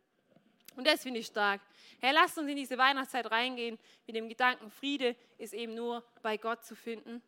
Und 0.77 0.87
das 0.87 1.03
finde 1.03 1.21
ich 1.21 1.27
stark. 1.27 1.61
Herr, 2.01 2.13
lasst 2.13 2.39
uns 2.39 2.49
in 2.49 2.57
diese 2.57 2.77
Weihnachtszeit 2.77 3.31
reingehen 3.31 3.79
mit 4.07 4.15
dem 4.15 4.29
Gedanken, 4.29 4.71
Friede 4.71 5.17
ist 5.39 5.55
eben 5.55 5.75
nur 5.75 6.05
bei 6.23 6.37
Gott 6.37 6.65
zu 6.65 6.77
finden. 6.77 7.23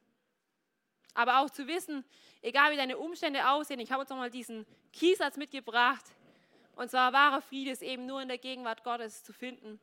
Aber 1.15 1.41
auch 1.41 1.51
zu 1.51 1.67
wissen, 1.67 2.05
egal 2.43 2.71
wie 2.73 2.77
deine 2.77 2.99
Umstände 2.99 3.49
aussehen, 3.49 3.81
ich 3.81 3.91
habe 3.91 4.03
uns 4.03 4.11
nochmal 4.11 4.31
diesen 4.31 4.67
Kiesatz 4.93 5.37
mitgebracht. 5.37 6.05
Und 6.77 6.91
zwar 6.91 7.13
wahrer 7.13 7.41
Friede 7.41 7.73
ist 7.73 7.83
eben 7.83 8.07
nur 8.07 8.23
in 8.23 8.29
der 8.29 8.39
Gegenwart 8.39 8.85
Gottes 8.85 9.25
zu 9.25 9.33
finden. 9.33 9.81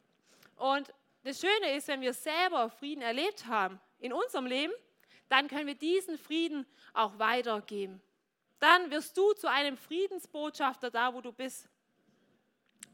Und 0.56 0.94
das 1.24 1.42
Schöne 1.42 1.76
ist, 1.76 1.88
wenn 1.88 2.02
wir 2.02 2.14
selber 2.14 2.70
Frieden 2.70 3.02
erlebt 3.02 3.48
haben 3.48 3.82
in 4.00 4.14
unserem 4.14 4.46
Leben, 4.46 4.74
dann 5.28 5.48
können 5.48 5.68
wir 5.68 5.76
diesen 5.76 6.18
Frieden 6.18 6.66
auch 6.94 7.18
weitergeben. 7.18 8.02
Dann 8.60 8.92
wirst 8.92 9.18
du 9.18 9.34
zu 9.34 9.50
einem 9.50 9.76
Friedensbotschafter 9.76 10.92
da, 10.92 11.14
wo 11.14 11.22
du 11.22 11.34
bist. 11.34 11.68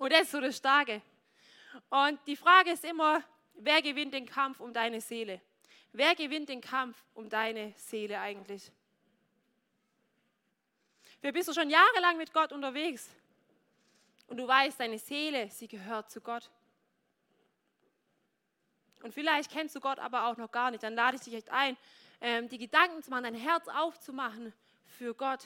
Und 0.02 0.12
das 0.12 0.22
ist 0.24 0.32
so 0.32 0.42
das 0.42 0.58
Starke. 0.58 1.00
Und 1.92 2.20
die 2.26 2.36
Frage 2.36 2.72
ist 2.72 2.84
immer, 2.84 3.22
wer 3.54 3.84
gewinnt 3.84 4.16
den 4.16 4.26
Kampf 4.26 4.60
um 4.60 4.74
deine 4.74 5.00
Seele? 5.00 5.40
Wer 5.92 6.16
gewinnt 6.16 6.50
den 6.50 6.60
Kampf 6.60 6.98
um 7.14 7.30
deine 7.30 7.72
Seele 7.78 8.20
eigentlich? 8.20 8.72
Wer 11.22 11.32
bist 11.32 11.50
du 11.50 11.54
schon 11.54 11.70
jahrelang 11.70 12.18
mit 12.18 12.34
Gott 12.34 12.52
unterwegs? 12.52 13.12
Und 14.26 14.38
du 14.38 14.48
weißt, 14.48 14.80
deine 14.80 14.98
Seele, 14.98 15.52
sie 15.52 15.68
gehört 15.68 16.10
zu 16.10 16.20
Gott. 16.20 16.50
Und 19.04 19.14
vielleicht 19.14 19.52
kennst 19.52 19.76
du 19.76 19.80
Gott 19.80 20.00
aber 20.00 20.26
auch 20.26 20.38
noch 20.38 20.52
gar 20.52 20.72
nicht. 20.72 20.82
Dann 20.82 20.96
lade 20.96 21.18
ich 21.18 21.22
dich 21.22 21.36
echt 21.36 21.52
ein, 21.52 21.78
ähm, 22.22 22.50
die 22.50 22.58
Gedanken 22.58 23.04
zu 23.04 23.12
machen, 23.12 23.26
dein 23.26 23.36
Herz 23.36 23.68
aufzumachen 23.68 24.52
für 24.98 25.14
Gott. 25.14 25.46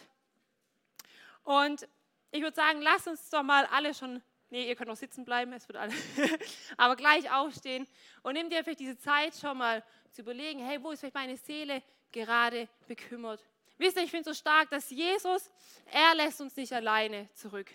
Und 1.44 1.86
ich 2.32 2.42
würde 2.42 2.56
sagen, 2.56 2.82
lass 2.82 3.06
uns 3.06 3.30
doch 3.30 3.44
mal 3.44 3.66
alle 3.66 3.94
schon 3.94 4.24
Nee, 4.50 4.68
ihr 4.68 4.76
könnt 4.76 4.90
noch 4.90 4.96
sitzen 4.96 5.26
bleiben, 5.26 5.52
es 5.54 5.68
wird 5.68 5.78
alle. 5.78 5.94
Aber 6.78 6.96
gleich 6.96 7.32
aufstehen 7.32 7.88
und 8.22 8.34
nimm 8.34 8.50
dir 8.50 8.64
vielleicht 8.64 8.80
diese 8.80 8.98
Zeit 8.98 9.36
schon 9.36 9.58
mal 9.58 9.84
zu 10.12 10.22
überlegen, 10.22 10.60
hey, 10.60 10.82
wo 10.82 10.92
ist 10.92 11.00
vielleicht 11.00 11.16
meine 11.16 11.38
Seele 11.38 11.82
gerade 12.12 12.68
bekümmert? 12.88 13.44
Wisst 13.78 13.98
ihr, 13.98 14.04
ich 14.04 14.12
finde 14.12 14.30
so 14.30 14.34
stark, 14.34 14.70
dass 14.70 14.90
Jesus, 14.90 15.52
er 15.92 16.16
lässt 16.16 16.40
uns 16.40 16.56
nicht 16.56 16.72
alleine 16.72 17.28
zurück. 17.34 17.70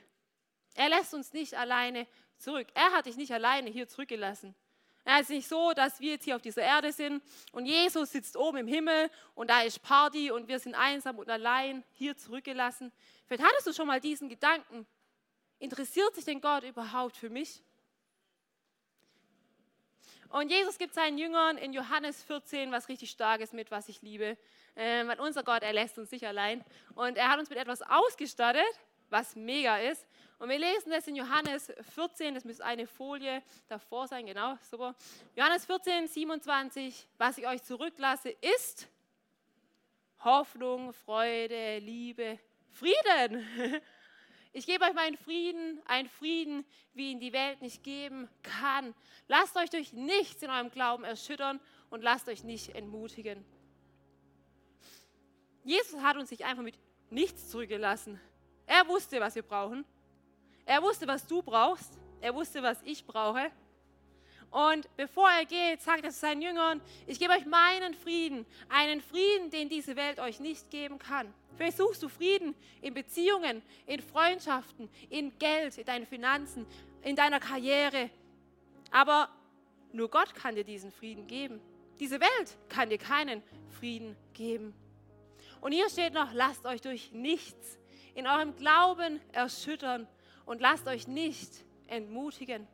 Er 0.74 0.88
lässt 0.88 1.12
uns 1.12 1.32
nicht 1.32 1.54
alleine 1.54 2.06
zurück. 2.38 2.68
Er 2.74 2.92
hat 2.92 3.06
dich 3.06 3.16
nicht 3.16 3.32
alleine 3.32 3.68
hier 3.68 3.88
zurückgelassen. 3.88 4.54
Es 5.04 5.22
ist 5.22 5.30
nicht 5.30 5.48
so, 5.48 5.72
dass 5.72 5.98
wir 6.00 6.12
jetzt 6.12 6.24
hier 6.24 6.36
auf 6.36 6.42
dieser 6.42 6.62
Erde 6.62 6.92
sind 6.92 7.22
und 7.52 7.66
Jesus 7.66 8.12
sitzt 8.12 8.36
oben 8.36 8.58
im 8.58 8.66
Himmel 8.66 9.10
und 9.34 9.50
da 9.50 9.62
ist 9.62 9.82
Party 9.82 10.30
und 10.30 10.46
wir 10.46 10.58
sind 10.58 10.74
einsam 10.74 11.18
und 11.18 11.28
allein 11.28 11.84
hier 11.92 12.16
zurückgelassen. 12.16 12.92
Vielleicht 13.26 13.42
hattest 13.42 13.66
du 13.66 13.72
schon 13.72 13.86
mal 13.86 14.00
diesen 14.00 14.28
Gedanken, 14.28 14.86
Interessiert 15.60 16.14
sich 16.14 16.24
denn 16.24 16.40
Gott 16.40 16.64
überhaupt 16.64 17.16
für 17.16 17.28
mich? 17.28 17.62
Und 20.30 20.50
Jesus 20.50 20.78
gibt 20.78 20.94
seinen 20.94 21.18
Jüngern 21.18 21.58
in 21.58 21.74
Johannes 21.74 22.22
14 22.22 22.72
was 22.72 22.88
richtig 22.88 23.10
Starkes 23.10 23.52
mit, 23.52 23.70
was 23.70 23.88
ich 23.90 24.00
liebe. 24.00 24.38
Ähm, 24.74 25.08
weil 25.08 25.20
unser 25.20 25.42
Gott, 25.42 25.62
er 25.62 25.74
lässt 25.74 25.98
uns 25.98 26.10
nicht 26.12 26.26
allein. 26.26 26.64
Und 26.94 27.18
er 27.18 27.28
hat 27.28 27.38
uns 27.38 27.50
mit 27.50 27.58
etwas 27.58 27.82
ausgestattet, 27.82 28.62
was 29.10 29.36
mega 29.36 29.78
ist. 29.78 30.06
Und 30.38 30.48
wir 30.48 30.58
lesen 30.58 30.90
das 30.92 31.06
in 31.06 31.16
Johannes 31.16 31.70
14, 31.94 32.34
das 32.34 32.44
müsste 32.46 32.64
eine 32.64 32.86
Folie 32.86 33.42
davor 33.68 34.08
sein, 34.08 34.24
genau, 34.24 34.56
super. 34.62 34.94
Johannes 35.36 35.66
14, 35.66 36.08
27, 36.08 37.06
was 37.18 37.36
ich 37.36 37.46
euch 37.46 37.62
zurücklasse, 37.62 38.30
ist 38.30 38.88
Hoffnung, 40.24 40.94
Freude, 40.94 41.80
Liebe, 41.80 42.38
Frieden. 42.70 43.44
Ich 44.52 44.66
gebe 44.66 44.84
euch 44.84 44.94
meinen 44.94 45.16
Frieden, 45.16 45.80
einen 45.86 46.08
Frieden, 46.08 46.64
wie 46.92 47.12
ihn 47.12 47.20
die 47.20 47.32
Welt 47.32 47.62
nicht 47.62 47.84
geben 47.84 48.28
kann. 48.42 48.94
Lasst 49.28 49.56
euch 49.56 49.70
durch 49.70 49.92
nichts 49.92 50.42
in 50.42 50.50
eurem 50.50 50.70
Glauben 50.70 51.04
erschüttern 51.04 51.60
und 51.88 52.02
lasst 52.02 52.28
euch 52.28 52.42
nicht 52.42 52.74
entmutigen. 52.74 53.44
Jesus 55.62 56.00
hat 56.00 56.16
uns 56.16 56.30
nicht 56.30 56.44
einfach 56.44 56.64
mit 56.64 56.78
nichts 57.10 57.48
zurückgelassen. 57.48 58.20
Er 58.66 58.88
wusste, 58.88 59.20
was 59.20 59.36
wir 59.36 59.42
brauchen. 59.42 59.84
Er 60.64 60.82
wusste, 60.82 61.06
was 61.06 61.26
du 61.26 61.42
brauchst. 61.42 61.98
Er 62.20 62.34
wusste, 62.34 62.62
was 62.62 62.82
ich 62.82 63.04
brauche. 63.06 63.52
Und 64.50 64.88
bevor 64.96 65.28
er 65.30 65.44
geht, 65.44 65.80
sagt 65.80 66.04
er 66.04 66.10
zu 66.10 66.18
seinen 66.18 66.42
Jüngern, 66.42 66.80
ich 67.06 67.18
gebe 67.18 67.32
euch 67.32 67.46
meinen 67.46 67.94
Frieden, 67.94 68.44
einen 68.68 69.00
Frieden, 69.00 69.50
den 69.50 69.68
diese 69.68 69.94
Welt 69.94 70.18
euch 70.18 70.40
nicht 70.40 70.70
geben 70.70 70.98
kann. 70.98 71.32
Vielleicht 71.56 71.76
suchst 71.76 72.02
du 72.02 72.08
Frieden 72.08 72.54
in 72.80 72.94
Beziehungen, 72.94 73.62
in 73.86 74.00
Freundschaften, 74.00 74.88
in 75.08 75.38
Geld, 75.38 75.78
in 75.78 75.84
deinen 75.84 76.06
Finanzen, 76.06 76.66
in 77.02 77.14
deiner 77.14 77.38
Karriere. 77.38 78.10
Aber 78.90 79.28
Nur 79.92 80.08
Gott 80.08 80.34
kann 80.34 80.54
dir 80.54 80.64
diesen 80.64 80.90
Frieden 80.92 81.26
geben. 81.26 81.60
Diese 81.98 82.20
Welt 82.20 82.56
kann 82.68 82.90
dir 82.90 82.98
keinen 82.98 83.42
Frieden 83.78 84.16
geben. 84.32 84.72
Und 85.60 85.72
hier 85.72 85.90
steht 85.90 86.14
noch, 86.14 86.32
lasst 86.32 86.64
euch 86.64 86.80
durch 86.80 87.12
nichts 87.12 87.78
in 88.14 88.26
eurem 88.26 88.56
Glauben 88.56 89.20
erschüttern 89.32 90.06
und 90.46 90.60
lasst 90.60 90.86
euch 90.86 91.06
nicht 91.06 91.64
entmutigen. 91.86 92.66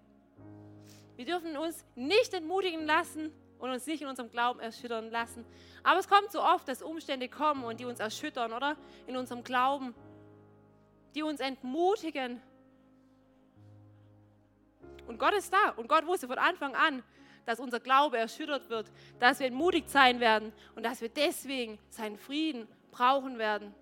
Wir 1.16 1.24
dürfen 1.24 1.56
uns 1.56 1.84
nicht 1.94 2.32
entmutigen 2.34 2.86
lassen 2.86 3.32
und 3.58 3.70
uns 3.70 3.86
nicht 3.86 4.02
in 4.02 4.08
unserem 4.08 4.30
Glauben 4.30 4.60
erschüttern 4.60 5.10
lassen. 5.10 5.44
Aber 5.82 5.98
es 5.98 6.08
kommt 6.08 6.30
so 6.30 6.42
oft, 6.42 6.68
dass 6.68 6.82
Umstände 6.82 7.28
kommen 7.28 7.64
und 7.64 7.80
die 7.80 7.86
uns 7.86 8.00
erschüttern, 8.00 8.52
oder? 8.52 8.76
In 9.06 9.16
unserem 9.16 9.42
Glauben, 9.42 9.94
die 11.14 11.22
uns 11.22 11.40
entmutigen. 11.40 12.40
Und 15.06 15.18
Gott 15.18 15.34
ist 15.34 15.52
da 15.52 15.70
und 15.76 15.88
Gott 15.88 16.06
wusste 16.06 16.26
von 16.26 16.38
Anfang 16.38 16.74
an, 16.74 17.02
dass 17.46 17.60
unser 17.60 17.80
Glaube 17.80 18.18
erschüttert 18.18 18.68
wird, 18.68 18.90
dass 19.20 19.38
wir 19.38 19.46
entmutigt 19.46 19.88
sein 19.88 20.20
werden 20.20 20.52
und 20.74 20.82
dass 20.82 21.00
wir 21.00 21.08
deswegen 21.08 21.78
seinen 21.88 22.18
Frieden 22.18 22.68
brauchen 22.90 23.38
werden. 23.38 23.72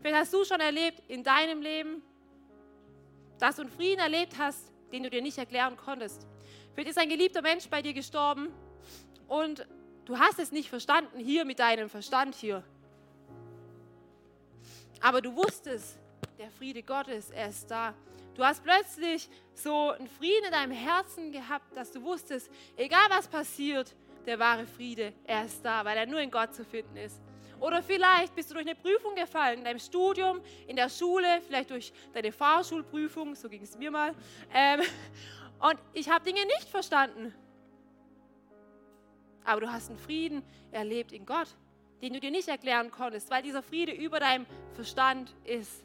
Vielleicht 0.00 0.16
hast 0.16 0.32
du 0.32 0.44
schon 0.44 0.60
erlebt 0.60 1.02
in 1.08 1.24
deinem 1.24 1.60
Leben, 1.60 2.02
dass 3.40 3.56
du 3.56 3.62
einen 3.62 3.70
Frieden 3.70 4.00
erlebt 4.00 4.34
hast, 4.38 4.72
den 4.92 5.02
du 5.02 5.10
dir 5.10 5.22
nicht 5.22 5.38
erklären 5.38 5.76
konntest. 5.76 6.26
Vielleicht 6.72 6.90
ist 6.90 6.98
ein 6.98 7.08
geliebter 7.08 7.42
Mensch 7.42 7.68
bei 7.68 7.82
dir 7.82 7.92
gestorben 7.92 8.48
und 9.26 9.66
du 10.04 10.18
hast 10.18 10.38
es 10.38 10.52
nicht 10.52 10.68
verstanden 10.68 11.18
hier 11.18 11.44
mit 11.44 11.58
deinem 11.58 11.88
Verstand 11.88 12.34
hier. 12.34 12.62
Aber 15.00 15.20
du 15.20 15.34
wusstest, 15.34 15.98
der 16.38 16.50
Friede 16.50 16.82
Gottes, 16.82 17.30
er 17.30 17.48
ist 17.48 17.70
da. 17.70 17.94
Du 18.34 18.44
hast 18.44 18.62
plötzlich 18.62 19.28
so 19.54 19.90
einen 19.90 20.08
Frieden 20.08 20.46
in 20.46 20.52
deinem 20.52 20.72
Herzen 20.72 21.32
gehabt, 21.32 21.76
dass 21.76 21.90
du 21.90 22.02
wusstest, 22.02 22.50
egal 22.76 23.06
was 23.10 23.26
passiert, 23.26 23.94
der 24.26 24.38
wahre 24.38 24.66
Friede, 24.66 25.12
er 25.24 25.44
ist 25.44 25.64
da, 25.64 25.84
weil 25.84 25.96
er 25.96 26.06
nur 26.06 26.20
in 26.20 26.30
Gott 26.30 26.54
zu 26.54 26.64
finden 26.64 26.96
ist. 26.96 27.20
Oder 27.60 27.82
vielleicht 27.82 28.34
bist 28.34 28.50
du 28.50 28.54
durch 28.54 28.66
eine 28.66 28.76
Prüfung 28.76 29.14
gefallen, 29.14 29.58
in 29.58 29.64
deinem 29.64 29.78
Studium, 29.78 30.40
in 30.66 30.76
der 30.76 30.88
Schule, 30.88 31.40
vielleicht 31.46 31.70
durch 31.70 31.92
deine 32.12 32.30
Fahrschulprüfung, 32.32 33.34
so 33.34 33.48
ging 33.48 33.62
es 33.62 33.76
mir 33.76 33.90
mal. 33.90 34.14
Ähm, 34.54 34.80
und 35.60 35.78
ich 35.92 36.08
habe 36.08 36.24
Dinge 36.24 36.44
nicht 36.46 36.68
verstanden. 36.68 37.34
Aber 39.44 39.62
du 39.62 39.72
hast 39.72 39.88
einen 39.90 39.98
Frieden 39.98 40.42
erlebt 40.70 41.12
in 41.12 41.24
Gott, 41.24 41.48
den 42.02 42.12
du 42.12 42.20
dir 42.20 42.30
nicht 42.30 42.48
erklären 42.48 42.90
konntest, 42.90 43.30
weil 43.30 43.42
dieser 43.42 43.62
Friede 43.62 43.92
über 43.92 44.20
deinem 44.20 44.46
Verstand 44.74 45.34
ist. 45.44 45.84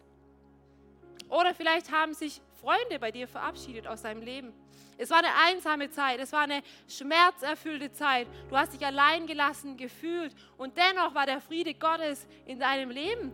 Oder 1.30 1.56
vielleicht 1.56 1.92
haben 1.92 2.14
sich 2.14 2.42
Freunde 2.64 2.98
bei 2.98 3.12
dir 3.12 3.28
verabschiedet 3.28 3.88
aus 3.88 4.04
deinem 4.04 4.22
Leben. 4.22 4.54
Es 4.98 5.10
war 5.10 5.18
eine 5.18 5.36
einsame 5.48 5.92
Zeit, 5.92 6.20
es 6.22 6.32
war 6.32 6.42
eine 6.42 6.62
schmerzerfüllte 6.88 7.92
Zeit. 7.92 8.26
Du 8.50 8.56
hast 8.56 8.72
dich 8.72 8.86
allein 8.86 9.28
gelassen 9.28 9.76
gefühlt 9.76 10.34
und 10.58 10.78
dennoch 10.78 11.14
war 11.14 11.26
der 11.26 11.42
Friede 11.42 11.74
Gottes 11.74 12.26
in 12.46 12.60
deinem 12.60 12.90
Leben. 12.90 13.34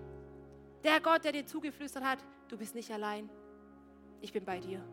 Der 0.84 1.00
Gott, 1.00 1.24
der 1.24 1.32
dir 1.32 1.46
zugeflüstert 1.46 2.04
hat, 2.04 2.18
du 2.48 2.58
bist 2.58 2.74
nicht 2.74 2.90
allein. 2.90 3.30
Ich 4.20 4.34
bin 4.34 4.44
bei 4.44 4.60
dir. 4.60 4.84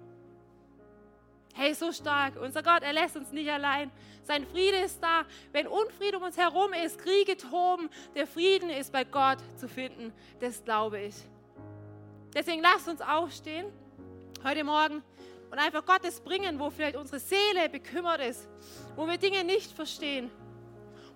Hey, 1.54 1.72
so 1.72 1.90
stark. 1.90 2.36
Unser 2.38 2.62
Gott, 2.62 2.82
er 2.82 2.92
lässt 2.92 3.16
uns 3.16 3.32
nicht 3.32 3.50
allein. 3.50 3.90
Sein 4.22 4.46
Friede 4.46 4.80
ist 4.80 5.02
da. 5.02 5.24
Wenn 5.52 5.66
Unfrieden 5.66 6.16
um 6.16 6.24
uns 6.24 6.36
herum 6.36 6.74
ist, 6.74 6.98
Kriege 6.98 7.38
toben, 7.38 7.88
der 8.14 8.26
Frieden 8.26 8.68
ist 8.68 8.92
bei 8.92 9.04
Gott 9.04 9.38
zu 9.56 9.66
finden. 9.66 10.12
Das 10.40 10.62
glaube 10.62 11.00
ich. 11.00 11.14
Deswegen 12.34 12.60
lasst 12.60 12.86
uns 12.86 13.00
aufstehen 13.00 13.72
heute 14.46 14.62
Morgen 14.62 15.02
und 15.50 15.58
einfach 15.58 15.84
Gottes 15.84 16.20
bringen, 16.20 16.60
wo 16.60 16.70
vielleicht 16.70 16.94
unsere 16.94 17.18
Seele 17.18 17.68
bekümmert 17.68 18.20
ist, 18.20 18.48
wo 18.94 19.04
wir 19.04 19.18
Dinge 19.18 19.42
nicht 19.42 19.72
verstehen, 19.72 20.30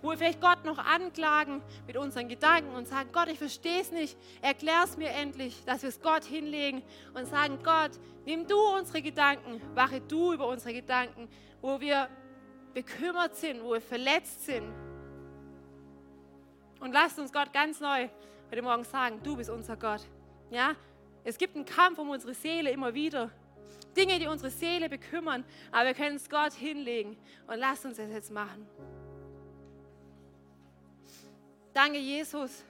wo 0.03 0.11
wir 0.11 0.18
vielleicht 0.18 0.41
Gott 0.41 0.64
noch 0.64 0.78
anklagen 0.78 1.62
mit 1.87 1.97
unseren 1.97 2.28
Gedanken 2.28 2.74
und 2.74 2.89
sagen, 2.89 3.11
Gott, 3.12 3.28
ich 3.28 3.39
verstehe 3.39 3.83
es 3.83 3.93
nicht, 3.93 4.18
erklär 4.43 4.83
es 4.83 4.97
mir 4.97 5.11
endlich, 5.11 5.62
dass 5.64 5.83
wir 5.83 5.91
es 5.91 6.01
Gott 6.01 6.24
hinlegen 6.24 6.83
und 7.14 7.26
sagen, 7.26 7.61
Gott, 7.62 7.93
nimm 8.24 8.49
du 8.49 8.59
unsere 8.59 9.01
Gedanken, 9.01 9.61
wache 9.76 10.01
du 10.01 10.33
über 10.33 10.49
unsere 10.49 10.74
Gedanken, 10.74 11.28
wo 11.61 11.81
wir 11.81 12.09
bekümmert 12.74 13.37
sind, 13.37 13.62
wo 13.62 13.74
wir 13.74 13.81
verletzt 13.81 14.45
sind. 14.45 14.72
Und 16.81 16.93
lasst 16.93 17.16
uns 17.20 17.33
Gott 17.33 17.53
ganz 17.53 17.78
neu 17.78 18.09
heute 18.51 18.62
Morgen 18.62 18.83
sagen, 18.83 19.20
du 19.22 19.37
bist 19.37 19.51
unser 19.51 19.76
Gott. 19.76 20.01
Ja, 20.51 20.74
es 21.25 21.39
gibt 21.39 21.57
einen 21.57 21.64
Kampf 21.64 21.99
um 21.99 22.11
unsere 22.11 22.35
Seele 22.35 22.71
immer 22.71 22.95
wieder. 22.95 23.31
Dinge, 23.97 24.18
die 24.18 24.27
unsere 24.27 24.51
Seele 24.51 24.89
bekümmern, 24.89 25.45
aber 25.73 25.87
wir 25.87 25.95
können 25.95 26.16
es 26.16 26.29
Gott 26.31 26.53
hinlegen 26.53 27.16
und 27.47 27.59
lasst 27.59 27.85
uns 27.85 27.97
das 27.97 28.09
jetzt 28.11 28.31
machen. 28.31 28.66
Danke, 31.73 31.99
Jesus, 31.99 32.64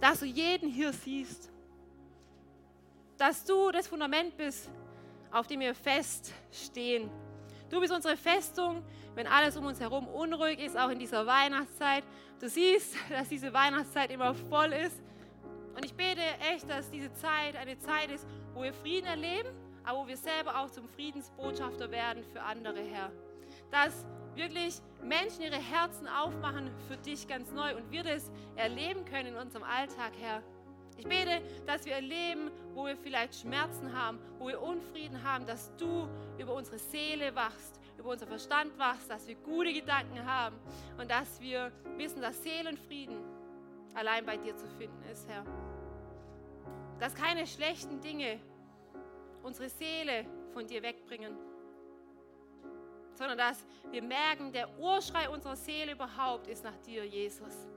dass 0.00 0.20
du 0.20 0.26
jeden 0.26 0.68
hier 0.70 0.92
siehst, 0.92 1.50
dass 3.16 3.44
du 3.44 3.70
das 3.70 3.86
Fundament 3.86 4.36
bist, 4.36 4.68
auf 5.30 5.46
dem 5.46 5.60
wir 5.60 5.74
feststehen. 5.74 7.10
Du 7.70 7.80
bist 7.80 7.92
unsere 7.92 8.16
Festung, 8.16 8.84
wenn 9.14 9.26
alles 9.26 9.56
um 9.56 9.66
uns 9.66 9.80
herum 9.80 10.06
unruhig 10.08 10.58
ist, 10.60 10.76
auch 10.76 10.90
in 10.90 10.98
dieser 10.98 11.26
Weihnachtszeit. 11.26 12.04
Du 12.40 12.48
siehst, 12.48 12.94
dass 13.10 13.28
diese 13.28 13.52
Weihnachtszeit 13.52 14.10
immer 14.10 14.34
voll 14.34 14.72
ist. 14.72 15.00
Und 15.74 15.84
ich 15.84 15.94
bete 15.94 16.22
echt, 16.52 16.68
dass 16.70 16.90
diese 16.90 17.12
Zeit 17.14 17.56
eine 17.56 17.78
Zeit 17.78 18.10
ist, 18.10 18.26
wo 18.54 18.62
wir 18.62 18.72
Frieden 18.72 19.06
erleben, 19.06 19.48
aber 19.84 20.00
wo 20.00 20.06
wir 20.06 20.16
selber 20.16 20.58
auch 20.58 20.70
zum 20.70 20.88
Friedensbotschafter 20.88 21.90
werden 21.90 22.24
für 22.32 22.40
andere, 22.42 22.80
Herr. 22.80 23.10
Dass 23.70 24.06
wirklich 24.34 24.80
Menschen 25.02 25.42
ihre 25.42 25.56
Herzen 25.56 26.08
aufmachen 26.08 26.70
für 26.88 26.96
dich 26.96 27.26
ganz 27.28 27.50
neu 27.52 27.76
und 27.76 27.90
wir 27.90 28.02
das 28.02 28.30
erleben 28.56 29.04
können 29.04 29.28
in 29.28 29.36
unserem 29.36 29.64
Alltag, 29.64 30.12
Herr. 30.20 30.42
Ich 30.96 31.06
bete, 31.06 31.42
dass 31.66 31.84
wir 31.84 31.94
erleben, 31.94 32.50
wo 32.72 32.86
wir 32.86 32.96
vielleicht 32.96 33.34
Schmerzen 33.34 33.92
haben, 33.92 34.18
wo 34.38 34.46
wir 34.48 34.60
Unfrieden 34.62 35.22
haben, 35.22 35.44
dass 35.44 35.74
du 35.76 36.08
über 36.38 36.54
unsere 36.54 36.78
Seele 36.78 37.34
wachst, 37.34 37.80
über 37.98 38.10
unser 38.10 38.26
Verstand 38.26 38.78
wachst, 38.78 39.10
dass 39.10 39.26
wir 39.26 39.34
gute 39.36 39.72
Gedanken 39.72 40.24
haben 40.24 40.56
und 40.98 41.10
dass 41.10 41.40
wir 41.40 41.72
wissen, 41.96 42.20
dass 42.20 42.42
Seelenfrieden 42.42 43.16
allein 43.94 44.24
bei 44.26 44.36
dir 44.36 44.56
zu 44.56 44.66
finden 44.78 45.02
ist, 45.10 45.28
Herr. 45.28 45.44
Dass 46.98 47.14
keine 47.14 47.46
schlechten 47.46 48.00
Dinge 48.00 48.40
unsere 49.42 49.68
Seele 49.68 50.24
von 50.52 50.66
dir 50.66 50.82
wegbringen, 50.82 51.36
sondern 53.14 53.38
dass 53.38 53.64
wir 53.90 54.02
merken, 54.02 54.52
der 54.52 54.68
Urschrei 54.78 55.28
unserer 55.28 55.56
Seele 55.56 55.92
überhaupt 55.92 56.46
ist 56.46 56.64
nach 56.64 56.76
dir, 56.78 57.04
Jesus. 57.04 57.68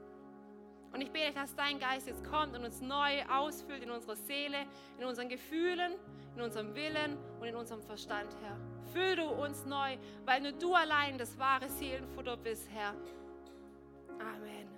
Und 0.92 1.00
ich 1.02 1.10
bete, 1.10 1.34
dass 1.34 1.54
dein 1.54 1.78
Geist 1.78 2.06
jetzt 2.06 2.24
kommt 2.24 2.56
und 2.56 2.64
uns 2.64 2.80
neu 2.80 3.22
ausfüllt 3.30 3.82
in 3.82 3.90
unserer 3.90 4.16
Seele, 4.16 4.66
in 4.98 5.04
unseren 5.04 5.28
Gefühlen, 5.28 5.92
in 6.34 6.42
unserem 6.42 6.74
Willen 6.74 7.18
und 7.40 7.46
in 7.46 7.54
unserem 7.54 7.82
Verstand, 7.82 8.34
Herr. 8.42 8.56
Füll 8.92 9.16
du 9.16 9.28
uns 9.28 9.66
neu, 9.66 9.98
weil 10.24 10.40
nur 10.40 10.52
du 10.52 10.74
allein 10.74 11.18
das 11.18 11.38
wahre 11.38 11.68
Seelenfutter 11.68 12.36
bist, 12.36 12.68
Herr. 12.70 12.94
Amen. 14.18 14.77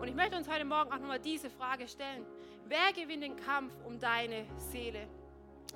Und 0.00 0.08
ich 0.08 0.14
möchte 0.14 0.34
uns 0.34 0.48
heute 0.48 0.64
Morgen 0.64 0.90
auch 0.90 0.98
nochmal 0.98 1.18
diese 1.18 1.50
Frage 1.50 1.86
stellen. 1.86 2.24
Wer 2.66 2.90
gewinnt 2.94 3.22
den 3.22 3.36
Kampf 3.36 3.74
um 3.84 3.98
deine 4.00 4.46
Seele? 4.56 5.06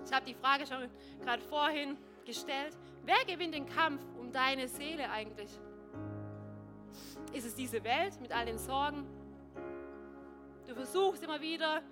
Ich 0.03 0.13
habe 0.13 0.25
die 0.25 0.33
Frage 0.33 0.67
schon 0.67 0.89
gerade 1.21 1.43
vorhin 1.43 1.99
gestellt. 2.25 2.75
Wer 3.05 3.23
gewinnt 3.27 3.55
den 3.55 3.67
Kampf 3.67 4.01
um 4.19 4.33
deine 4.33 4.67
Seele 4.67 5.11
eigentlich? 5.11 5.51
Ist 7.35 7.45
es 7.45 7.55
diese 7.55 7.85
Welt 7.85 8.19
mit 8.23 8.33
all 8.33 8.47
den 8.47 8.57
Sorgen? 8.57 9.07
Du 10.67 10.75
versuchst 10.75 11.23
immer 11.23 11.43
wieder, 11.43 11.83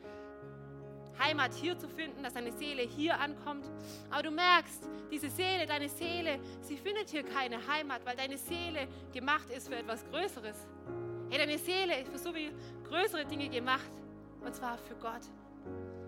Heimat 1.18 1.52
hier 1.52 1.76
zu 1.76 1.86
finden, 1.86 2.22
dass 2.22 2.32
deine 2.32 2.52
Seele 2.52 2.82
hier 2.82 3.20
ankommt. 3.20 3.70
Aber 4.10 4.22
du 4.22 4.30
merkst, 4.30 4.88
diese 5.10 5.28
Seele, 5.28 5.66
deine 5.66 5.90
Seele, 5.90 6.40
sie 6.62 6.78
findet 6.78 7.10
hier 7.10 7.24
keine 7.24 7.66
Heimat, 7.68 8.06
weil 8.06 8.16
deine 8.16 8.38
Seele 8.38 8.88
gemacht 9.12 9.50
ist 9.50 9.68
für 9.68 9.76
etwas 9.76 10.02
Größeres. 10.06 10.66
Hey, 11.32 11.38
deine 11.38 11.56
Seele 11.56 11.98
ist 11.98 12.10
für 12.10 12.18
so 12.18 12.30
viel 12.30 12.52
größere 12.86 13.24
Dinge 13.24 13.48
gemacht. 13.48 13.90
Und 14.44 14.54
zwar 14.54 14.76
für 14.76 14.94
Gott. 14.96 15.22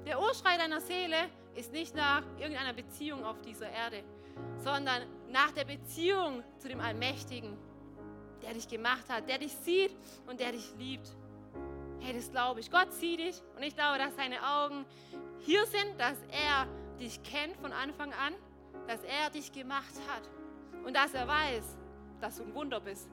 Der 0.05 0.21
Urschrei 0.21 0.59
deiner 0.59 0.83
Seele 0.83 1.17
ist 1.55 1.73
nicht 1.73 1.95
nach 1.95 2.23
irgendeiner 2.39 2.75
Beziehung 2.75 3.25
auf 3.25 3.41
dieser 3.41 3.71
Erde, 3.71 4.05
sondern 4.59 5.01
nach 5.31 5.51
der 5.53 5.65
Beziehung 5.65 6.45
zu 6.59 6.69
dem 6.69 6.79
Allmächtigen, 6.79 7.57
der 8.43 8.53
dich 8.53 8.69
gemacht 8.69 9.09
hat, 9.09 9.27
der 9.27 9.39
dich 9.39 9.53
sieht 9.53 9.97
und 10.27 10.41
der 10.41 10.53
dich 10.53 10.75
liebt. 10.77 11.09
Hey, 12.01 12.13
das 12.15 12.31
glaube 12.31 12.61
ich. 12.61 12.71
Gott 12.71 12.93
sieht 12.93 13.21
dich 13.21 13.41
und 13.57 13.63
ich 13.63 13.75
glaube, 13.75 13.97
dass 13.97 14.15
seine 14.17 14.47
Augen 14.47 14.85
hier 15.39 15.65
sind, 15.65 15.99
dass 15.99 16.19
er 16.33 16.67
dich 17.01 17.23
kennt 17.23 17.57
von 17.57 17.73
Anfang 17.73 18.13
an, 18.13 18.35
dass 18.87 19.03
er 19.05 19.31
dich 19.31 19.51
gemacht 19.53 19.95
hat 20.07 20.29
und 20.85 20.95
dass 20.95 21.15
er 21.15 21.27
weiß, 21.27 21.79
dass 22.21 22.37
du 22.37 22.43
ein 22.43 22.55
Wunder 22.55 22.79
bist. 22.79 23.09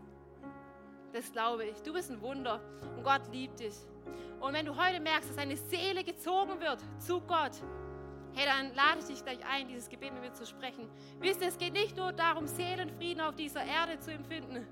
Das 1.13 1.31
glaube 1.31 1.65
ich. 1.65 1.81
Du 1.83 1.93
bist 1.93 2.09
ein 2.09 2.21
Wunder 2.21 2.61
und 2.95 3.03
Gott 3.03 3.21
liebt 3.31 3.59
dich. 3.59 3.75
Und 4.39 4.53
wenn 4.53 4.65
du 4.65 4.75
heute 4.75 4.99
merkst, 4.99 5.29
dass 5.29 5.35
deine 5.35 5.57
Seele 5.57 6.03
gezogen 6.03 6.59
wird 6.59 6.79
zu 6.99 7.21
Gott, 7.21 7.51
hey, 8.33 8.45
dann 8.45 8.73
lade 8.73 8.99
ich 8.99 9.05
dich 9.05 9.23
gleich 9.23 9.39
ein, 9.45 9.67
dieses 9.67 9.89
Gebet 9.89 10.13
mit 10.13 10.21
mir 10.21 10.33
zu 10.33 10.45
sprechen. 10.45 10.89
Wisst 11.19 11.41
ihr, 11.41 11.47
es 11.47 11.57
geht 11.57 11.73
nicht 11.73 11.95
nur 11.97 12.11
darum, 12.13 12.47
Seelenfrieden 12.47 13.21
auf 13.21 13.35
dieser 13.35 13.63
Erde 13.63 13.99
zu 13.99 14.11
empfinden, 14.11 14.65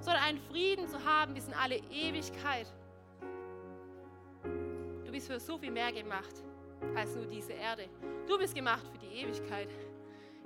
sondern 0.00 0.22
einen 0.24 0.38
Frieden 0.38 0.88
zu 0.88 1.04
haben 1.04 1.34
bis 1.34 1.46
in 1.46 1.54
alle 1.54 1.76
Ewigkeit. 1.76 2.66
Du 5.04 5.12
bist 5.12 5.26
für 5.26 5.38
so 5.38 5.58
viel 5.58 5.70
mehr 5.70 5.92
gemacht 5.92 6.42
als 6.96 7.14
nur 7.14 7.26
diese 7.26 7.52
Erde. 7.52 7.88
Du 8.26 8.38
bist 8.38 8.54
gemacht 8.54 8.86
für 8.90 8.98
die 8.98 9.20
Ewigkeit. 9.20 9.68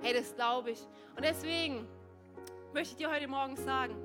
Hey, 0.01 0.13
das 0.13 0.35
glaube 0.35 0.71
ich. 0.71 0.79
Und 1.15 1.23
deswegen 1.23 1.87
möchte 2.73 2.91
ich 2.91 2.97
dir 2.97 3.09
heute 3.09 3.27
Morgen 3.27 3.55
sagen, 3.55 3.95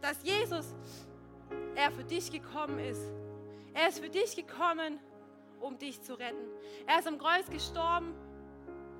dass 0.00 0.22
Jesus, 0.22 0.74
er 1.74 1.90
für 1.90 2.04
dich 2.04 2.30
gekommen 2.30 2.78
ist. 2.78 3.12
Er 3.74 3.88
ist 3.88 4.00
für 4.00 4.10
dich 4.10 4.34
gekommen, 4.34 4.98
um 5.60 5.78
dich 5.78 6.02
zu 6.02 6.14
retten. 6.14 6.48
Er 6.86 6.98
ist 6.98 7.06
am 7.06 7.18
Kreuz 7.18 7.48
gestorben 7.48 8.14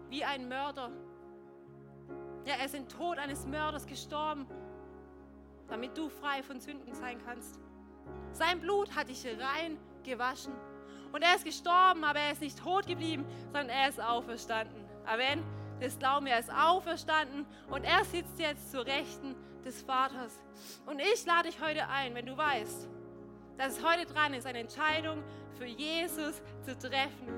wie 0.09 0.25
ein 0.25 0.49
Mörder. 0.49 0.91
Ja, 2.45 2.55
er 2.55 2.65
ist 2.65 2.75
im 2.75 2.89
Tod 2.89 3.19
eines 3.19 3.47
Mörders 3.47 3.87
gestorben, 3.87 4.47
damit 5.69 5.97
du 5.99 6.09
frei 6.09 6.43
von 6.43 6.61
Sünden 6.61 6.95
sein 6.95 7.19
kannst. 7.25 7.61
Sein 8.33 8.61
Blut 8.61 8.95
hat 8.95 9.09
dich 9.09 9.27
rein 9.27 9.77
gewaschen. 10.03 10.55
Und 11.13 11.23
er 11.23 11.35
ist 11.35 11.45
gestorben, 11.45 12.05
aber 12.05 12.21
er 12.21 12.33
ist 12.33 12.41
nicht 12.41 12.59
tot 12.59 12.87
geblieben, 12.87 13.25
sondern 13.47 13.69
er 13.69 13.89
ist 13.89 14.01
auferstanden. 14.01 14.85
Amen. 15.07 15.58
Das 15.81 15.99
glauben 15.99 16.27
wir, 16.27 16.33
er 16.33 16.41
ist 16.41 16.53
auferstanden 16.53 17.47
und 17.71 17.85
er 17.85 18.05
sitzt 18.05 18.39
jetzt 18.39 18.71
zur 18.71 18.85
Rechten 18.85 19.37
des 19.65 19.83
Vaters. 19.83 20.33
Und 20.87 21.01
ich 21.01 21.25
lade 21.25 21.49
dich 21.49 21.61
heute 21.61 21.89
ein, 21.89 22.15
wenn 22.15 22.27
du 22.27 22.37
weißt, 22.37 22.89
dass 23.57 23.79
es 23.79 23.85
heute 23.85 24.07
dran 24.07 24.35
ist, 24.35 24.47
eine 24.47 24.61
Entscheidung 24.61 25.23
für 25.57 25.67
Jesus 25.67 26.41
zu 26.63 26.77
treffen. 26.79 27.29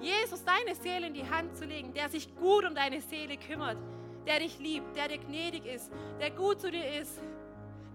Jesus 0.00 0.44
deine 0.44 0.74
Seele 0.74 1.06
in 1.06 1.14
die 1.14 1.28
Hand 1.28 1.56
zu 1.56 1.64
legen, 1.64 1.92
der 1.94 2.08
sich 2.08 2.34
gut 2.36 2.64
um 2.64 2.74
deine 2.74 3.00
Seele 3.00 3.36
kümmert, 3.36 3.78
der 4.26 4.40
dich 4.40 4.58
liebt, 4.58 4.94
der 4.94 5.08
dir 5.08 5.18
gnädig 5.18 5.64
ist, 5.64 5.90
der 6.20 6.30
gut 6.30 6.60
zu 6.60 6.70
dir 6.70 7.00
ist, 7.00 7.20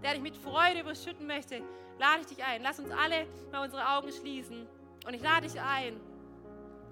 der 0.02 0.14
dich 0.14 0.22
mit 0.22 0.36
Freude 0.36 0.80
überschütten 0.80 1.26
möchte, 1.26 1.62
lade 1.98 2.22
ich 2.22 2.26
dich 2.26 2.44
ein. 2.44 2.62
Lass 2.62 2.80
uns 2.80 2.90
alle 2.90 3.26
mal 3.52 3.64
unsere 3.64 3.86
Augen 3.88 4.10
schließen. 4.10 4.66
Und 5.06 5.14
ich 5.14 5.22
lade 5.22 5.46
dich 5.46 5.60
ein, 5.60 6.00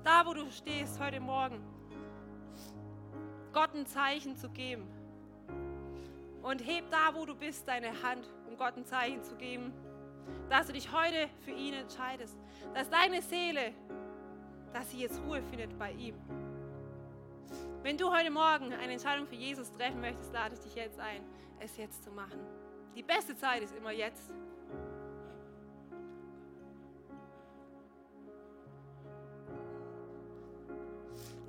da 0.04 0.24
wo 0.26 0.34
du 0.34 0.50
stehst 0.50 1.00
heute 1.00 1.20
Morgen, 1.20 1.60
Gott 3.52 3.74
ein 3.74 3.86
Zeichen 3.86 4.36
zu 4.36 4.48
geben. 4.50 4.86
Und 6.42 6.66
heb 6.66 6.90
da, 6.90 7.14
wo 7.14 7.26
du 7.26 7.34
bist, 7.34 7.68
deine 7.68 8.02
Hand, 8.02 8.26
um 8.48 8.56
Gott 8.56 8.76
ein 8.76 8.86
Zeichen 8.86 9.22
zu 9.22 9.36
geben, 9.36 9.72
dass 10.48 10.66
du 10.66 10.72
dich 10.72 10.90
heute 10.92 11.28
für 11.44 11.50
ihn 11.50 11.74
entscheidest. 11.74 12.36
Dass 12.74 12.88
deine 12.88 13.20
Seele, 13.22 13.72
dass 14.72 14.90
sie 14.90 15.00
jetzt 15.00 15.20
Ruhe 15.26 15.42
findet 15.42 15.78
bei 15.78 15.92
ihm. 15.92 16.14
Wenn 17.82 17.96
du 17.96 18.10
heute 18.10 18.30
Morgen 18.30 18.72
eine 18.72 18.92
Entscheidung 18.92 19.26
für 19.26 19.34
Jesus 19.34 19.72
treffen 19.72 20.00
möchtest, 20.00 20.32
lade 20.32 20.54
ich 20.54 20.60
dich 20.60 20.74
jetzt 20.74 21.00
ein, 21.00 21.22
es 21.58 21.76
jetzt 21.76 22.04
zu 22.04 22.10
machen. 22.10 22.40
Die 22.94 23.02
beste 23.02 23.36
Zeit 23.36 23.62
ist 23.62 23.74
immer 23.74 23.92
jetzt. 23.92 24.30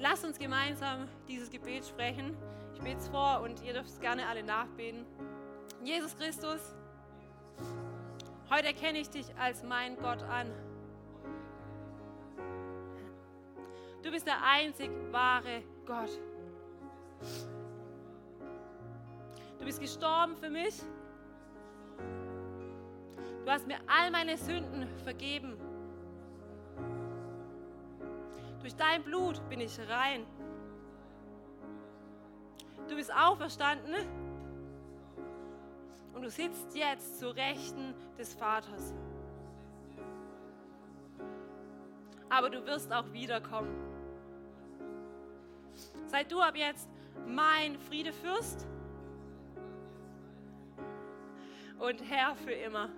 Lasst 0.02 0.26
uns 0.26 0.40
gemeinsam 0.40 1.08
dieses 1.28 1.52
Gebet 1.52 1.86
sprechen. 1.86 2.36
Ich 2.74 2.82
bete 2.82 2.98
es 2.98 3.08
vor 3.08 3.42
und 3.42 3.62
ihr 3.62 3.74
dürft 3.74 3.90
es 3.90 4.00
gerne 4.00 4.26
alle 4.26 4.42
nachbeten. 4.42 5.06
Jesus 5.84 6.18
Christus, 6.18 6.74
heute 8.50 8.66
erkenne 8.66 8.98
ich 8.98 9.12
dich 9.12 9.28
als 9.38 9.62
mein 9.62 9.96
Gott 9.98 10.24
an. 10.24 10.52
Du 14.02 14.10
bist 14.10 14.26
der 14.26 14.44
einzig 14.44 14.90
wahre 15.12 15.62
Gott. 15.86 16.10
Du 19.60 19.66
bist 19.66 19.80
gestorben 19.80 20.36
für 20.36 20.50
mich. 20.50 20.82
Du 23.46 23.52
hast 23.52 23.68
mir 23.68 23.78
all 23.86 24.10
meine 24.10 24.36
Sünden 24.36 24.88
vergeben. 25.04 25.71
Durch 28.62 28.76
dein 28.76 29.04
Blut 29.04 29.42
bin 29.50 29.60
ich 29.60 29.80
rein. 29.90 30.26
Du 32.88 32.96
bist 32.96 33.12
auferstanden 33.14 33.96
und 36.14 36.22
du 36.22 36.30
sitzt 36.30 36.76
jetzt 36.76 37.20
zur 37.20 37.36
Rechten 37.36 37.96
des 38.18 38.34
Vaters. 38.36 38.94
Aber 42.30 42.50
du 42.50 42.66
wirst 42.66 42.94
auch 42.94 43.12
wiederkommen. 43.12 43.76
Sei 46.08 46.24
du 46.24 46.40
ab 46.40 46.56
jetzt 46.56 46.88
mein 47.26 47.80
Friedefürst 47.80 48.68
und 51.80 52.02
Herr 52.10 52.36
für 52.36 52.52
immer. 52.52 52.90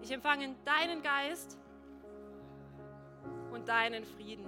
Ich 0.00 0.10
empfange 0.10 0.54
deinen 0.64 1.02
Geist 1.02 1.58
und 3.54 3.68
deinen 3.68 4.04
Frieden. 4.04 4.46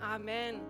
Amen. 0.00 0.60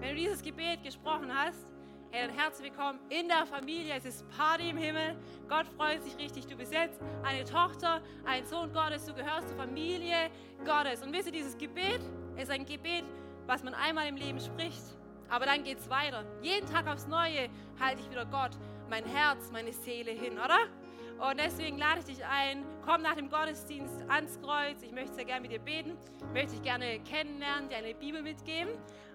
Wenn 0.00 0.10
du 0.10 0.14
dieses 0.14 0.42
Gebet 0.42 0.82
gesprochen 0.82 1.34
hast, 1.34 1.66
hey, 2.10 2.26
dann 2.26 2.36
herzlich 2.36 2.70
willkommen 2.70 3.00
in 3.10 3.28
der 3.28 3.44
Familie. 3.44 3.94
Es 3.96 4.04
ist 4.04 4.28
Party 4.36 4.70
im 4.70 4.76
Himmel. 4.76 5.16
Gott 5.48 5.66
freut 5.76 6.02
sich 6.04 6.16
richtig. 6.16 6.46
Du 6.46 6.56
bist 6.56 6.72
jetzt 6.72 7.00
eine 7.24 7.44
Tochter, 7.44 8.00
ein 8.24 8.46
Sohn 8.46 8.72
Gottes. 8.72 9.04
Du 9.06 9.14
gehörst 9.14 9.48
zur 9.48 9.56
Familie 9.56 10.30
Gottes. 10.64 11.02
Und 11.02 11.12
wisst 11.12 11.26
ihr, 11.26 11.32
dieses 11.32 11.58
Gebet 11.58 12.00
ist 12.36 12.50
ein 12.50 12.64
Gebet, 12.64 13.04
was 13.46 13.62
man 13.64 13.74
einmal 13.74 14.06
im 14.06 14.16
Leben 14.16 14.40
spricht. 14.40 14.82
Aber 15.28 15.46
dann 15.46 15.64
geht 15.64 15.78
es 15.78 15.90
weiter. 15.90 16.24
Jeden 16.42 16.70
Tag 16.70 16.86
aufs 16.86 17.08
Neue 17.08 17.48
halte 17.80 18.00
ich 18.00 18.10
wieder 18.10 18.26
Gott, 18.26 18.52
mein 18.88 19.04
Herz, 19.04 19.50
meine 19.50 19.72
Seele 19.72 20.12
hin, 20.12 20.34
oder? 20.34 20.58
Und 21.18 21.38
deswegen 21.38 21.78
lade 21.78 22.00
ich 22.00 22.06
dich 22.06 22.24
ein, 22.24 22.64
komm 22.84 23.02
nach 23.02 23.14
dem 23.14 23.30
Gottesdienst 23.30 24.02
ans 24.08 24.38
Kreuz. 24.40 24.82
Ich 24.82 24.92
möchte 24.92 25.14
sehr 25.14 25.24
gerne 25.24 25.42
mit 25.42 25.52
dir 25.52 25.60
beten, 25.60 25.96
möchte 26.32 26.52
dich 26.52 26.62
gerne 26.62 26.98
kennenlernen, 27.00 27.68
dir 27.68 27.76
eine 27.76 27.94
Bibel 27.94 28.22
mitgeben. 28.22 28.72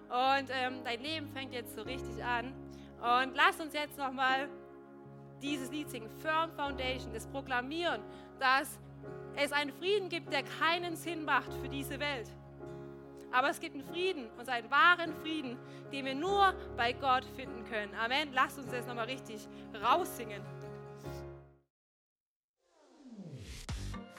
Und 0.08 0.50
ähm, 0.50 0.82
dein 0.84 1.00
Leben 1.00 1.28
fängt 1.28 1.52
jetzt 1.52 1.74
so 1.74 1.82
richtig 1.82 2.24
an. 2.24 2.52
Und 3.00 3.34
lass 3.36 3.60
uns 3.60 3.74
jetzt 3.74 3.96
nochmal 3.98 4.48
dieses 5.40 5.70
Lied 5.70 5.88
singen, 5.88 6.10
Firm 6.18 6.50
Foundation, 6.52 7.12
das 7.12 7.26
proklamieren, 7.26 8.02
dass 8.38 8.78
es 9.36 9.52
einen 9.52 9.72
Frieden 9.72 10.08
gibt, 10.08 10.32
der 10.32 10.42
keinen 10.42 10.96
Sinn 10.96 11.24
macht 11.24 11.52
für 11.54 11.68
diese 11.68 11.98
Welt. 12.00 12.30
Aber 13.32 13.48
es 13.48 13.60
gibt 13.60 13.74
einen 13.74 13.84
Frieden 13.84 14.28
und 14.38 14.48
einen 14.48 14.70
wahren 14.70 15.14
Frieden, 15.22 15.56
den 15.92 16.04
wir 16.04 16.14
nur 16.14 16.52
bei 16.76 16.92
Gott 16.92 17.24
finden 17.36 17.64
können. 17.64 17.94
Amen. 17.94 18.30
Lass 18.32 18.58
uns 18.58 18.70
das 18.70 18.86
nochmal 18.86 19.06
richtig 19.06 19.46
raussingen. 19.80 20.42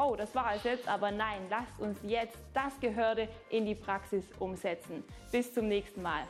oh, 0.00 0.16
das 0.16 0.34
war 0.34 0.54
es 0.54 0.64
jetzt, 0.64 0.88
aber 0.88 1.10
nein, 1.10 1.42
lasst 1.50 1.78
uns 1.78 1.98
jetzt 2.02 2.38
das 2.54 2.78
Gehörte 2.80 3.28
in 3.50 3.66
die 3.66 3.74
Praxis 3.74 4.24
umsetzen. 4.38 5.04
Bis 5.30 5.52
zum 5.52 5.68
nächsten 5.68 6.02
Mal. 6.02 6.24